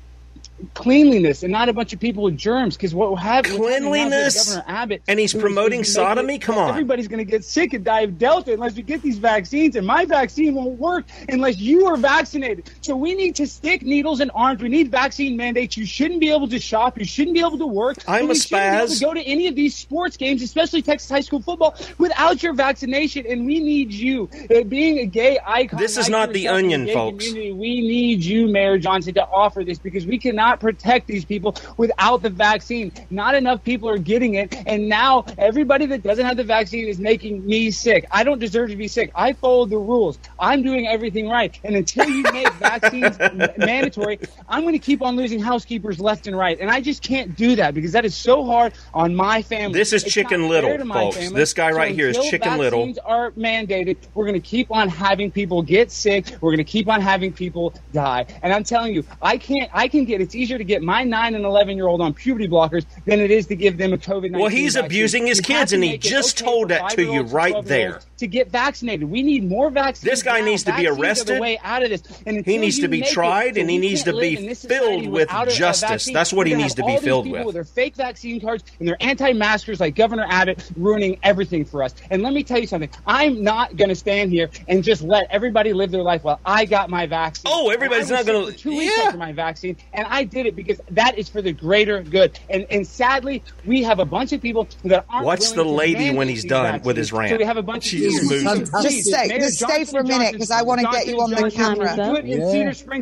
cleanliness 0.73 1.43
and 1.43 1.51
not 1.51 1.69
a 1.69 1.73
bunch 1.73 1.93
of 1.93 1.99
people 1.99 2.23
with 2.23 2.37
germs. 2.37 2.75
Because 2.75 2.93
what 2.93 3.09
will 3.09 3.15
happen 3.15 3.55
Cleanliness? 3.55 4.55
Governor 4.55 4.65
Abbott, 4.67 5.01
And 5.07 5.19
he's 5.19 5.33
promoting 5.33 5.83
sodomy? 5.83 6.35
it- 6.35 6.41
Come 6.41 6.57
on. 6.57 6.69
everybody's 6.69 7.07
going 7.07 7.19
to 7.23 7.29
get 7.29 7.43
sick 7.43 7.73
and 7.73 7.83
die 7.83 8.01
of 8.01 8.17
Delta 8.17 8.53
unless 8.53 8.75
we 8.75 8.81
get 8.81 9.01
these 9.01 9.17
vaccines. 9.17 9.75
And 9.75 9.85
my 9.85 10.05
vaccine 10.05 10.53
won't 10.55 10.79
work 10.79 11.05
unless 11.29 11.57
you 11.59 11.85
are 11.85 11.97
vaccinated. 11.97 12.69
So 12.81 12.95
we 12.95 13.13
need 13.15 13.35
to 13.35 13.47
stick 13.47 13.81
needles 13.83 14.19
in 14.21 14.29
arms. 14.31 14.61
We 14.61 14.69
need 14.69 14.89
vaccine 14.91 15.37
mandates. 15.37 15.77
You 15.77 15.85
shouldn't 15.85 16.19
be 16.19 16.31
able 16.31 16.47
to 16.49 16.59
shop. 16.59 16.97
You 16.97 17.05
shouldn't 17.05 17.33
be 17.35 17.39
able 17.41 17.57
to 17.59 17.67
work. 17.67 17.97
I'm 18.07 18.25
a 18.25 18.33
you 18.33 18.35
shouldn't 18.39 18.71
be 18.71 18.77
able 18.77 18.87
spaz. 18.87 18.99
to 18.99 19.05
go 19.05 19.13
to 19.13 19.21
any 19.21 19.47
of 19.47 19.55
these 19.55 19.75
sports 19.75 20.17
games, 20.17 20.41
especially 20.41 20.81
Texas 20.81 21.09
high 21.09 21.21
school 21.21 21.41
football, 21.41 21.75
without 21.97 22.41
your 22.41 22.53
vaccination. 22.53 23.25
And 23.27 23.45
we 23.45 23.59
need 23.59 23.91
you. 23.91 24.29
Uh, 24.49 24.63
being 24.63 24.99
a 24.99 25.05
gay 25.05 25.39
icon. 25.45 25.79
This 25.79 25.97
is 25.97 26.09
not 26.09 26.33
the 26.33 26.47
onion, 26.47 26.87
folks. 26.87 27.31
we 27.33 27.51
need 27.53 28.23
you, 28.23 28.47
Mayor 28.47 28.77
Johnson, 28.77 29.13
to 29.15 29.25
offer 29.27 29.63
this 29.63 29.77
because 29.77 30.05
we 30.05 30.17
cannot 30.17 30.46
protect 30.55 31.07
these 31.07 31.25
people 31.25 31.55
without 31.77 32.21
the 32.21 32.29
vaccine. 32.29 32.91
Not 33.09 33.35
enough 33.35 33.63
people 33.63 33.89
are 33.89 33.97
getting 33.97 34.35
it, 34.35 34.55
and 34.65 34.87
now 34.89 35.25
everybody 35.37 35.85
that 35.87 36.03
doesn't 36.03 36.25
have 36.25 36.37
the 36.37 36.43
vaccine 36.43 36.87
is 36.87 36.99
making 36.99 37.45
me 37.45 37.71
sick. 37.71 38.05
I 38.11 38.23
don't 38.23 38.39
deserve 38.39 38.69
to 38.69 38.75
be 38.75 38.87
sick. 38.87 39.11
I 39.15 39.33
followed 39.33 39.69
the 39.69 39.77
rules. 39.77 40.19
I'm 40.39 40.63
doing 40.63 40.87
everything 40.87 41.27
right, 41.29 41.57
and 41.63 41.75
until 41.75 42.07
you 42.09 42.23
make 42.31 42.51
vaccines 42.53 43.17
mandatory, 43.57 44.19
I'm 44.47 44.61
going 44.61 44.73
to 44.73 44.79
keep 44.79 45.01
on 45.01 45.15
losing 45.15 45.39
housekeepers 45.39 45.99
left 45.99 46.27
and 46.27 46.37
right, 46.37 46.59
and 46.59 46.69
I 46.69 46.81
just 46.81 47.01
can't 47.01 47.35
do 47.35 47.55
that 47.55 47.73
because 47.73 47.91
that 47.91 48.05
is 48.05 48.15
so 48.15 48.43
hard 48.45 48.73
on 48.93 49.15
my 49.15 49.41
family. 49.41 49.77
This 49.77 49.93
is 49.93 50.03
It's 50.03 50.13
Chicken 50.13 50.47
Little, 50.47 50.69
fair 50.69 50.77
to 50.77 50.85
my 50.85 50.93
folks. 50.95 51.17
family. 51.17 51.35
This 51.35 51.53
guy 51.53 51.71
right 51.71 51.93
here 51.93 52.09
is 52.09 52.17
Chicken 52.29 52.57
Little. 52.57 52.79
vaccines 52.79 52.97
are 52.99 53.31
mandated, 53.31 53.97
we're 54.13 54.25
going 54.25 54.39
to 54.39 54.47
keep 54.47 54.71
on 54.71 54.89
having 54.89 55.31
people 55.31 55.61
get 55.61 55.91
sick. 55.91 56.25
We're 56.41 56.51
going 56.51 56.57
to 56.57 56.63
keep 56.63 56.87
on 56.87 57.01
having 57.01 57.33
people 57.33 57.73
die. 57.93 58.25
And 58.41 58.53
I'm 58.53 58.63
telling 58.63 58.93
you, 58.93 59.03
I 59.21 59.37
can't. 59.37 59.69
I 59.73 59.87
can 59.87 60.05
get. 60.05 60.21
It's 60.21 60.35
easier 60.37 60.57
to 60.57 60.63
get 60.63 60.81
my 60.81 61.03
nine 61.03 61.35
and 61.35 61.43
eleven 61.43 61.75
year 61.75 61.87
old 61.87 62.01
on 62.01 62.13
puberty 62.13 62.47
blockers 62.47 62.85
than 63.05 63.19
it 63.19 63.31
is 63.31 63.47
to 63.47 63.55
give 63.55 63.77
them 63.77 63.93
a 63.93 63.97
COVID. 63.97 64.37
Well, 64.37 64.47
he's 64.47 64.75
abusing 64.75 65.27
his 65.27 65.41
kids, 65.41 65.73
and 65.73 65.83
he 65.83 65.97
just 65.97 66.37
told 66.37 66.69
that 66.69 66.91
to 66.91 67.03
you 67.03 67.23
right 67.23 67.63
there. 67.65 68.01
To 68.17 68.25
get 68.27 68.49
vaccinated, 68.49 69.09
we 69.09 69.21
need 69.21 69.47
more 69.47 69.69
vaccines. 69.69 70.01
This 70.01 70.23
guy 70.23 70.39
now. 70.39 70.45
needs 70.47 70.63
to 70.63 70.71
be 70.71 70.85
Vaccines 70.85 70.97
are 70.97 71.01
arrested. 71.03 71.39
way 71.39 71.59
out 71.63 71.83
of 71.83 71.89
this. 71.89 72.01
And 72.25 72.43
He 72.45 72.57
needs 72.57 72.79
to 72.79 72.87
be 72.87 73.01
make 73.01 73.09
it 73.11 73.13
tried, 73.13 73.57
and 73.57 73.69
he 73.69 73.77
needs 73.77 74.01
to 74.03 74.11
be 74.11 74.17
live 74.17 74.39
in 74.39 74.45
this 74.47 74.65
filled 74.65 75.03
with 75.07 75.27
without 75.27 75.47
a- 75.47 75.51
a 75.51 75.53
justice. 75.53 75.89
vaccine, 75.89 76.13
That's 76.15 76.33
what 76.33 76.47
he 76.47 76.55
needs 76.55 76.73
to 76.75 76.81
be 76.81 76.91
all 76.93 76.97
these 76.97 77.03
filled 77.03 77.25
people 77.25 77.37
with. 77.39 77.45
with 77.47 77.53
their 77.55 77.63
fake 77.63 77.95
vaccine 77.95 78.41
cards 78.41 78.63
and 78.79 78.87
their 78.87 78.97
anti-maskers 78.99 79.79
like 79.79 79.95
Governor 79.95 80.25
Abbott 80.29 80.67
ruining 80.75 81.19
everything 81.21 81.63
for 81.63 81.83
us. 81.83 81.93
And 82.09 82.23
let 82.23 82.33
me 82.33 82.43
tell 82.43 82.59
you 82.59 82.65
something. 82.67 82.89
I'm 83.05 83.43
not 83.43 83.75
going 83.77 83.89
to 83.89 83.95
stand 83.95 84.31
here 84.31 84.49
and 84.67 84.83
just 84.83 85.03
let 85.03 85.27
everybody 85.29 85.73
live 85.73 85.91
their 85.91 86.01
life 86.01 86.23
while 86.23 86.39
I 86.45 86.65
got 86.65 86.89
my 86.89 87.05
vaccine. 87.05 87.43
Oh, 87.53 87.69
everybody's 87.69 88.09
And 88.09 88.17
I 88.17 88.19
was 88.21 88.27
not 88.27 88.33
gonna- 88.33 88.47
sick 88.47 88.57
two 88.57 88.69
weeks 88.77 88.93
yeah. 88.97 89.03
after 89.05 89.17
my 89.19 89.31
vaccine, 89.31 89.77
and 89.93 90.07
I 90.09 90.23
did 90.23 90.47
it 90.47 90.55
because 90.55 90.81
that 90.91 91.17
is 91.19 91.29
for 91.29 91.41
the 91.43 91.51
greater 91.51 92.01
good. 92.01 92.39
And 92.49 92.65
and 92.71 92.85
sadly, 92.87 93.43
we 93.65 93.83
have 93.83 93.99
a 93.99 94.05
bunch 94.05 94.33
of 94.33 94.41
people 94.41 94.67
that 94.85 95.05
aren't. 95.09 95.25
Willing 95.27 95.55
the 95.55 95.63
lady 95.63 96.09
when 96.11 96.27
he's 96.27 96.43
done 96.45 96.81
with 96.83 96.97
his 96.97 97.13
rant. 97.13 97.29
So 97.31 97.37
we 97.37 97.43
have 97.43 97.57
a 97.57 97.61
bunch 97.61 97.83
She 97.83 97.97
of 97.97 98.06
just 98.11 98.29
people- 98.29 98.81
Just 98.81 99.03
stay, 99.05 99.37
just 99.39 99.59
stay 99.59 99.85
for 99.85 99.99
a 99.99 100.03
minute 100.03 100.33
because 100.33 100.51
I 100.51 100.61
want 100.61 100.81
to 100.81 100.87
get 100.91 101.07
you 101.07 101.19
on 101.21 101.29
the 101.31 101.49
camera. 101.51 101.95
Johnson, 101.95 102.13
do 102.13 102.15
it 102.15 102.25
in 102.25 102.39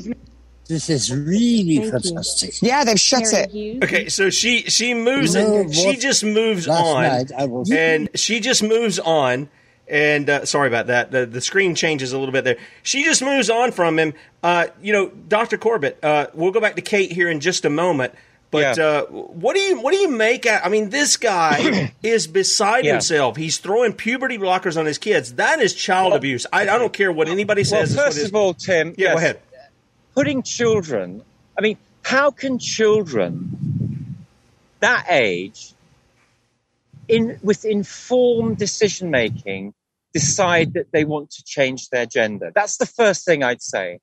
Yeah. 0.05 0.13
This 0.67 0.89
is 0.89 1.13
really 1.13 1.77
Thank 1.77 2.05
you. 2.05 2.09
fantastic. 2.09 2.61
Yeah, 2.63 2.83
they've 2.83 2.99
shut 2.99 3.21
it. 3.31 3.83
Okay, 3.83 4.09
so 4.09 4.31
she 4.31 4.63
she 4.63 4.95
moves 4.95 5.35
You 5.35 5.41
know 5.43 5.59
it. 5.61 5.75
She 5.75 5.95
just 5.95 6.23
moves 6.23 6.67
on, 6.67 7.03
night 7.03 7.31
I 7.37 7.45
was- 7.45 7.69
and 7.71 8.09
she 8.15 8.39
just 8.39 8.63
moves 8.63 8.97
on. 8.99 9.49
And 9.87 10.27
uh, 10.31 10.45
sorry 10.45 10.67
about 10.67 10.87
that. 10.87 11.11
The, 11.11 11.27
the 11.27 11.41
screen 11.41 11.75
changes 11.75 12.11
a 12.11 12.17
little 12.17 12.33
bit 12.33 12.43
there. 12.43 12.57
She 12.81 13.03
just 13.03 13.21
moves 13.21 13.51
on 13.51 13.71
from 13.71 13.99
him. 13.99 14.15
Uh, 14.41 14.65
you 14.81 14.91
know, 14.91 15.09
Doctor 15.27 15.59
Corbett. 15.59 15.99
Uh, 16.03 16.25
we'll 16.33 16.49
go 16.49 16.59
back 16.59 16.75
to 16.77 16.81
Kate 16.81 17.11
here 17.11 17.29
in 17.29 17.39
just 17.39 17.65
a 17.65 17.69
moment. 17.69 18.11
But 18.61 18.79
uh, 18.79 19.05
what 19.05 19.55
do 19.55 19.61
you 19.61 19.79
what 19.79 19.93
do 19.93 19.97
you 19.99 20.09
make? 20.09 20.45
Out, 20.45 20.65
I 20.65 20.69
mean, 20.69 20.89
this 20.89 21.17
guy 21.17 21.93
is 22.03 22.27
beside 22.27 22.85
Yeah. 22.85 22.93
himself. 22.93 23.35
He's 23.37 23.57
throwing 23.57 23.93
puberty 23.93 24.37
blockers 24.37 24.77
on 24.77 24.85
his 24.85 24.97
kids. 24.97 25.35
That 25.35 25.59
is 25.59 25.73
child 25.73 26.13
abuse. 26.13 26.45
I, 26.51 26.61
I 26.63 26.77
don't 26.77 26.93
care 26.93 27.11
what 27.11 27.27
anybody 27.27 27.63
says. 27.63 27.95
What 27.95 28.13
first 28.13 28.25
of 28.25 28.35
all, 28.35 28.53
Tim, 28.53 28.95
Yeah, 28.97 29.13
go 29.13 29.17
ahead. 29.17 29.39
Putting 30.13 30.43
children, 30.43 31.23
I 31.57 31.61
mean, 31.61 31.77
how 32.03 32.31
can 32.31 32.57
children 32.59 34.15
that 34.79 35.05
age, 35.09 35.73
in 37.07 37.39
with 37.43 37.65
informed 37.65 38.57
decision 38.57 39.09
making, 39.11 39.73
decide 40.13 40.73
that 40.73 40.91
they 40.91 41.03
want 41.05 41.31
to 41.31 41.43
change 41.43 41.89
their 41.89 42.05
gender? 42.05 42.51
That's 42.53 42.77
the 42.77 42.85
first 42.85 43.25
thing 43.25 43.43
I'd 43.43 43.61
say. 43.61 43.99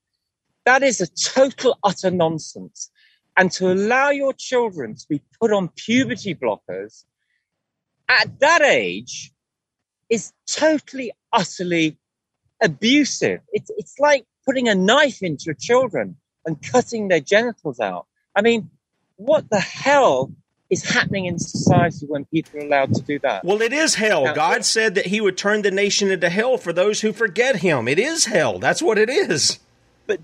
That 0.65 0.83
is 0.85 1.01
a 1.01 1.09
total 1.09 1.77
utter 1.83 2.11
nonsense. 2.11 2.91
And 3.37 3.51
to 3.53 3.73
allow 3.73 4.11
your 4.11 4.33
children 4.33 4.95
to 4.95 5.07
be 5.09 5.23
put 5.41 5.53
on 5.53 5.69
puberty 5.69 6.35
blockers 6.35 7.05
at 8.09 8.41
that 8.41 8.63
age 8.63 9.33
is 10.11 10.33
totally, 10.47 11.13
utterly 11.33 11.97
abusive. 12.63 13.41
It's, 13.53 13.71
it's 13.77 13.99
like 13.99 14.27
putting 14.45 14.69
a 14.69 14.75
knife 14.75 15.23
into 15.23 15.45
your 15.47 15.55
children 15.55 16.17
and 16.45 16.61
cutting 16.61 17.09
their 17.09 17.21
genitals 17.21 17.81
out. 17.81 18.07
I 18.37 18.43
mean, 18.43 18.71
what 19.17 19.49
the 19.49 19.61
hell 19.61 20.33
is 20.73 20.83
happening 20.83 21.27
in 21.27 21.39
society 21.39 22.07
when 22.07 22.25
people 22.25 22.59
are 22.59 22.65
allowed 22.65 22.95
to 22.95 23.03
do 23.03 23.19
that. 23.19 23.45
Well, 23.45 23.61
it 23.61 23.75
is 23.75 23.95
hell. 23.95 24.25
Now, 24.25 24.33
God 24.33 24.65
said 24.65 24.95
that 24.95 25.07
He 25.07 25.21
would 25.21 25.37
turn 25.37 25.61
the 25.63 25.71
nation 25.71 26.11
into 26.11 26.31
hell 26.31 26.57
for 26.57 26.73
those 26.73 27.03
who 27.03 27.13
forget 27.13 27.57
Him. 27.57 27.87
It 27.89 27.99
is 27.99 28.25
hell. 28.25 28.59
That's 28.59 28.81
what 28.81 28.97
it 28.97 29.11
is. 29.11 29.59
But 30.07 30.21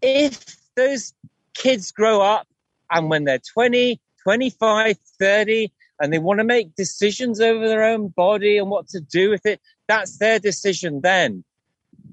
if 0.00 0.56
those 0.74 1.12
kids 1.52 1.92
grow 1.92 2.22
up 2.22 2.46
and 2.90 3.10
when 3.10 3.24
they're 3.24 3.40
20, 3.54 4.00
25, 4.22 4.96
30, 5.18 5.72
and 6.00 6.12
they 6.12 6.18
want 6.18 6.38
to 6.38 6.44
make 6.44 6.74
decisions 6.74 7.40
over 7.40 7.68
their 7.68 7.84
own 7.84 8.08
body 8.08 8.58
and 8.58 8.70
what 8.70 8.88
to 8.88 9.00
do 9.00 9.30
with 9.30 9.44
it, 9.46 9.60
that's 9.86 10.18
their 10.18 10.38
decision 10.38 11.00
then. 11.02 11.44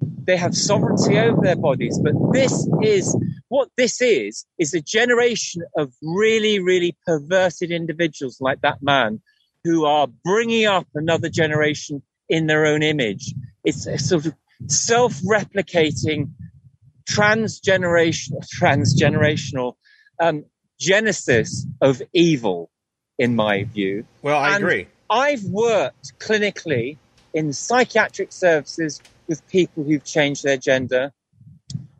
They 0.02 0.36
have 0.36 0.56
sovereignty 0.56 1.18
over 1.18 1.42
their 1.42 1.56
bodies. 1.56 1.98
But 2.04 2.14
this 2.34 2.68
is 2.82 3.16
what 3.48 3.70
this 3.78 4.02
is, 4.02 4.46
is 4.60 4.74
a 4.74 4.82
generation 4.82 5.64
of 5.78 5.94
really, 6.02 6.60
really 6.60 6.98
perverted 7.06 7.72
individuals 7.72 8.42
like 8.42 8.62
that 8.62 8.84
man 8.84 9.22
who 9.64 9.86
are 9.86 10.08
bringing 10.24 10.66
up 10.66 10.88
another 10.96 11.30
generation 11.30 12.02
in 12.30 12.48
their 12.48 12.66
own 12.66 12.84
image. 12.84 13.34
It's 13.64 13.86
a 13.86 13.98
sort 13.98 14.26
of 14.26 14.34
self 14.68 15.14
replicating 15.22 16.32
transgenerational, 17.10 18.46
transgenerational 18.62 19.74
um, 20.20 20.44
genesis 20.80 21.66
of 21.82 22.02
evil 22.14 22.70
in 23.20 23.36
my 23.36 23.64
view. 23.64 24.06
Well, 24.22 24.40
I 24.40 24.56
and 24.56 24.64
agree. 24.64 24.88
I've 25.10 25.44
worked 25.46 26.20
clinically 26.20 26.98
in 27.34 27.54
psychiatric 27.54 28.32
services 28.32 29.02
with 29.28 29.48
people 29.48 29.84
who've 29.84 30.04
changed 30.04 30.44
their 30.44 30.58
gender. 30.58 31.12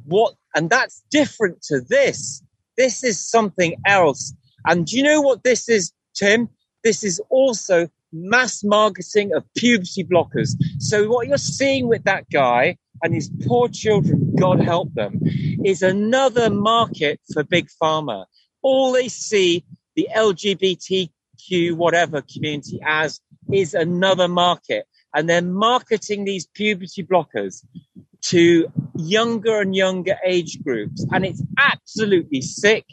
What, 0.06 0.36
and 0.56 0.70
that's 0.70 1.04
different 1.10 1.62
to 1.64 1.82
this. 1.82 2.42
This 2.78 3.04
is 3.04 3.20
something 3.20 3.76
else. 3.86 4.34
And 4.66 4.86
do 4.86 4.98
you 4.98 5.04
know 5.04 5.22
what 5.22 5.44
this 5.44 5.68
is, 5.70 5.92
Tim? 6.16 6.50
This 6.84 7.04
is 7.04 7.22
also 7.30 7.90
mass 8.14 8.64
marketing 8.64 9.34
of 9.34 9.44
puberty 9.56 10.04
blockers. 10.04 10.56
So 10.80 11.08
what 11.08 11.28
you're 11.28 11.38
seeing 11.38 11.88
with 11.88 12.04
that 12.04 12.30
guy 12.30 12.78
and 13.04 13.14
his 13.14 13.30
poor 13.46 13.68
children, 13.68 14.36
God 14.36 14.60
help 14.60 14.94
them, 14.94 15.20
is 15.64 15.82
another 15.82 16.50
market 16.50 17.20
for 17.34 17.44
big 17.44 17.68
pharma. 17.82 18.26
All 18.62 18.92
they 18.92 19.08
see 19.08 19.66
the 19.96 20.08
LGBTQ 20.16 21.74
whatever 21.74 22.22
community 22.22 22.80
as 22.86 23.20
is 23.52 23.74
another 23.74 24.28
market. 24.28 24.86
And 25.14 25.30
they're 25.30 25.42
marketing 25.42 26.26
these 26.26 26.48
puberty 26.48 27.04
blockers 27.04 27.66
to 28.24 28.72
younger 28.96 29.62
and 29.62 29.76
younger 29.76 30.16
age 30.26 30.62
groups. 30.64 31.06
And 31.12 31.26
it's 31.26 31.44
absolutely 31.58 32.42
sick. 32.42 32.86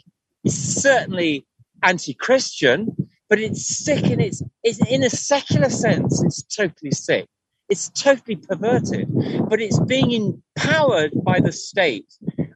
It's 0.43 0.55
certainly 0.55 1.45
anti-Christian, 1.83 2.95
but 3.29 3.39
it's 3.39 3.65
sick 3.83 4.05
and 4.05 4.21
it's, 4.21 4.41
it's 4.63 4.79
in 4.89 5.03
a 5.03 5.09
secular 5.09 5.69
sense, 5.69 6.23
it's 6.23 6.43
totally 6.43 6.91
sick. 6.91 7.27
It's 7.67 7.89
totally 7.89 8.35
perverted, 8.35 9.09
but 9.49 9.59
it's 9.59 9.79
being 9.79 10.11
empowered 10.55 11.11
by 11.23 11.39
the 11.39 11.51
state. 11.51 12.05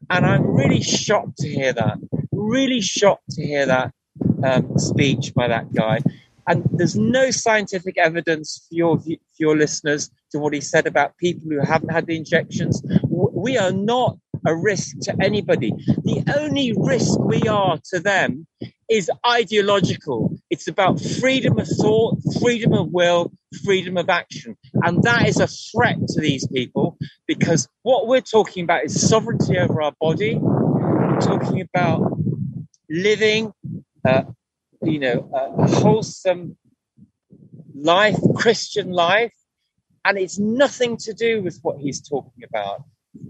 And 0.10 0.26
I'm 0.26 0.46
really 0.56 0.82
shocked 0.82 1.38
to 1.40 1.50
hear 1.50 1.74
that. 1.74 1.98
Really 2.40 2.82
shocked 2.82 3.32
to 3.32 3.46
hear 3.46 3.66
that 3.66 3.94
um, 4.44 4.78
speech 4.78 5.34
by 5.34 5.48
that 5.48 5.74
guy. 5.74 6.00
And 6.48 6.68
there's 6.72 6.96
no 6.96 7.30
scientific 7.30 7.98
evidence 7.98 8.66
for 8.68 8.76
your, 8.76 9.00
for 9.00 9.18
your 9.38 9.56
listeners 9.56 10.10
to 10.32 10.40
what 10.40 10.54
he 10.54 10.62
said 10.62 10.88
about 10.88 11.18
people 11.18 11.50
who 11.50 11.60
haven't 11.60 11.92
had 11.92 12.08
the 12.08 12.18
injections. 12.18 12.82
We 13.08 13.58
are 13.58 13.72
not 13.72 14.18
a 14.48 14.56
risk 14.56 15.00
to 15.02 15.16
anybody. 15.22 15.72
The 15.88 16.24
only 16.38 16.74
risk 16.76 17.20
we 17.20 17.42
are 17.48 17.80
to 17.92 18.00
them 18.00 18.48
is 18.90 19.12
ideological. 19.28 20.40
It's 20.50 20.68
about 20.68 21.00
freedom 21.00 21.60
of 21.60 21.68
thought, 21.68 22.18
freedom 22.42 22.74
of 22.74 22.88
will, 22.92 23.32
freedom 23.64 23.98
of 23.98 24.10
action. 24.10 24.58
And 24.84 25.04
that 25.04 25.28
is 25.28 25.40
a 25.40 25.48
threat 25.48 25.98
to 26.08 26.22
these 26.22 26.48
people 26.48 26.98
because 27.28 27.68
what 27.84 28.08
we're 28.08 28.22
talking 28.22 28.64
about 28.64 28.86
is 28.86 29.08
sovereignty 29.08 29.58
over 29.58 29.82
our 29.82 29.94
body. 30.00 30.40
We're 30.40 31.20
talking 31.22 31.62
about 31.62 32.19
living 32.90 33.54
uh, 34.06 34.24
you 34.82 35.00
know, 35.00 35.30
a 35.34 35.68
wholesome 35.68 36.58
life, 37.76 38.18
Christian 38.36 38.92
life, 38.92 39.34
and 40.06 40.18
it's 40.18 40.40
nothing 40.40 40.98
to 40.98 41.14
do 41.14 41.42
with 41.42 41.60
what 41.62 41.78
he's 41.80 42.02
talking 42.02 42.44
about. 42.48 42.84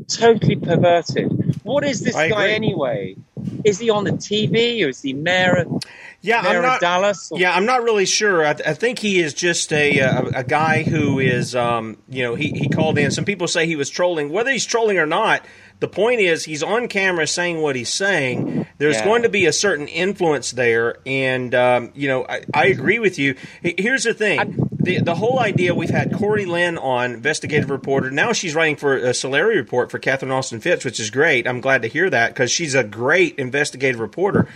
Totally 0.07 0.55
perverted. 0.57 1.61
What 1.63 1.83
is 1.83 2.01
this 2.01 2.15
I 2.15 2.29
guy 2.29 2.43
agree. 2.45 2.55
anyway? 2.55 3.15
Is 3.63 3.79
he 3.79 3.89
on 3.89 4.03
the 4.03 4.11
TV 4.11 4.85
or 4.85 4.89
is 4.89 5.01
he 5.01 5.13
mayor? 5.13 5.55
Of, 5.55 5.83
Yeah, 6.21 6.41
mayor 6.41 6.57
I'm 6.57 6.61
not. 6.63 6.75
of 6.75 6.81
Dallas. 6.81 7.31
Or, 7.31 7.39
Yeah, 7.39 7.53
I'm 7.55 7.65
not 7.65 7.81
really 7.83 8.05
sure. 8.05 8.45
I, 8.45 8.53
th- 8.53 8.67
I 8.67 8.73
think 8.73 8.99
he 8.99 9.19
is 9.19 9.33
just 9.33 9.71
a 9.73 9.97
a, 9.99 10.21
a 10.35 10.43
guy 10.43 10.83
who 10.83 11.19
is, 11.19 11.55
um, 11.55 11.97
you 12.09 12.23
know, 12.23 12.35
he, 12.35 12.49
he 12.49 12.67
called 12.69 12.97
in. 12.97 13.09
Some 13.11 13.25
people 13.25 13.47
say 13.47 13.65
he 13.65 13.75
was 13.77 13.89
trolling. 13.89 14.29
Whether 14.29 14.51
he's 14.51 14.65
trolling 14.65 14.99
or 14.99 15.05
not, 15.05 15.43
the 15.79 15.87
point 15.87 16.19
is 16.19 16.45
he's 16.45 16.61
on 16.63 16.87
camera 16.87 17.25
saying 17.25 17.61
what 17.61 17.75
he's 17.75 17.93
saying. 17.93 18.65
There's 18.77 18.97
Yeah. 18.97 19.05
going 19.05 19.21
to 19.23 19.29
be 19.29 19.45
a 19.45 19.53
certain 19.53 19.87
influence 19.87 20.51
there, 20.51 20.97
and 21.05 21.53
um, 21.55 21.91
you 21.95 22.07
know, 22.07 22.25
I, 22.27 22.41
I 22.53 22.65
agree 22.67 22.99
with 22.99 23.17
you. 23.19 23.35
Here's 23.61 24.03
the 24.03 24.13
thing: 24.13 24.69
the 24.79 24.99
the 25.01 25.15
whole 25.15 25.39
idea. 25.39 25.73
We've 25.75 25.89
had 25.89 26.13
Corey 26.13 26.45
Lynn 26.45 26.77
on, 26.77 27.13
investigative 27.13 27.69
reporter. 27.69 28.11
Now 28.11 28.33
she's 28.33 28.55
writing 28.55 28.75
for 28.75 28.95
a 28.97 29.11
Solari 29.11 29.55
report 29.55 29.91
for 29.91 29.99
Catherine 29.99 30.31
Austin 30.31 30.59
Fitts, 30.59 30.83
which 30.85 30.99
is 30.99 31.09
great. 31.09 31.47
I'm 31.47 31.61
glad 31.61 31.81
to 31.83 31.87
hear 31.87 32.09
that 32.09 32.29
because 32.33 32.51
she's 32.51 32.75
a 32.75 32.83
great 32.83 33.37
investigative 33.39 33.99
reporter. 33.99 34.47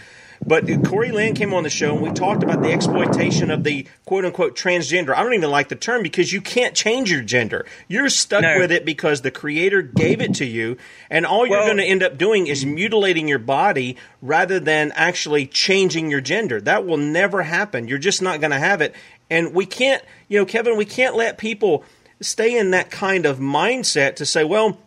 But 0.45 0.65
Corey 0.85 1.11
Lynn 1.11 1.35
came 1.35 1.53
on 1.53 1.63
the 1.63 1.69
show 1.69 1.93
and 1.93 2.01
we 2.01 2.11
talked 2.11 2.43
about 2.43 2.61
the 2.61 2.71
exploitation 2.71 3.49
of 3.49 3.63
the 3.63 3.87
quote 4.05 4.25
unquote 4.25 4.57
transgender. 4.57 5.15
I 5.15 5.23
don't 5.23 5.33
even 5.33 5.49
like 5.49 5.69
the 5.69 5.75
term 5.75 6.03
because 6.03 6.33
you 6.33 6.41
can't 6.41 6.75
change 6.75 7.11
your 7.11 7.21
gender. 7.21 7.65
You're 7.87 8.09
stuck 8.09 8.41
No. 8.41 8.59
with 8.59 8.71
it 8.71 8.83
because 8.85 9.21
the 9.21 9.31
creator 9.31 9.81
gave 9.81 10.21
it 10.21 10.35
to 10.35 10.45
you, 10.45 10.77
and 11.09 11.25
all 11.25 11.45
you're 11.47 11.57
Well- 11.57 11.67
going 11.67 11.77
to 11.77 11.83
end 11.85 12.03
up 12.03 12.17
doing 12.17 12.47
is 12.47 12.65
mutilating 12.65 13.27
your 13.27 13.39
body 13.39 13.95
rather 14.21 14.59
than 14.59 14.91
actually 14.95 15.45
changing 15.45 16.11
your 16.11 16.21
gender. 16.21 16.59
That 16.59 16.85
will 16.85 16.97
never 16.97 17.43
happen. 17.43 17.87
You're 17.87 17.97
just 17.97 18.21
not 18.21 18.41
going 18.41 18.51
to 18.51 18.59
have 18.59 18.81
it. 18.81 18.93
And 19.29 19.53
we 19.53 19.65
can't, 19.65 20.03
you 20.27 20.37
know, 20.39 20.45
Kevin, 20.45 20.75
we 20.77 20.85
can't 20.85 21.15
let 21.15 21.37
people 21.37 21.83
stay 22.21 22.57
in 22.57 22.71
that 22.71 22.91
kind 22.91 23.25
of 23.25 23.39
mindset 23.39 24.15
to 24.17 24.25
say, 24.25 24.43
well, 24.43 24.77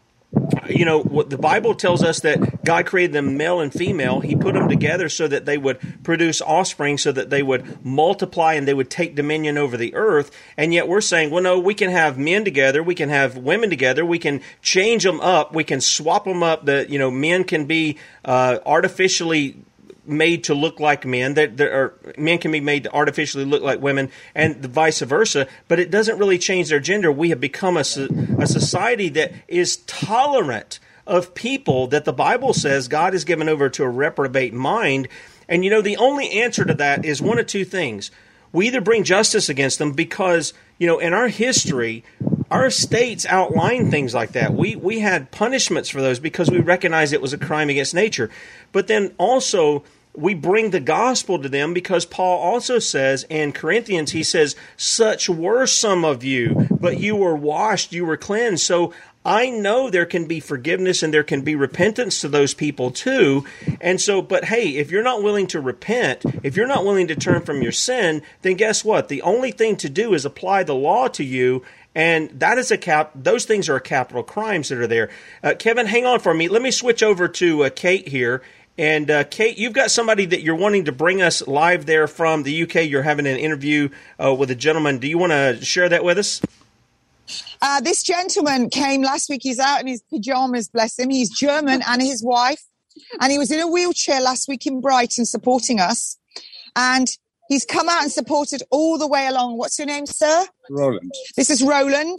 you 0.68 0.84
know 0.84 1.00
what 1.00 1.30
the 1.30 1.38
bible 1.38 1.74
tells 1.74 2.02
us 2.02 2.20
that 2.20 2.64
god 2.64 2.86
created 2.86 3.12
them 3.12 3.36
male 3.36 3.60
and 3.60 3.72
female. 3.72 4.20
He 4.20 4.34
put 4.34 4.54
them 4.54 4.68
together 4.68 5.08
so 5.08 5.28
that 5.28 5.46
they 5.46 5.56
would 5.56 5.78
produce 6.02 6.42
offspring 6.42 6.98
so 6.98 7.12
that 7.12 7.30
they 7.30 7.42
would 7.42 7.84
multiply 7.84 8.54
and 8.54 8.66
they 8.66 8.74
would 8.74 8.90
take 8.90 9.14
dominion 9.14 9.56
over 9.56 9.76
the 9.76 9.94
earth. 9.94 10.30
And 10.56 10.74
yet 10.74 10.88
we're 10.88 11.00
saying 11.00 11.30
well 11.30 11.42
no 11.42 11.58
we 11.58 11.74
can 11.74 11.90
have 11.90 12.18
men 12.18 12.44
together. 12.44 12.82
We 12.82 12.94
can 12.94 13.08
have 13.08 13.36
women 13.36 13.70
together. 13.70 14.04
We 14.04 14.18
can 14.18 14.42
change 14.62 15.04
them 15.04 15.20
up. 15.20 15.54
We 15.54 15.64
can 15.64 15.80
swap 15.80 16.24
them 16.24 16.42
up. 16.42 16.66
That 16.66 16.90
you 16.90 16.98
know 16.98 17.10
men 17.10 17.44
can 17.44 17.66
be 17.66 17.98
uh, 18.24 18.58
artificially 18.66 19.62
made 20.08 20.44
to 20.44 20.54
look 20.54 20.80
like 20.80 21.04
men. 21.04 21.34
That 21.34 21.56
there 21.56 21.72
are 21.72 21.94
men 22.18 22.38
can 22.38 22.52
be 22.52 22.60
made 22.60 22.84
to 22.84 22.92
artificially 22.92 23.44
look 23.44 23.62
like 23.62 23.80
women, 23.80 24.10
and 24.34 24.62
the 24.62 24.68
vice 24.68 25.00
versa. 25.00 25.46
But 25.68 25.80
it 25.80 25.90
doesn't 25.90 26.18
really 26.18 26.38
change 26.38 26.68
their 26.68 26.80
gender. 26.80 27.10
We 27.10 27.30
have 27.30 27.40
become 27.40 27.76
a, 27.76 27.80
a 28.38 28.46
society 28.46 29.08
that 29.10 29.32
is 29.48 29.78
tolerant 29.86 30.78
of 31.06 31.34
people 31.34 31.86
that 31.88 32.04
the 32.04 32.12
Bible 32.12 32.52
says 32.52 32.88
God 32.88 33.12
has 33.12 33.24
given 33.24 33.48
over 33.48 33.68
to 33.68 33.84
a 33.84 33.88
reprobate 33.88 34.52
mind. 34.52 35.08
And 35.48 35.64
you 35.64 35.70
know, 35.70 35.82
the 35.82 35.96
only 35.96 36.40
answer 36.40 36.64
to 36.64 36.74
that 36.74 37.04
is 37.04 37.22
one 37.22 37.38
of 37.38 37.46
two 37.46 37.64
things. 37.64 38.10
We 38.52 38.66
either 38.66 38.80
bring 38.80 39.04
justice 39.04 39.48
against 39.48 39.78
them 39.78 39.92
because, 39.92 40.54
you 40.78 40.86
know, 40.86 40.98
in 40.98 41.12
our 41.12 41.28
history, 41.28 42.04
our 42.50 42.70
states 42.70 43.26
outline 43.26 43.90
things 43.90 44.14
like 44.14 44.32
that. 44.32 44.54
We 44.54 44.76
we 44.76 45.00
had 45.00 45.30
punishments 45.30 45.88
for 45.88 46.00
those 46.00 46.18
because 46.18 46.50
we 46.50 46.58
recognized 46.58 47.12
it 47.12 47.20
was 47.22 47.32
a 47.32 47.38
crime 47.38 47.70
against 47.70 47.94
nature. 47.94 48.30
But 48.72 48.86
then 48.86 49.14
also 49.18 49.84
we 50.16 50.34
bring 50.34 50.70
the 50.70 50.80
gospel 50.80 51.40
to 51.40 51.48
them 51.48 51.74
because 51.74 52.04
Paul 52.04 52.38
also 52.38 52.78
says 52.78 53.24
in 53.28 53.52
Corinthians, 53.52 54.12
he 54.12 54.22
says, 54.22 54.56
Such 54.76 55.28
were 55.28 55.66
some 55.66 56.04
of 56.04 56.24
you, 56.24 56.68
but 56.70 56.98
you 56.98 57.16
were 57.16 57.36
washed, 57.36 57.92
you 57.92 58.04
were 58.04 58.16
cleansed. 58.16 58.64
So 58.64 58.92
I 59.26 59.50
know 59.50 59.90
there 59.90 60.06
can 60.06 60.26
be 60.26 60.38
forgiveness 60.38 61.02
and 61.02 61.12
there 61.12 61.24
can 61.24 61.42
be 61.42 61.56
repentance 61.56 62.20
to 62.20 62.28
those 62.28 62.54
people 62.54 62.92
too. 62.92 63.44
And 63.80 64.00
so, 64.00 64.22
but 64.22 64.44
hey, 64.44 64.76
if 64.76 64.92
you're 64.92 65.02
not 65.02 65.22
willing 65.22 65.48
to 65.48 65.60
repent, 65.60 66.22
if 66.44 66.56
you're 66.56 66.68
not 66.68 66.84
willing 66.84 67.08
to 67.08 67.16
turn 67.16 67.42
from 67.42 67.60
your 67.60 67.72
sin, 67.72 68.22
then 68.42 68.54
guess 68.54 68.84
what? 68.84 69.08
The 69.08 69.22
only 69.22 69.50
thing 69.50 69.76
to 69.78 69.88
do 69.88 70.14
is 70.14 70.24
apply 70.24 70.62
the 70.62 70.76
law 70.76 71.08
to 71.08 71.24
you. 71.24 71.64
And 71.92 72.30
that 72.38 72.56
is 72.58 72.70
a 72.70 72.78
cap. 72.78 73.10
Those 73.16 73.46
things 73.46 73.68
are 73.68 73.80
capital 73.80 74.22
crimes 74.22 74.68
that 74.68 74.78
are 74.78 74.86
there. 74.86 75.10
Uh, 75.42 75.54
Kevin, 75.58 75.86
hang 75.86 76.06
on 76.06 76.20
for 76.20 76.32
me. 76.32 76.46
Let 76.46 76.62
me 76.62 76.70
switch 76.70 77.02
over 77.02 77.26
to 77.26 77.64
uh, 77.64 77.70
Kate 77.70 78.06
here. 78.06 78.42
And 78.78 79.10
uh, 79.10 79.24
Kate, 79.24 79.56
you've 79.56 79.72
got 79.72 79.90
somebody 79.90 80.26
that 80.26 80.42
you're 80.42 80.56
wanting 80.56 80.84
to 80.84 80.92
bring 80.92 81.22
us 81.22 81.46
live 81.46 81.86
there 81.86 82.06
from 82.06 82.42
the 82.42 82.62
UK. 82.64 82.86
You're 82.86 83.02
having 83.02 83.26
an 83.26 83.38
interview 83.38 83.88
uh, 84.22 84.34
with 84.34 84.50
a 84.50 84.54
gentleman. 84.54 84.98
Do 84.98 85.08
you 85.08 85.18
want 85.18 85.32
to 85.32 85.64
share 85.64 85.88
that 85.88 86.04
with 86.04 86.18
us? 86.18 86.42
Uh, 87.62 87.80
this 87.80 88.02
gentleman 88.02 88.68
came 88.68 89.02
last 89.02 89.30
week. 89.30 89.40
He's 89.42 89.58
out 89.58 89.80
in 89.80 89.86
his 89.86 90.02
pajamas, 90.02 90.68
bless 90.68 90.98
him. 90.98 91.10
He's 91.10 91.30
German 91.30 91.82
and 91.88 92.02
his 92.02 92.22
wife. 92.22 92.62
And 93.20 93.32
he 93.32 93.38
was 93.38 93.50
in 93.50 93.60
a 93.60 93.66
wheelchair 93.66 94.20
last 94.20 94.48
week 94.48 94.66
in 94.66 94.80
Brighton 94.80 95.24
supporting 95.24 95.80
us. 95.80 96.18
And 96.76 97.08
He's 97.48 97.64
come 97.64 97.88
out 97.88 98.02
and 98.02 98.10
supported 98.10 98.62
all 98.70 98.98
the 98.98 99.06
way 99.06 99.26
along. 99.26 99.56
What's 99.56 99.78
your 99.78 99.86
name, 99.86 100.06
sir? 100.06 100.46
Roland. 100.70 101.12
This 101.36 101.50
is 101.50 101.62
Roland 101.62 102.18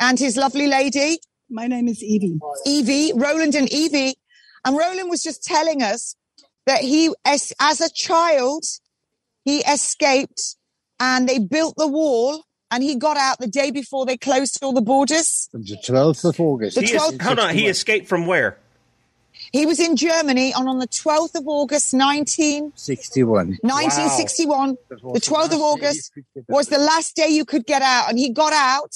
and 0.00 0.18
his 0.18 0.36
lovely 0.36 0.66
lady. 0.66 1.18
My 1.50 1.66
name 1.66 1.88
is 1.88 2.02
Evie. 2.02 2.38
Evie, 2.64 3.12
Roland 3.14 3.54
and 3.54 3.70
Evie. 3.72 4.14
And 4.64 4.76
Roland 4.76 5.10
was 5.10 5.22
just 5.22 5.44
telling 5.44 5.82
us 5.82 6.14
that 6.66 6.80
he, 6.80 7.14
as, 7.24 7.52
as 7.60 7.80
a 7.80 7.90
child, 7.90 8.64
he 9.44 9.58
escaped 9.60 10.56
and 11.00 11.28
they 11.28 11.38
built 11.38 11.74
the 11.76 11.86
wall 11.88 12.44
and 12.70 12.82
he 12.82 12.96
got 12.96 13.16
out 13.16 13.38
the 13.38 13.46
day 13.46 13.70
before 13.70 14.04
they 14.04 14.16
closed 14.16 14.58
all 14.62 14.72
the 14.72 14.82
borders. 14.82 15.48
The 15.52 15.58
12th 15.76 16.24
of 16.28 16.40
August. 16.40 16.74
The 16.74 16.82
He 16.82 16.92
is- 16.92 17.00
12th 17.00 17.22
hold 17.22 17.38
on, 17.38 17.54
he 17.54 17.66
escaped 17.68 18.08
from 18.08 18.26
where? 18.26 18.58
He 19.52 19.64
was 19.66 19.78
in 19.78 19.96
Germany 19.96 20.52
and 20.54 20.68
on 20.68 20.78
the 20.78 20.88
12th 20.88 21.36
of 21.36 21.46
August, 21.46 21.94
19, 21.94 22.72
61. 22.74 23.58
1961, 23.62 24.76
the 24.90 25.20
12th 25.20 25.52
of 25.54 25.60
August 25.60 26.10
was 26.48 26.68
the 26.68 26.78
last 26.78 27.14
day 27.14 27.28
you 27.28 27.44
could 27.44 27.64
get 27.64 27.80
out. 27.80 28.10
And 28.10 28.18
he 28.18 28.30
got 28.30 28.52
out 28.52 28.94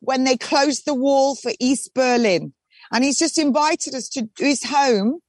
when 0.00 0.24
they 0.24 0.36
closed 0.36 0.84
the 0.84 0.94
wall 0.94 1.36
for 1.36 1.52
East 1.60 1.94
Berlin. 1.94 2.52
And 2.92 3.04
he's 3.04 3.18
just 3.18 3.38
invited 3.38 3.94
us 3.94 4.08
to 4.10 4.28
his 4.38 4.64
home 4.64 5.20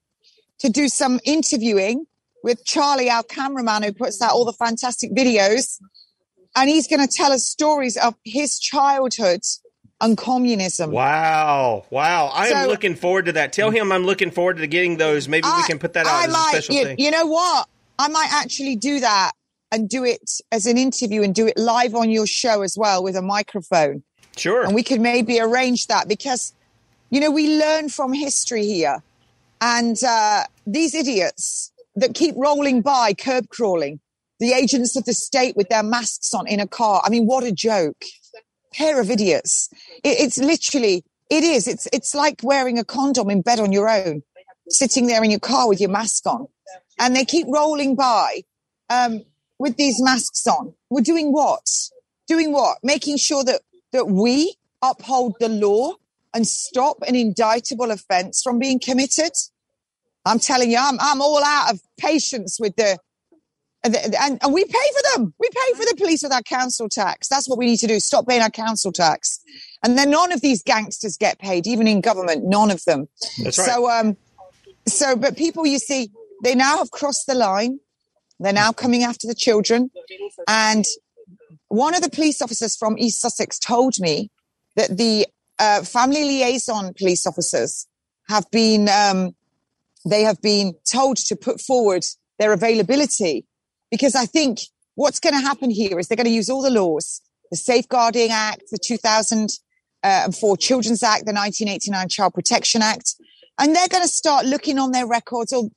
to 0.60 0.70
do 0.70 0.88
some 0.88 1.20
interviewing 1.24 2.06
with 2.44 2.64
Charlie, 2.66 3.10
our 3.10 3.24
cameraman, 3.24 3.84
who 3.84 3.94
puts 3.94 4.22
out 4.22 4.32
all 4.32 4.46
the 4.46 4.54
fantastic 4.54 5.12
videos. 5.14 5.80
And 6.56 6.70
he's 6.70 6.88
going 6.88 7.06
to 7.06 7.14
tell 7.14 7.32
us 7.32 7.46
stories 7.46 7.98
of 7.98 8.16
his 8.24 8.60
childhood 8.60 9.42
and 10.00 10.18
communism. 10.18 10.92
Wow, 10.92 11.86
wow! 11.90 12.28
I 12.28 12.48
am 12.50 12.68
looking 12.68 12.96
forward 12.96 13.26
to 13.26 13.32
that. 13.34 13.54
Tell 13.54 13.72
him 13.72 13.92
I'm 13.92 14.04
looking 14.06 14.32
forward 14.32 14.58
to 14.58 14.68
getting 14.68 14.98
those. 14.98 15.28
Maybe 15.28 15.48
we 15.48 15.64
can 15.64 15.80
put 15.80 15.94
that 15.94 16.06
out 16.06 16.14
I 16.14 16.24
as 16.26 16.30
a 16.30 16.32
might, 16.32 16.50
special 16.50 16.76
you, 16.76 16.84
thing. 16.84 17.00
you 17.00 17.12
know 17.12 17.26
what? 17.26 17.68
I 18.00 18.08
might 18.08 18.30
actually 18.32 18.76
do 18.76 19.00
that 19.00 19.32
and 19.72 19.90
do 19.90 20.04
it 20.04 20.40
as 20.52 20.66
an 20.66 20.78
interview 20.78 21.24
and 21.24 21.34
do 21.34 21.48
it 21.48 21.58
live 21.58 21.96
on 21.96 22.10
your 22.10 22.28
show 22.28 22.62
as 22.62 22.78
well 22.78 23.04
with 23.04 23.16
a 23.16 23.22
microphone. 23.22 24.04
Sure. 24.36 24.64
And 24.64 24.76
we 24.76 24.84
could 24.84 25.02
maybe 25.02 25.40
arrange 25.40 25.88
that 25.88 26.08
because, 26.08 26.54
you 27.10 27.20
know, 27.20 27.32
we 27.32 27.58
learn 27.58 27.90
from 27.90 28.14
history 28.14 28.66
here. 28.66 29.02
And 29.62 29.98
uh, 30.04 30.44
these 30.66 30.94
idiots 30.94 31.72
that 31.96 32.14
keep 32.14 32.36
rolling 32.38 32.82
by, 32.82 33.14
curb 33.14 33.50
crawling, 33.50 34.00
the 34.40 34.54
agents 34.54 34.96
of 34.96 35.06
the 35.06 35.14
state 35.14 35.56
with 35.56 35.70
their 35.70 35.84
masks 35.84 36.34
on 36.34 36.48
in 36.48 36.60
a 36.60 36.68
car. 36.68 37.02
I 37.04 37.10
mean, 37.10 37.26
what 37.26 37.44
a 37.44 37.52
joke. 37.52 38.04
Pair 38.74 39.02
of 39.02 39.10
idiots. 39.10 39.70
It, 40.04 40.20
it's 40.20 40.38
literally, 40.38 41.04
it 41.32 41.44
is. 41.44 41.68
It's, 41.68 41.88
it's 41.92 42.14
like 42.14 42.42
wearing 42.44 42.78
a 42.78 42.84
condom 42.84 43.30
in 43.30 43.42
bed 43.42 43.60
on 43.60 43.72
your 43.72 43.90
own, 43.90 44.22
sitting 44.70 45.08
there 45.08 45.24
in 45.24 45.32
your 45.32 45.40
car 45.40 45.68
with 45.68 45.82
your 45.82 45.90
mask 45.90 46.28
on. 46.28 46.48
And 47.00 47.16
they 47.16 47.26
keep 47.26 47.48
rolling 47.50 47.96
by 47.96 48.44
um, 48.90 49.24
with 49.58 49.78
these 49.78 50.02
masks 50.02 50.46
on. 50.46 50.74
We're 50.90 51.02
doing 51.02 51.32
what? 51.32 51.68
Doing 52.28 52.52
what? 52.52 52.78
Making 52.84 53.18
sure 53.18 53.44
that, 53.44 53.62
that 53.92 54.08
we 54.08 54.56
uphold 54.84 55.36
the 55.40 55.50
law 55.50 55.94
and 56.38 56.46
stop 56.46 56.98
an 57.08 57.16
indictable 57.16 57.90
offense 57.90 58.44
from 58.44 58.60
being 58.60 58.80
committed. 58.80 59.32
I'm 60.24 60.38
telling 60.38 60.70
you, 60.70 60.78
I'm, 60.80 61.00
I'm 61.00 61.20
all 61.20 61.44
out 61.44 61.74
of 61.74 61.82
patience 61.98 62.60
with 62.60 62.76
the, 62.76 63.00
and, 63.84 63.96
and, 63.96 64.38
and 64.44 64.54
we 64.54 64.64
pay 64.64 64.72
for 64.72 65.18
them. 65.18 65.34
We 65.40 65.50
pay 65.50 65.74
for 65.74 65.86
the 65.86 65.96
police 65.98 66.22
with 66.22 66.32
our 66.32 66.44
council 66.44 66.90
tax. 66.90 67.28
That's 67.28 67.50
what 67.50 67.58
we 67.58 67.66
need 67.66 67.78
to 67.78 67.88
do. 67.88 68.00
Stop 68.00 68.28
paying 68.28 68.44
our 68.44 68.52
council 68.52 68.92
tax. 68.92 69.40
And 69.84 69.98
then 69.98 70.12
none 70.12 70.32
of 70.32 70.42
these 70.42 70.62
gangsters 70.62 71.18
get 71.18 71.40
paid, 71.40 71.66
even 71.66 71.88
in 71.88 72.02
government, 72.02 72.44
none 72.46 72.70
of 72.70 72.84
them. 72.86 73.08
That's 73.44 73.58
right. 73.58 73.68
So, 73.68 73.90
um, 73.90 74.16
so, 74.88 75.16
but 75.16 75.38
people, 75.38 75.66
you 75.66 75.80
see, 75.80 76.12
they 76.44 76.54
now 76.54 76.78
have 76.78 76.92
crossed 76.92 77.26
the 77.26 77.34
line. 77.34 77.80
They're 78.40 78.54
now 78.54 78.74
coming 78.74 79.02
after 79.02 79.26
the 79.26 79.34
children. 79.34 79.90
And 80.48 80.86
one 81.70 81.96
of 81.96 82.04
the 82.04 82.12
police 82.12 82.44
officers 82.44 82.76
from 82.76 82.96
East 83.00 83.22
Sussex 83.22 83.58
told 83.58 83.96
me 84.00 84.30
that 84.76 84.98
the 84.98 85.26
uh, 85.60 85.84
family 85.84 86.24
liaison 86.24 86.94
police 86.94 87.26
officers 87.26 87.88
have 88.30 88.50
been, 88.52 88.90
um, 88.90 89.36
they 90.06 90.24
have 90.24 90.42
been 90.42 90.74
told 90.92 91.18
to 91.18 91.36
put 91.36 91.62
forward 91.62 92.04
their 92.40 92.54
availability 92.54 93.46
because 93.90 94.16
I 94.16 94.26
think 94.26 94.60
what's 94.96 95.20
going 95.20 95.34
to 95.34 95.42
happen 95.42 95.70
here 95.70 96.00
is 96.00 96.08
they're 96.08 96.16
going 96.16 96.26
to 96.26 96.32
use 96.32 96.50
all 96.50 96.62
the 96.62 96.70
laws, 96.70 97.22
the 97.52 97.58
Safeguarding 97.58 98.30
Act, 98.32 98.64
the 98.72 98.78
2004 98.78 100.58
Children's 100.58 101.04
Act, 101.04 101.26
the 101.26 101.34
1989 101.34 102.10
Child 102.10 102.34
Protection 102.34 102.82
Act, 102.82 103.16
and 103.60 103.76
they're 103.76 103.88
going 103.88 104.04
to 104.04 104.10
start 104.10 104.46
looking 104.46 104.78
on 104.78 104.92
their 104.92 105.08
records. 105.08 105.54
Or 105.54 105.70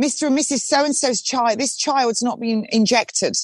Mr. 0.00 0.26
and 0.26 0.38
Mrs. 0.38 0.60
So 0.60 0.84
and 0.84 0.94
so's 0.94 1.22
child, 1.22 1.58
this 1.58 1.76
child's 1.76 2.22
not 2.22 2.38
been 2.38 2.66
injected, 2.70 3.34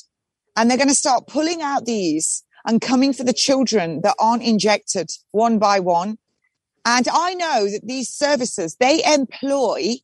and 0.56 0.70
they're 0.70 0.78
going 0.78 0.88
to 0.88 0.94
start 0.94 1.26
pulling 1.26 1.62
out 1.62 1.86
these 1.86 2.44
and 2.66 2.80
coming 2.80 3.12
for 3.12 3.24
the 3.24 3.32
children 3.32 4.00
that 4.02 4.14
aren't 4.18 4.42
injected 4.42 5.10
one 5.30 5.58
by 5.58 5.80
one. 5.80 6.18
And 6.84 7.06
I 7.12 7.34
know 7.34 7.70
that 7.70 7.82
these 7.84 8.08
services 8.08 8.76
they 8.76 9.02
employ 9.04 9.96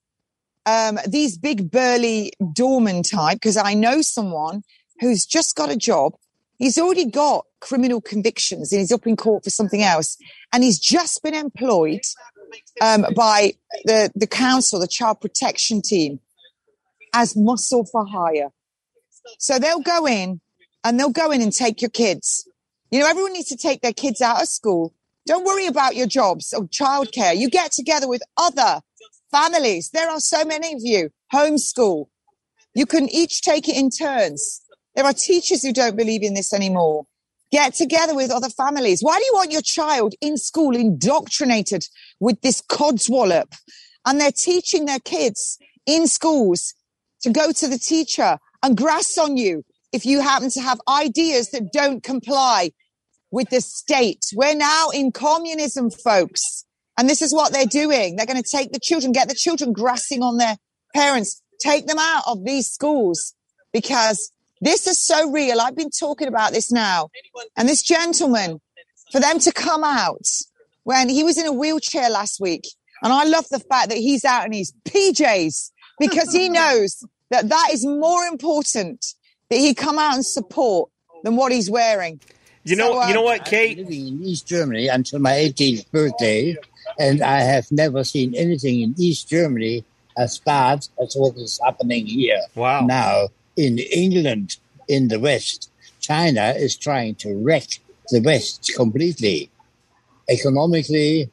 um, 0.66 0.98
these 1.06 1.38
big 1.38 1.70
burly 1.70 2.32
doorman 2.52 3.02
type 3.02 3.36
because 3.36 3.56
I 3.56 3.74
know 3.74 4.02
someone 4.02 4.62
who's 5.00 5.24
just 5.24 5.56
got 5.56 5.70
a 5.70 5.76
job. 5.76 6.14
He's 6.59 6.78
already 6.78 7.06
got 7.06 7.46
criminal 7.61 8.00
convictions 8.00 8.72
and 8.72 8.80
he's 8.80 8.92
up 8.92 9.06
in 9.06 9.16
court 9.16 9.44
for 9.44 9.50
something 9.50 9.82
else. 9.82 10.16
And 10.52 10.62
he's 10.62 10.78
just 10.78 11.22
been 11.22 11.34
employed 11.34 12.00
um, 12.80 13.06
by 13.16 13.54
the, 13.84 14.11
the 14.14 14.26
council, 14.26 14.80
the 14.80 14.88
child 14.88 15.20
protection 15.20 15.82
team 15.82 16.20
as 17.14 17.36
muscle 17.36 17.84
for 17.84 18.04
hire. 18.06 18.50
So 19.38 19.59
they'll 19.59 19.80
go 19.80 20.06
in 20.06 20.40
and 20.84 20.98
they'll 20.98 21.11
go 21.11 21.30
in 21.30 21.42
and 21.42 21.52
take 21.52 21.80
your 21.80 21.90
kids. 21.90 22.47
You 22.91 23.01
know, 23.01 23.09
everyone 23.09 23.34
needs 23.34 23.49
to 23.49 23.57
take 23.57 23.82
their 23.82 23.93
kids 23.93 24.20
out 24.20 24.41
of 24.41 24.49
school. 24.49 24.95
Don't 25.26 25.45
worry 25.45 25.66
about 25.66 25.95
your 25.95 26.07
jobs 26.07 26.55
or 26.55 26.64
childcare. 26.64 27.36
You 27.36 27.51
get 27.51 27.72
together 27.72 28.09
with 28.09 28.22
other 28.39 28.80
families. 29.30 29.91
There 29.91 30.09
are 30.09 30.20
so 30.20 30.45
many 30.45 30.72
of 30.72 30.80
you. 30.82 31.11
Homeschool. 31.32 32.07
You 32.74 32.86
can 32.86 33.09
each 33.11 33.43
take 33.43 33.68
it 33.68 33.76
in 33.76 33.91
turns. 33.91 34.62
There 34.95 35.05
are 35.05 35.12
teachers 35.12 35.62
who 35.62 35.72
don't 35.72 35.97
believe 35.97 36.22
in 36.22 36.32
this 36.32 36.55
anymore. 36.55 37.05
Get 37.53 37.74
together 37.74 38.14
with 38.14 38.30
other 38.30 38.49
families. 38.49 39.01
Why 39.03 39.18
do 39.18 39.24
you 39.24 39.32
want 39.34 39.53
your 39.53 39.62
child 39.62 40.14
in 40.20 40.39
school 40.39 40.74
indoctrinated 40.74 41.86
with 42.20 42.41
this 42.41 42.62
codswallop? 42.62 43.53
And 44.07 44.20
they're 44.20 44.32
teaching 44.32 44.86
their 44.86 44.99
kids 44.99 45.59
in 45.86 46.07
schools 46.07 46.74
to 47.22 47.30
go 47.30 47.53
to 47.53 47.68
the 47.68 47.78
teacher 47.78 48.39
and 48.62 48.76
grass 48.76 49.18
on 49.18 49.36
you 49.36 49.64
if 49.93 50.05
you 50.05 50.20
happen 50.20 50.51
to 50.51 50.61
have 50.61 50.80
ideas 50.89 51.51
that 51.51 51.72
don't 51.72 52.03
comply 52.03 52.70
with 53.31 53.51
the 53.51 53.61
state. 53.61 54.24
We're 54.35 54.55
now 54.55 54.89
in 54.91 55.12
communism, 55.12 55.91
folks. 55.91 56.64
And 56.99 57.09
this 57.09 57.22
is 57.22 57.33
what 57.33 57.53
they're 57.53 57.66
doing. 57.66 58.16
They're 58.16 58.26
going 58.26 58.43
to 58.43 58.51
take 58.51 58.72
the 58.72 58.81
children, 58.81 59.12
get 59.12 59.29
the 59.29 59.35
children 59.35 59.72
grassing 59.72 60.22
on 60.22 60.37
their 60.37 60.57
parents, 60.95 61.43
take 61.61 61.87
them 61.87 61.99
out 61.99 62.24
of 62.26 62.45
these 62.45 62.66
schools 62.66 63.35
because 63.72 64.33
this 64.61 64.87
is 64.87 64.99
so 64.99 65.31
real. 65.31 65.61
I've 65.61 65.76
been 65.76 65.91
talking 65.91 66.29
about 66.29 66.53
this 66.53 66.72
now. 66.72 67.11
And 67.57 67.68
this 67.68 67.83
gentleman, 67.83 68.61
for 69.12 69.20
them 69.20 69.39
to 69.41 69.53
come 69.53 69.85
out 69.85 70.26
when 70.85 71.09
he 71.09 71.22
was 71.22 71.39
in 71.39 71.47
a 71.47 71.53
wheelchair 71.53 72.11
last 72.11 72.41
week. 72.41 72.66
And 73.03 73.12
I 73.12 73.24
love 73.24 73.49
the 73.51 73.61
fact 73.61 73.91
that 73.91 73.99
he's 73.99 74.24
out 74.24 74.47
in 74.47 74.53
his 74.53 74.72
PJs 74.85 75.70
because 76.01 76.33
he 76.33 76.49
knows 76.49 77.05
that 77.31 77.49
that 77.49 77.68
is 77.72 77.85
more 77.85 78.24
important 78.24 79.05
that 79.51 79.57
he 79.57 79.74
come 79.74 79.99
out 79.99 80.14
and 80.14 80.24
support 80.24 80.91
than 81.24 81.37
what 81.37 81.53
he's 81.53 81.70
wearing. 81.70 82.20
You 82.64 82.76
know, 82.76 83.06
you 83.06 83.14
know 83.14 83.22
what, 83.22 83.44
Kate? 83.44 83.78
living 83.78 84.09
in 84.09 84.24
East 84.24 84.46
Germany 84.46 84.88
until 84.88 85.20
my 85.20 85.32
18th 85.32 85.90
birthday, 85.90 86.56
and 86.98 87.22
I 87.22 87.40
have 87.40 87.70
never 87.70 88.04
seen 88.04 88.34
anything 88.34 88.80
in 88.80 88.94
East 88.98 89.28
Germany 89.28 89.84
as 90.16 90.38
bad 90.38 90.86
as 91.00 91.14
what 91.14 91.36
is 91.36 91.61
happening 91.64 92.06
here. 92.06 92.40
Wow. 92.54 92.84
Now, 92.84 93.28
in 93.56 93.78
England, 93.78 94.56
in 94.88 95.09
the 95.09 95.20
West, 95.20 95.70
China 96.00 96.54
is 96.56 96.76
trying 96.76 97.14
to 97.16 97.34
wreck 97.34 97.78
the 98.11 98.20
West 98.20 98.72
completely, 98.76 99.50
economically 100.28 101.30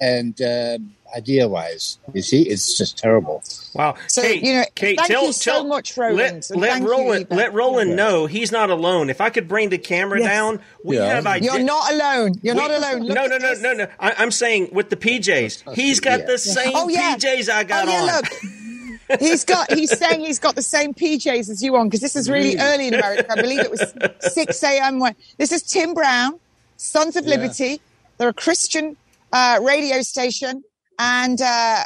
and 0.00 0.40
um, 0.42 0.94
idea 1.16 1.48
wise. 1.48 1.98
You 2.12 2.22
see, 2.22 2.42
it's 2.42 2.76
just 2.76 2.98
terrible. 2.98 3.42
Wow. 3.74 3.94
So, 4.08 4.22
Kate, 4.22 4.42
you 4.42 4.54
know, 4.54 4.64
Kate, 4.74 4.96
thank 4.98 5.08
tell, 5.08 5.26
you 5.26 5.32
so 5.32 5.52
tell, 5.52 5.64
much, 5.66 5.96
Roland. 5.96 6.46
Let, 6.50 6.58
let 6.58 6.70
thank 6.70 6.84
you, 6.84 6.90
Roland 6.90 7.26
let 7.30 7.52
Roland 7.54 7.96
know 7.96 8.26
he's 8.26 8.52
not 8.52 8.70
alone. 8.70 9.10
If 9.10 9.20
I 9.20 9.30
could 9.30 9.48
bring 9.48 9.68
the 9.70 9.78
camera 9.78 10.20
Yes. 10.20 10.28
down, 10.28 10.60
we 10.84 10.96
Yeah. 10.96 11.14
have 11.14 11.26
ideas. 11.26 11.54
You're 11.54 11.64
not 11.64 11.92
alone. 11.92 12.34
You're 12.42 12.54
not 12.54 12.70
alone. 12.70 13.02
Look 13.04 13.14
no, 13.14 13.24
at 13.24 13.30
no, 13.30 13.38
no, 13.38 13.54
no, 13.60 13.72
no. 13.74 13.86
I, 13.98 14.14
I'm 14.18 14.30
saying 14.30 14.70
with 14.72 14.90
the 14.90 14.96
PJs, 14.96 15.74
he's 15.74 16.00
got 16.00 16.20
Yeah. 16.20 16.26
the 16.26 16.38
same 16.38 16.72
Oh, 16.74 16.88
yeah. 16.88 17.16
PJs 17.16 17.48
I 17.50 17.64
got 17.64 17.88
oh, 17.88 17.90
yeah, 17.90 18.00
on. 18.00 18.06
look. 18.06 19.20
He's 19.20 19.44
got. 19.44 19.72
He's 19.72 19.96
saying 19.96 20.20
he's 20.20 20.38
got 20.38 20.54
the 20.54 20.62
same 20.62 20.92
PJs 20.92 21.48
as 21.48 21.62
you 21.62 21.74
on 21.76 21.86
because 21.88 22.00
this 22.00 22.14
is 22.14 22.28
really 22.28 22.58
early 22.58 22.88
in 22.88 22.94
America. 22.94 23.26
I 23.32 23.40
believe 23.40 23.60
it 23.60 23.70
was 23.70 23.94
six 24.34 24.62
a.m. 24.62 24.98
when 25.00 25.14
this 25.38 25.50
is 25.50 25.62
Tim 25.62 25.94
Brown, 25.94 26.38
Sons 26.76 27.16
of 27.16 27.24
Liberty. 27.24 27.80
They're 28.18 28.28
a 28.28 28.34
Christian 28.34 28.98
uh, 29.32 29.60
radio 29.62 30.02
station, 30.02 30.62
and 30.98 31.40
uh, 31.40 31.84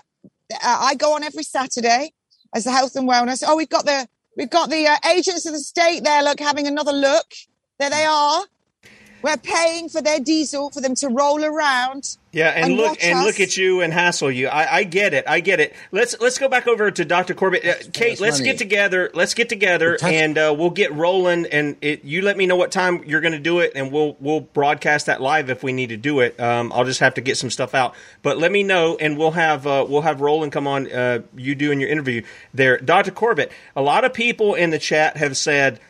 uh, 0.55 0.59
I 0.63 0.95
go 0.95 1.15
on 1.15 1.23
every 1.23 1.43
Saturday 1.43 2.13
as 2.55 2.65
the 2.65 2.71
health 2.71 2.97
and 2.97 3.09
wellness. 3.09 3.43
Oh, 3.47 3.57
we've 3.57 3.69
got 3.69 3.85
the 3.85 4.07
We've 4.37 4.51
got 4.51 4.71
the 4.71 4.87
uh, 4.87 4.97
agents 5.15 5.45
of 5.47 5.53
the 5.53 5.59
state 5.59 6.05
there, 6.05 6.23
look, 6.23 6.41
having 6.41 6.67
another 6.67 6.93
look. 6.93 7.27
There 7.79 7.91
they 7.91 8.05
are. 8.05 8.45
We're 9.23 9.37
paying 9.37 9.89
for 9.89 10.03
their 10.03 10.21
diesel 10.21 10.71
for 10.71 10.81
them 10.81 10.95
to 10.97 11.09
roll 11.09 11.45
around. 11.45 12.17
Yeah, 12.33 12.49
and, 12.49 12.65
and 12.65 12.77
look 12.77 12.99
and 13.05 13.19
us. 13.19 13.25
look 13.27 13.41
at 13.41 13.59
you 13.59 13.83
and 13.83 13.93
hassle 13.93 14.31
you. 14.31 14.49
I, 14.49 14.77
I, 14.77 14.85
get 14.85 15.13
it. 15.13 15.25
I 15.29 15.41
get 15.41 15.61
it. 15.61 15.75
Let's 15.91 16.19
let's 16.19 16.39
go 16.39 16.49
back 16.49 16.67
over 16.67 16.91
to 16.91 17.05
Dr. 17.05 17.35
Corbett. 17.35 17.65
Uh, 17.65 17.75
Kate, 17.93 18.19
let's 18.21 18.39
money. 18.39 18.51
get 18.51 18.59
together. 18.59 19.11
Let's 19.13 19.35
get 19.35 19.51
together 19.51 19.99
touch- 19.99 20.11
and 20.11 20.39
uh, 20.39 20.55
we'll 20.57 20.71
get 20.71 20.95
rolling. 20.95 21.45
And 21.47 21.77
it, 21.83 22.05
you 22.05 22.23
let 22.23 22.39
me 22.39 22.47
know 22.47 22.57
what 22.57 22.73
time 22.73 23.05
you're 23.05 23.21
going 23.21 23.35
to 23.35 23.39
do 23.39 23.59
it, 23.59 23.73
and 23.75 23.93
we'll 23.93 24.17
we'll 24.19 24.41
broadcast 24.41 25.07
that 25.07 25.21
live 25.21 25.51
if 25.51 25.63
we 25.63 25.75
need 25.75 25.91
to 25.91 25.99
do 25.99 26.21
it. 26.21 26.41
Um, 26.41 26.73
I'll 26.75 26.87
just 26.87 27.01
have 27.01 27.15
to 27.15 27.21
get 27.21 27.37
some 27.37 27.51
stuff 27.51 27.75
out. 27.75 27.95
But 28.23 28.39
let 28.39 28.51
me 28.51 28.63
know, 28.63 28.97
and 28.99 29.19
we'll 29.19 29.33
have 29.33 29.67
uh, 29.67 29.85
we'll 29.87 30.03
have 30.03 30.23
Roland 30.23 30.53
come 30.53 30.67
on. 30.67 30.91
Uh, 30.91 31.21
you 31.37 31.55
doing 31.55 31.81
your 31.81 31.91
interview 31.91 32.23
there, 32.55 32.79
Dr. 32.79 33.11
Corbett. 33.11 33.53
A 33.77 33.83
lot 33.83 34.07
of 34.07 34.15
people 34.15 34.55
in 34.55 34.71
the 34.71 34.79
chat 34.79 35.19
have 35.19 35.37
said. 35.37 35.81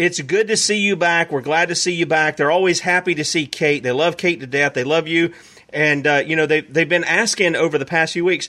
It's 0.00 0.18
good 0.22 0.48
to 0.48 0.56
see 0.56 0.78
you 0.78 0.96
back. 0.96 1.30
We're 1.30 1.42
glad 1.42 1.68
to 1.68 1.74
see 1.74 1.92
you 1.92 2.06
back. 2.06 2.38
They're 2.38 2.50
always 2.50 2.80
happy 2.80 3.14
to 3.16 3.22
see 3.22 3.46
Kate. 3.46 3.82
They 3.82 3.92
love 3.92 4.16
Kate 4.16 4.40
to 4.40 4.46
death. 4.46 4.72
They 4.72 4.82
love 4.82 5.06
you. 5.08 5.34
And, 5.74 6.06
uh, 6.06 6.22
you 6.26 6.36
know, 6.36 6.46
they, 6.46 6.62
they've 6.62 6.88
been 6.88 7.04
asking 7.04 7.54
over 7.54 7.76
the 7.76 7.84
past 7.84 8.14
few 8.14 8.24
weeks, 8.24 8.48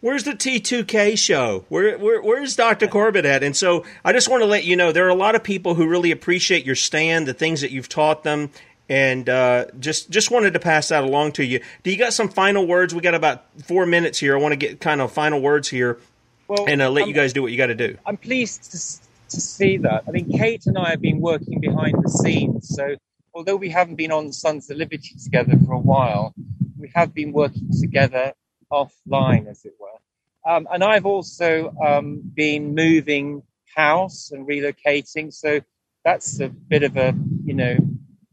where's 0.00 0.24
the 0.24 0.32
T2K 0.32 1.18
show? 1.18 1.66
Where, 1.68 1.98
where, 1.98 2.22
where's 2.22 2.56
Dr. 2.56 2.88
Corbett 2.88 3.26
at? 3.26 3.42
And 3.42 3.54
so 3.54 3.84
I 4.06 4.14
just 4.14 4.30
want 4.30 4.40
to 4.40 4.46
let 4.46 4.64
you 4.64 4.74
know 4.74 4.90
there 4.90 5.04
are 5.04 5.10
a 5.10 5.14
lot 5.14 5.34
of 5.34 5.44
people 5.44 5.74
who 5.74 5.86
really 5.86 6.12
appreciate 6.12 6.64
your 6.64 6.74
stand, 6.74 7.28
the 7.28 7.34
things 7.34 7.60
that 7.60 7.70
you've 7.70 7.90
taught 7.90 8.22
them. 8.22 8.50
And 8.88 9.28
uh, 9.28 9.66
just 9.78 10.08
just 10.08 10.30
wanted 10.30 10.54
to 10.54 10.60
pass 10.60 10.88
that 10.88 11.04
along 11.04 11.32
to 11.32 11.44
you. 11.44 11.60
Do 11.82 11.90
you 11.90 11.98
got 11.98 12.14
some 12.14 12.30
final 12.30 12.66
words? 12.66 12.94
We 12.94 13.02
got 13.02 13.14
about 13.14 13.44
four 13.64 13.84
minutes 13.84 14.18
here. 14.18 14.34
I 14.34 14.40
want 14.40 14.52
to 14.52 14.56
get 14.56 14.80
kind 14.80 15.02
of 15.02 15.12
final 15.12 15.42
words 15.42 15.68
here, 15.68 15.98
Well, 16.48 16.64
and 16.66 16.80
uh, 16.80 16.88
let 16.88 17.02
I'm- 17.02 17.08
you 17.08 17.14
guys 17.14 17.34
do 17.34 17.42
what 17.42 17.50
you 17.52 17.58
got 17.58 17.66
to 17.66 17.74
do. 17.74 17.98
I'm 18.06 18.16
pleased 18.16 19.02
to, 19.30 19.40
see 19.40 19.76
that. 19.78 20.04
I 20.06 20.10
mean, 20.10 20.30
Kate 20.30 20.66
and 20.66 20.78
I 20.78 20.90
have 20.90 21.00
been 21.00 21.20
working 21.20 21.60
behind 21.60 21.94
the 22.02 22.08
scenes. 22.08 22.68
So, 22.68 22.96
although 23.34 23.56
we 23.56 23.70
haven't 23.70 23.96
been 23.96 24.12
on 24.12 24.32
Sons 24.32 24.70
of 24.70 24.76
Liberty 24.76 25.14
together 25.22 25.54
for 25.66 25.74
a 25.74 25.78
while, 25.78 26.34
we 26.78 26.90
have 26.94 27.14
been 27.14 27.32
working 27.32 27.68
together 27.80 28.32
offline, 28.72 29.46
as 29.48 29.64
it 29.64 29.74
were. 29.80 30.50
Um, 30.50 30.68
and 30.72 30.84
I've 30.84 31.06
also 31.06 31.74
um, 31.84 32.22
been 32.34 32.74
moving 32.74 33.42
house 33.74 34.30
and 34.30 34.46
relocating. 34.46 35.32
So, 35.32 35.60
that's 36.04 36.40
a 36.40 36.48
bit 36.48 36.82
of 36.84 36.96
a, 36.96 37.14
you 37.44 37.54
know, 37.54 37.76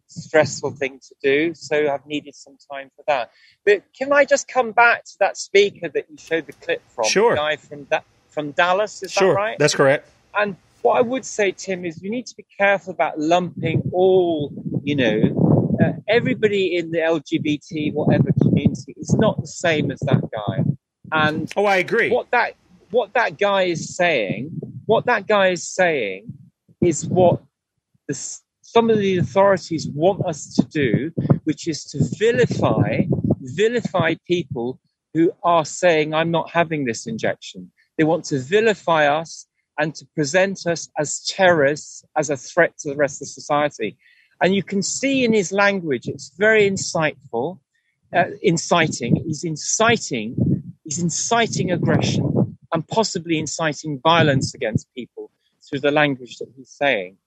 stressful 0.08 0.72
thing 0.72 1.00
to 1.00 1.16
do. 1.24 1.54
So, 1.56 1.92
I've 1.92 2.06
needed 2.06 2.36
some 2.36 2.58
time 2.72 2.92
for 2.96 3.04
that. 3.08 3.32
But 3.66 3.84
can 3.98 4.12
I 4.14 4.26
just 4.26 4.48
come 4.48 4.72
back 4.72 5.06
to 5.06 5.14
that 5.20 5.38
speaker 5.38 5.90
that 5.90 6.06
you 6.10 6.18
showed 6.18 6.46
the 6.46 6.54
clip 6.54 6.82
from? 6.90 7.06
Sure. 7.06 7.32
The 7.32 7.38
guy 7.38 7.56
from, 7.56 7.84
da- 7.86 8.02
from 8.30 8.52
Dallas, 8.52 9.02
is 9.02 9.12
Sure, 9.12 9.30
that 9.30 9.36
right? 9.36 9.60
that's 9.60 9.76
correct. 9.76 10.10
And 10.36 10.56
what 10.84 10.98
I 10.98 11.02
would 11.02 11.26
say, 11.26 11.52
Tim, 11.52 11.86
is 11.86 12.02
you 12.04 12.12
need 12.12 12.28
to 12.28 12.36
be 12.36 12.46
careful 12.58 12.94
about 12.94 13.18
lumping 13.18 13.82
all, 13.94 14.52
you 14.84 14.96
know, 14.96 15.78
uh, 15.84 15.94
everybody 16.08 16.76
in 16.76 16.92
the 16.92 17.00
LGBT 17.00 17.94
whatever 17.94 18.32
community 18.42 18.94
is 18.98 19.14
not 19.16 19.40
the 19.42 19.48
same 19.48 19.92
as 19.92 20.00
that 20.02 20.22
guy. 20.32 20.64
And 21.12 21.52
oh, 21.56 21.66
I 21.66 21.78
agree. 21.78 22.12
What 22.12 22.30
that 22.32 22.56
what 22.92 23.14
that 23.14 23.40
guy 23.40 23.64
is 23.64 23.96
saying, 23.96 24.52
what 24.86 25.06
that 25.06 25.26
guy 25.26 25.50
is 25.50 25.68
saying, 25.68 26.26
is 26.82 27.08
what 27.08 27.42
the, 28.08 28.38
some 28.62 28.90
of 28.90 28.98
the 29.00 29.18
authorities 29.18 29.88
want 29.88 30.26
us 30.26 30.54
to 30.56 30.64
do, 30.64 31.12
which 31.46 31.68
is 31.68 31.86
to 31.86 32.04
vilify 32.20 33.04
vilify 33.40 34.16
people 34.28 34.80
who 35.14 35.32
are 35.44 35.66
saying, 35.66 36.14
"I'm 36.14 36.32
not 36.32 36.52
having 36.52 36.84
this 36.86 37.08
injection." 37.08 37.72
They 37.98 38.04
want 38.04 38.26
to 38.26 38.40
vilify 38.40 39.08
us 39.08 39.48
and 39.78 39.96
to 39.96 40.06
present 40.16 40.66
us 40.68 40.90
as 40.98 41.26
terrorists, 41.26 42.04
as 42.16 42.30
a 42.30 42.38
threat 42.38 42.78
to 42.80 42.90
the 42.90 42.96
rest 42.96 43.22
of 43.22 43.28
society. 43.28 43.98
And 44.42 44.54
you 44.54 44.64
can 44.64 44.84
see 44.84 45.24
in 45.24 45.34
his 45.34 45.52
language, 45.52 46.08
it's 46.08 46.32
very 46.38 46.70
insightful, 46.70 47.60
uh, 48.16 48.26
inciting. 48.42 49.16
He's 49.26 49.44
inciting, 49.44 50.36
he's 50.84 51.00
inciting 51.00 51.72
aggression 51.72 52.58
and 52.72 52.88
possibly 52.88 53.40
inciting 53.40 54.00
violence 54.04 54.54
against 54.54 54.94
people 54.94 55.32
through 55.68 55.80
the 55.80 55.92
language 55.92 56.38
that 56.38 56.50
he's 56.56 56.70
saying, 56.70 57.18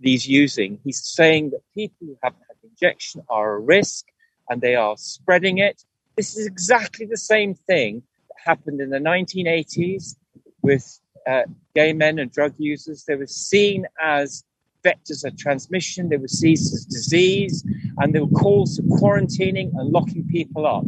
he's 0.00 0.26
using. 0.26 0.78
He's 0.84 1.04
saying 1.04 1.50
that 1.50 1.60
people 1.74 2.06
who 2.06 2.16
haven't 2.22 2.42
had 2.48 2.56
injection 2.68 3.22
are 3.28 3.54
a 3.54 3.60
risk 3.60 4.06
and 4.48 4.60
they 4.60 4.74
are 4.74 4.96
spreading 4.96 5.58
it. 5.58 5.84
This 6.16 6.36
is 6.36 6.46
exactly 6.46 7.06
the 7.06 7.16
same 7.16 7.54
thing 7.54 8.02
that 8.28 8.36
happened 8.44 8.80
in 8.80 8.90
the 8.90 8.98
1980s 8.98 10.16
with 10.62 11.00
uh, 11.28 11.42
gay 11.74 11.92
men 11.92 12.18
and 12.18 12.30
drug 12.30 12.54
users. 12.58 13.04
They 13.04 13.16
were 13.16 13.26
seen 13.26 13.86
as 14.02 14.44
vectors 14.84 15.24
of 15.24 15.36
transmission, 15.36 16.08
they 16.08 16.16
were 16.16 16.28
seen 16.28 16.54
as 16.54 16.86
disease, 16.90 17.64
and 17.98 18.14
there 18.14 18.24
were 18.24 18.38
calls 18.38 18.76
for 18.76 18.82
quarantining 18.98 19.70
and 19.74 19.90
locking 19.90 20.26
people 20.26 20.66
up. 20.66 20.84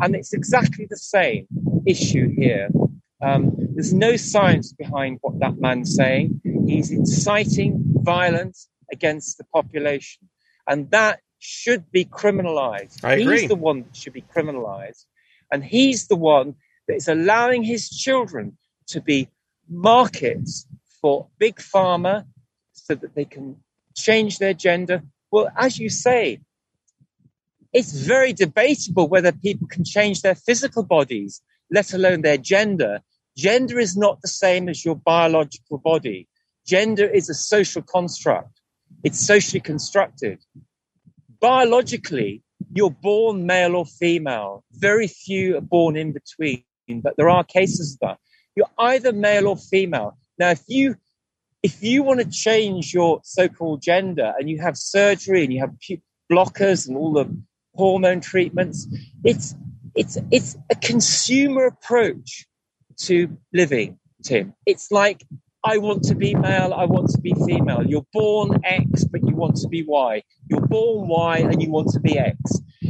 And 0.00 0.14
it's 0.14 0.32
exactly 0.32 0.86
the 0.88 0.96
same 0.96 1.46
issue 1.86 2.28
here. 2.34 2.68
Um, 3.20 3.52
there's 3.74 3.92
no 3.92 4.16
science 4.16 4.72
behind 4.72 5.18
what 5.22 5.38
that 5.40 5.58
man's 5.58 5.94
saying. 5.94 6.40
He's 6.66 6.90
inciting 6.90 7.82
violence 8.02 8.68
against 8.92 9.38
the 9.38 9.44
population. 9.44 10.28
And 10.68 10.90
that 10.90 11.20
should 11.38 11.90
be 11.90 12.04
criminalized. 12.04 13.04
I 13.04 13.14
agree. 13.14 13.40
He's 13.40 13.48
the 13.48 13.56
one 13.56 13.82
that 13.82 13.96
should 13.96 14.12
be 14.12 14.22
criminalized. 14.22 15.06
And 15.52 15.64
he's 15.64 16.06
the 16.06 16.16
one 16.16 16.54
that 16.88 16.94
is 16.94 17.08
allowing 17.08 17.62
his 17.62 17.90
children 17.90 18.56
to 18.88 19.00
be 19.00 19.28
markets 19.68 20.66
for 21.00 21.28
big 21.38 21.56
pharma 21.56 22.24
so 22.72 22.94
that 22.94 23.14
they 23.14 23.24
can 23.24 23.56
change 23.96 24.38
their 24.38 24.54
gender. 24.54 25.02
Well, 25.30 25.48
as 25.56 25.78
you 25.78 25.88
say, 25.88 26.40
it's 27.72 27.92
very 27.92 28.32
debatable 28.32 29.08
whether 29.08 29.32
people 29.32 29.66
can 29.68 29.84
change 29.84 30.20
their 30.22 30.34
physical 30.34 30.82
bodies, 30.82 31.40
let 31.70 31.94
alone 31.94 32.22
their 32.22 32.36
gender. 32.36 33.00
Gender 33.36 33.78
is 33.78 33.96
not 33.96 34.20
the 34.20 34.28
same 34.28 34.68
as 34.68 34.84
your 34.84 34.94
biological 34.94 35.78
body. 35.78 36.28
Gender 36.66 37.06
is 37.06 37.30
a 37.30 37.34
social 37.34 37.82
construct. 37.82 38.60
It's 39.02 39.18
socially 39.18 39.60
constructed. 39.60 40.38
Biologically, 41.40 42.42
you're 42.74 42.90
born 42.90 43.46
male 43.46 43.74
or 43.74 43.86
female. 43.86 44.64
Very 44.72 45.08
few 45.08 45.56
are 45.56 45.62
born 45.62 45.96
in 45.96 46.12
between, 46.12 46.64
but 47.02 47.16
there 47.16 47.30
are 47.30 47.42
cases 47.42 47.94
of 47.94 47.98
that. 48.00 48.18
You're 48.56 48.70
either 48.78 49.12
male 49.12 49.48
or 49.48 49.56
female. 49.56 50.16
Now, 50.38 50.50
if 50.50 50.62
you 50.68 50.96
if 51.62 51.82
you 51.82 52.02
want 52.02 52.20
to 52.20 52.28
change 52.28 52.92
your 52.92 53.20
so-called 53.22 53.82
gender 53.82 54.32
and 54.38 54.50
you 54.50 54.60
have 54.60 54.76
surgery 54.76 55.44
and 55.44 55.52
you 55.52 55.60
have 55.60 55.74
blockers 56.30 56.88
and 56.88 56.96
all 56.96 57.12
the 57.12 57.26
hormone 57.74 58.20
treatments, 58.20 58.86
it's 59.24 59.54
it's 59.94 60.18
it's 60.30 60.56
a 60.70 60.74
consumer 60.74 61.66
approach 61.66 62.46
to 63.02 63.36
living, 63.52 63.98
Tim. 64.24 64.54
It's 64.66 64.90
like 64.90 65.24
I 65.64 65.78
want 65.78 66.02
to 66.04 66.16
be 66.16 66.34
male, 66.34 66.74
I 66.74 66.86
want 66.86 67.10
to 67.10 67.20
be 67.20 67.34
female. 67.46 67.84
You're 67.86 68.06
born 68.12 68.60
X, 68.64 69.04
but 69.04 69.22
you 69.22 69.36
want 69.36 69.56
to 69.56 69.68
be 69.68 69.84
Y. 69.84 70.22
You're 70.48 70.66
born 70.66 71.08
Y 71.08 71.38
and 71.38 71.62
you 71.62 71.70
want 71.70 71.88
to 71.90 72.00
be 72.00 72.18
X. 72.18 72.36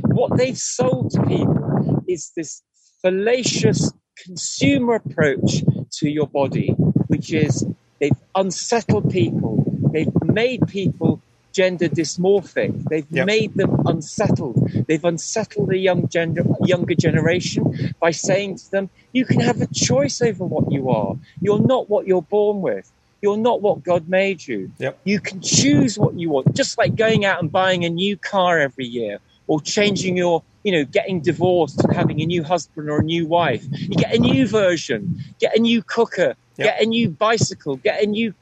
What 0.04 0.38
they've 0.38 0.56
sold 0.56 1.10
to 1.12 1.22
people 1.24 2.02
is 2.08 2.32
this 2.34 2.62
fallacious 3.02 3.92
consumer 4.22 4.94
approach 4.94 5.62
to 5.98 6.08
your 6.08 6.26
body, 6.26 6.68
which 7.08 7.32
is 7.32 7.66
they've 8.00 8.12
unsettled 8.34 9.10
people, 9.10 9.64
they've 9.92 10.12
made 10.24 10.66
people 10.68 11.20
gender 11.52 11.88
dysmorphic, 11.88 12.84
they've 12.88 13.06
Yep. 13.10 13.26
made 13.26 13.54
them 13.54 13.76
unsettled, 13.84 14.56
they've 14.88 15.04
unsettled 15.04 15.68
the 15.68 15.76
young 15.76 16.08
gender, 16.08 16.44
younger 16.64 16.94
generation 16.94 17.94
by 18.00 18.10
saying 18.10 18.56
to 18.56 18.70
them, 18.70 18.90
you 19.12 19.24
can 19.26 19.40
have 19.40 19.60
a 19.60 19.66
choice 19.66 20.22
over 20.22 20.44
what 20.44 20.72
you 20.72 20.88
are. 20.88 21.16
You're 21.40 21.60
not 21.60 21.90
what 21.90 22.06
you're 22.06 22.22
born 22.22 22.62
with. 22.62 22.90
You're 23.20 23.36
not 23.36 23.60
what 23.60 23.82
God 23.84 24.08
made 24.08 24.46
you. 24.46 24.72
Yep. 24.78 24.98
You 25.04 25.20
can 25.20 25.40
choose 25.42 25.98
what 25.98 26.18
you 26.18 26.30
want, 26.30 26.54
just 26.54 26.78
like 26.78 26.96
going 26.96 27.24
out 27.24 27.40
and 27.40 27.52
buying 27.52 27.84
a 27.84 27.90
new 27.90 28.16
car 28.16 28.58
every 28.58 28.86
year 28.86 29.20
or 29.47 29.61
changing 29.61 30.16
your, 30.16 30.43
you 30.64 30.72
know, 30.72 30.84
getting 30.84 31.20
divorced 31.20 31.82
and 31.84 31.95
having 31.95 32.20
a 32.20 32.26
new 32.26 32.43
husband 32.43 32.88
or 32.88 33.01
a 33.01 33.03
new 33.03 33.26
wife. 33.26 33.64
You 33.72 33.97
get 33.97 34.14
a 34.14 34.18
new 34.18 34.47
version, 34.47 35.18
get 35.40 35.57
a 35.57 35.61
new 35.61 35.82
cooker, 35.82 36.34
Yep. 36.59 36.66
get 36.66 36.82
a 36.82 36.86
new 36.86 37.09
bicycle, 37.09 37.76
get 37.76 38.03
a 38.03 38.07
new 38.07 38.34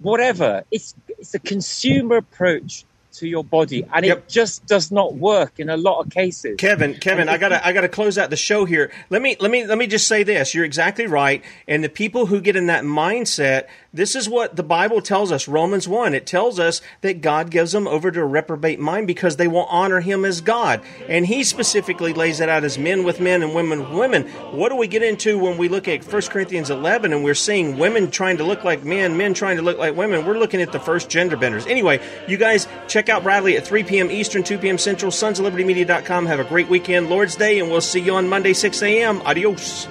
whatever. 0.00 0.64
It's 0.70 0.94
it's 1.18 1.34
a 1.34 1.38
consumer 1.38 2.16
approach 2.16 2.84
to 3.12 3.26
your 3.26 3.42
body, 3.42 3.84
and 3.92 4.06
it 4.06 4.28
just 4.28 4.64
does 4.66 4.92
not 4.92 5.14
work 5.14 5.58
in 5.58 5.68
a 5.68 5.76
lot 5.76 6.00
of 6.00 6.10
cases. 6.10 6.56
Kevin, 6.58 6.94
Kevin, 6.94 7.28
I 7.28 7.38
gotta 7.38 7.64
I 7.66 7.72
gotta 7.72 7.88
close 7.88 8.16
out 8.18 8.30
the 8.30 8.36
show 8.36 8.64
here. 8.64 8.92
Let 9.10 9.20
me 9.20 9.36
let 9.40 9.50
me 9.50 9.66
let 9.66 9.78
me 9.78 9.86
just 9.86 10.06
say 10.06 10.22
this. 10.22 10.54
You're 10.54 10.64
exactly 10.64 11.06
right. 11.06 11.42
And 11.66 11.82
the 11.82 11.88
people 11.88 12.26
who 12.26 12.40
get 12.40 12.56
in 12.56 12.66
that 12.66 12.84
mindset, 12.84 13.66
This 13.92 14.14
is 14.14 14.28
what 14.28 14.54
the 14.54 14.62
Bible 14.62 15.02
tells 15.02 15.32
us, 15.32 15.48
Romans 15.48 15.88
1. 15.88 16.14
It 16.14 16.24
tells 16.24 16.60
us 16.60 16.80
that 17.00 17.20
God 17.20 17.50
gives 17.50 17.72
them 17.72 17.88
over 17.88 18.12
to 18.12 18.20
a 18.20 18.24
reprobate 18.24 18.78
mind 18.78 19.08
because 19.08 19.34
they 19.34 19.48
will 19.48 19.64
honor 19.64 19.98
him 19.98 20.24
as 20.24 20.40
God. 20.40 20.80
And 21.08 21.26
he 21.26 21.42
specifically 21.42 22.12
lays 22.12 22.38
it 22.38 22.48
out 22.48 22.62
as 22.62 22.78
men 22.78 23.02
with 23.02 23.18
men 23.18 23.42
and 23.42 23.52
women 23.52 23.80
with 23.80 23.98
women. 23.98 24.28
What 24.52 24.68
do 24.68 24.76
we 24.76 24.86
get 24.86 25.02
into 25.02 25.40
when 25.40 25.58
we 25.58 25.68
look 25.68 25.88
at 25.88 26.04
1 26.04 26.22
Corinthians 26.22 26.70
11 26.70 27.12
and 27.12 27.24
we're 27.24 27.34
seeing 27.34 27.78
women 27.78 28.12
trying 28.12 28.36
to 28.36 28.44
look 28.44 28.62
like 28.62 28.84
men, 28.84 29.16
men 29.16 29.34
trying 29.34 29.56
to 29.56 29.62
look 29.62 29.78
like 29.78 29.96
women? 29.96 30.24
We're 30.24 30.38
looking 30.38 30.62
at 30.62 30.70
the 30.70 30.78
first 30.78 31.10
gender 31.10 31.36
benders. 31.36 31.66
Anyway, 31.66 32.00
you 32.28 32.36
guys 32.36 32.68
check 32.86 33.08
out 33.08 33.24
Bradley 33.24 33.56
at 33.56 33.66
3 33.66 33.82
p.m. 33.82 34.08
Eastern, 34.08 34.44
2 34.44 34.58
p.m. 34.58 34.78
Central, 34.78 35.10
sons 35.10 35.40
of 35.40 35.44
liberty 35.44 35.64
media.com. 35.64 36.26
Have 36.26 36.38
a 36.38 36.44
great 36.44 36.68
weekend, 36.68 37.10
Lord's 37.10 37.34
Day, 37.34 37.58
and 37.58 37.68
we'll 37.68 37.80
see 37.80 38.00
you 38.00 38.14
on 38.14 38.28
Monday, 38.28 38.52
6 38.52 38.80
a.m. 38.84 39.20
Adios. 39.22 39.88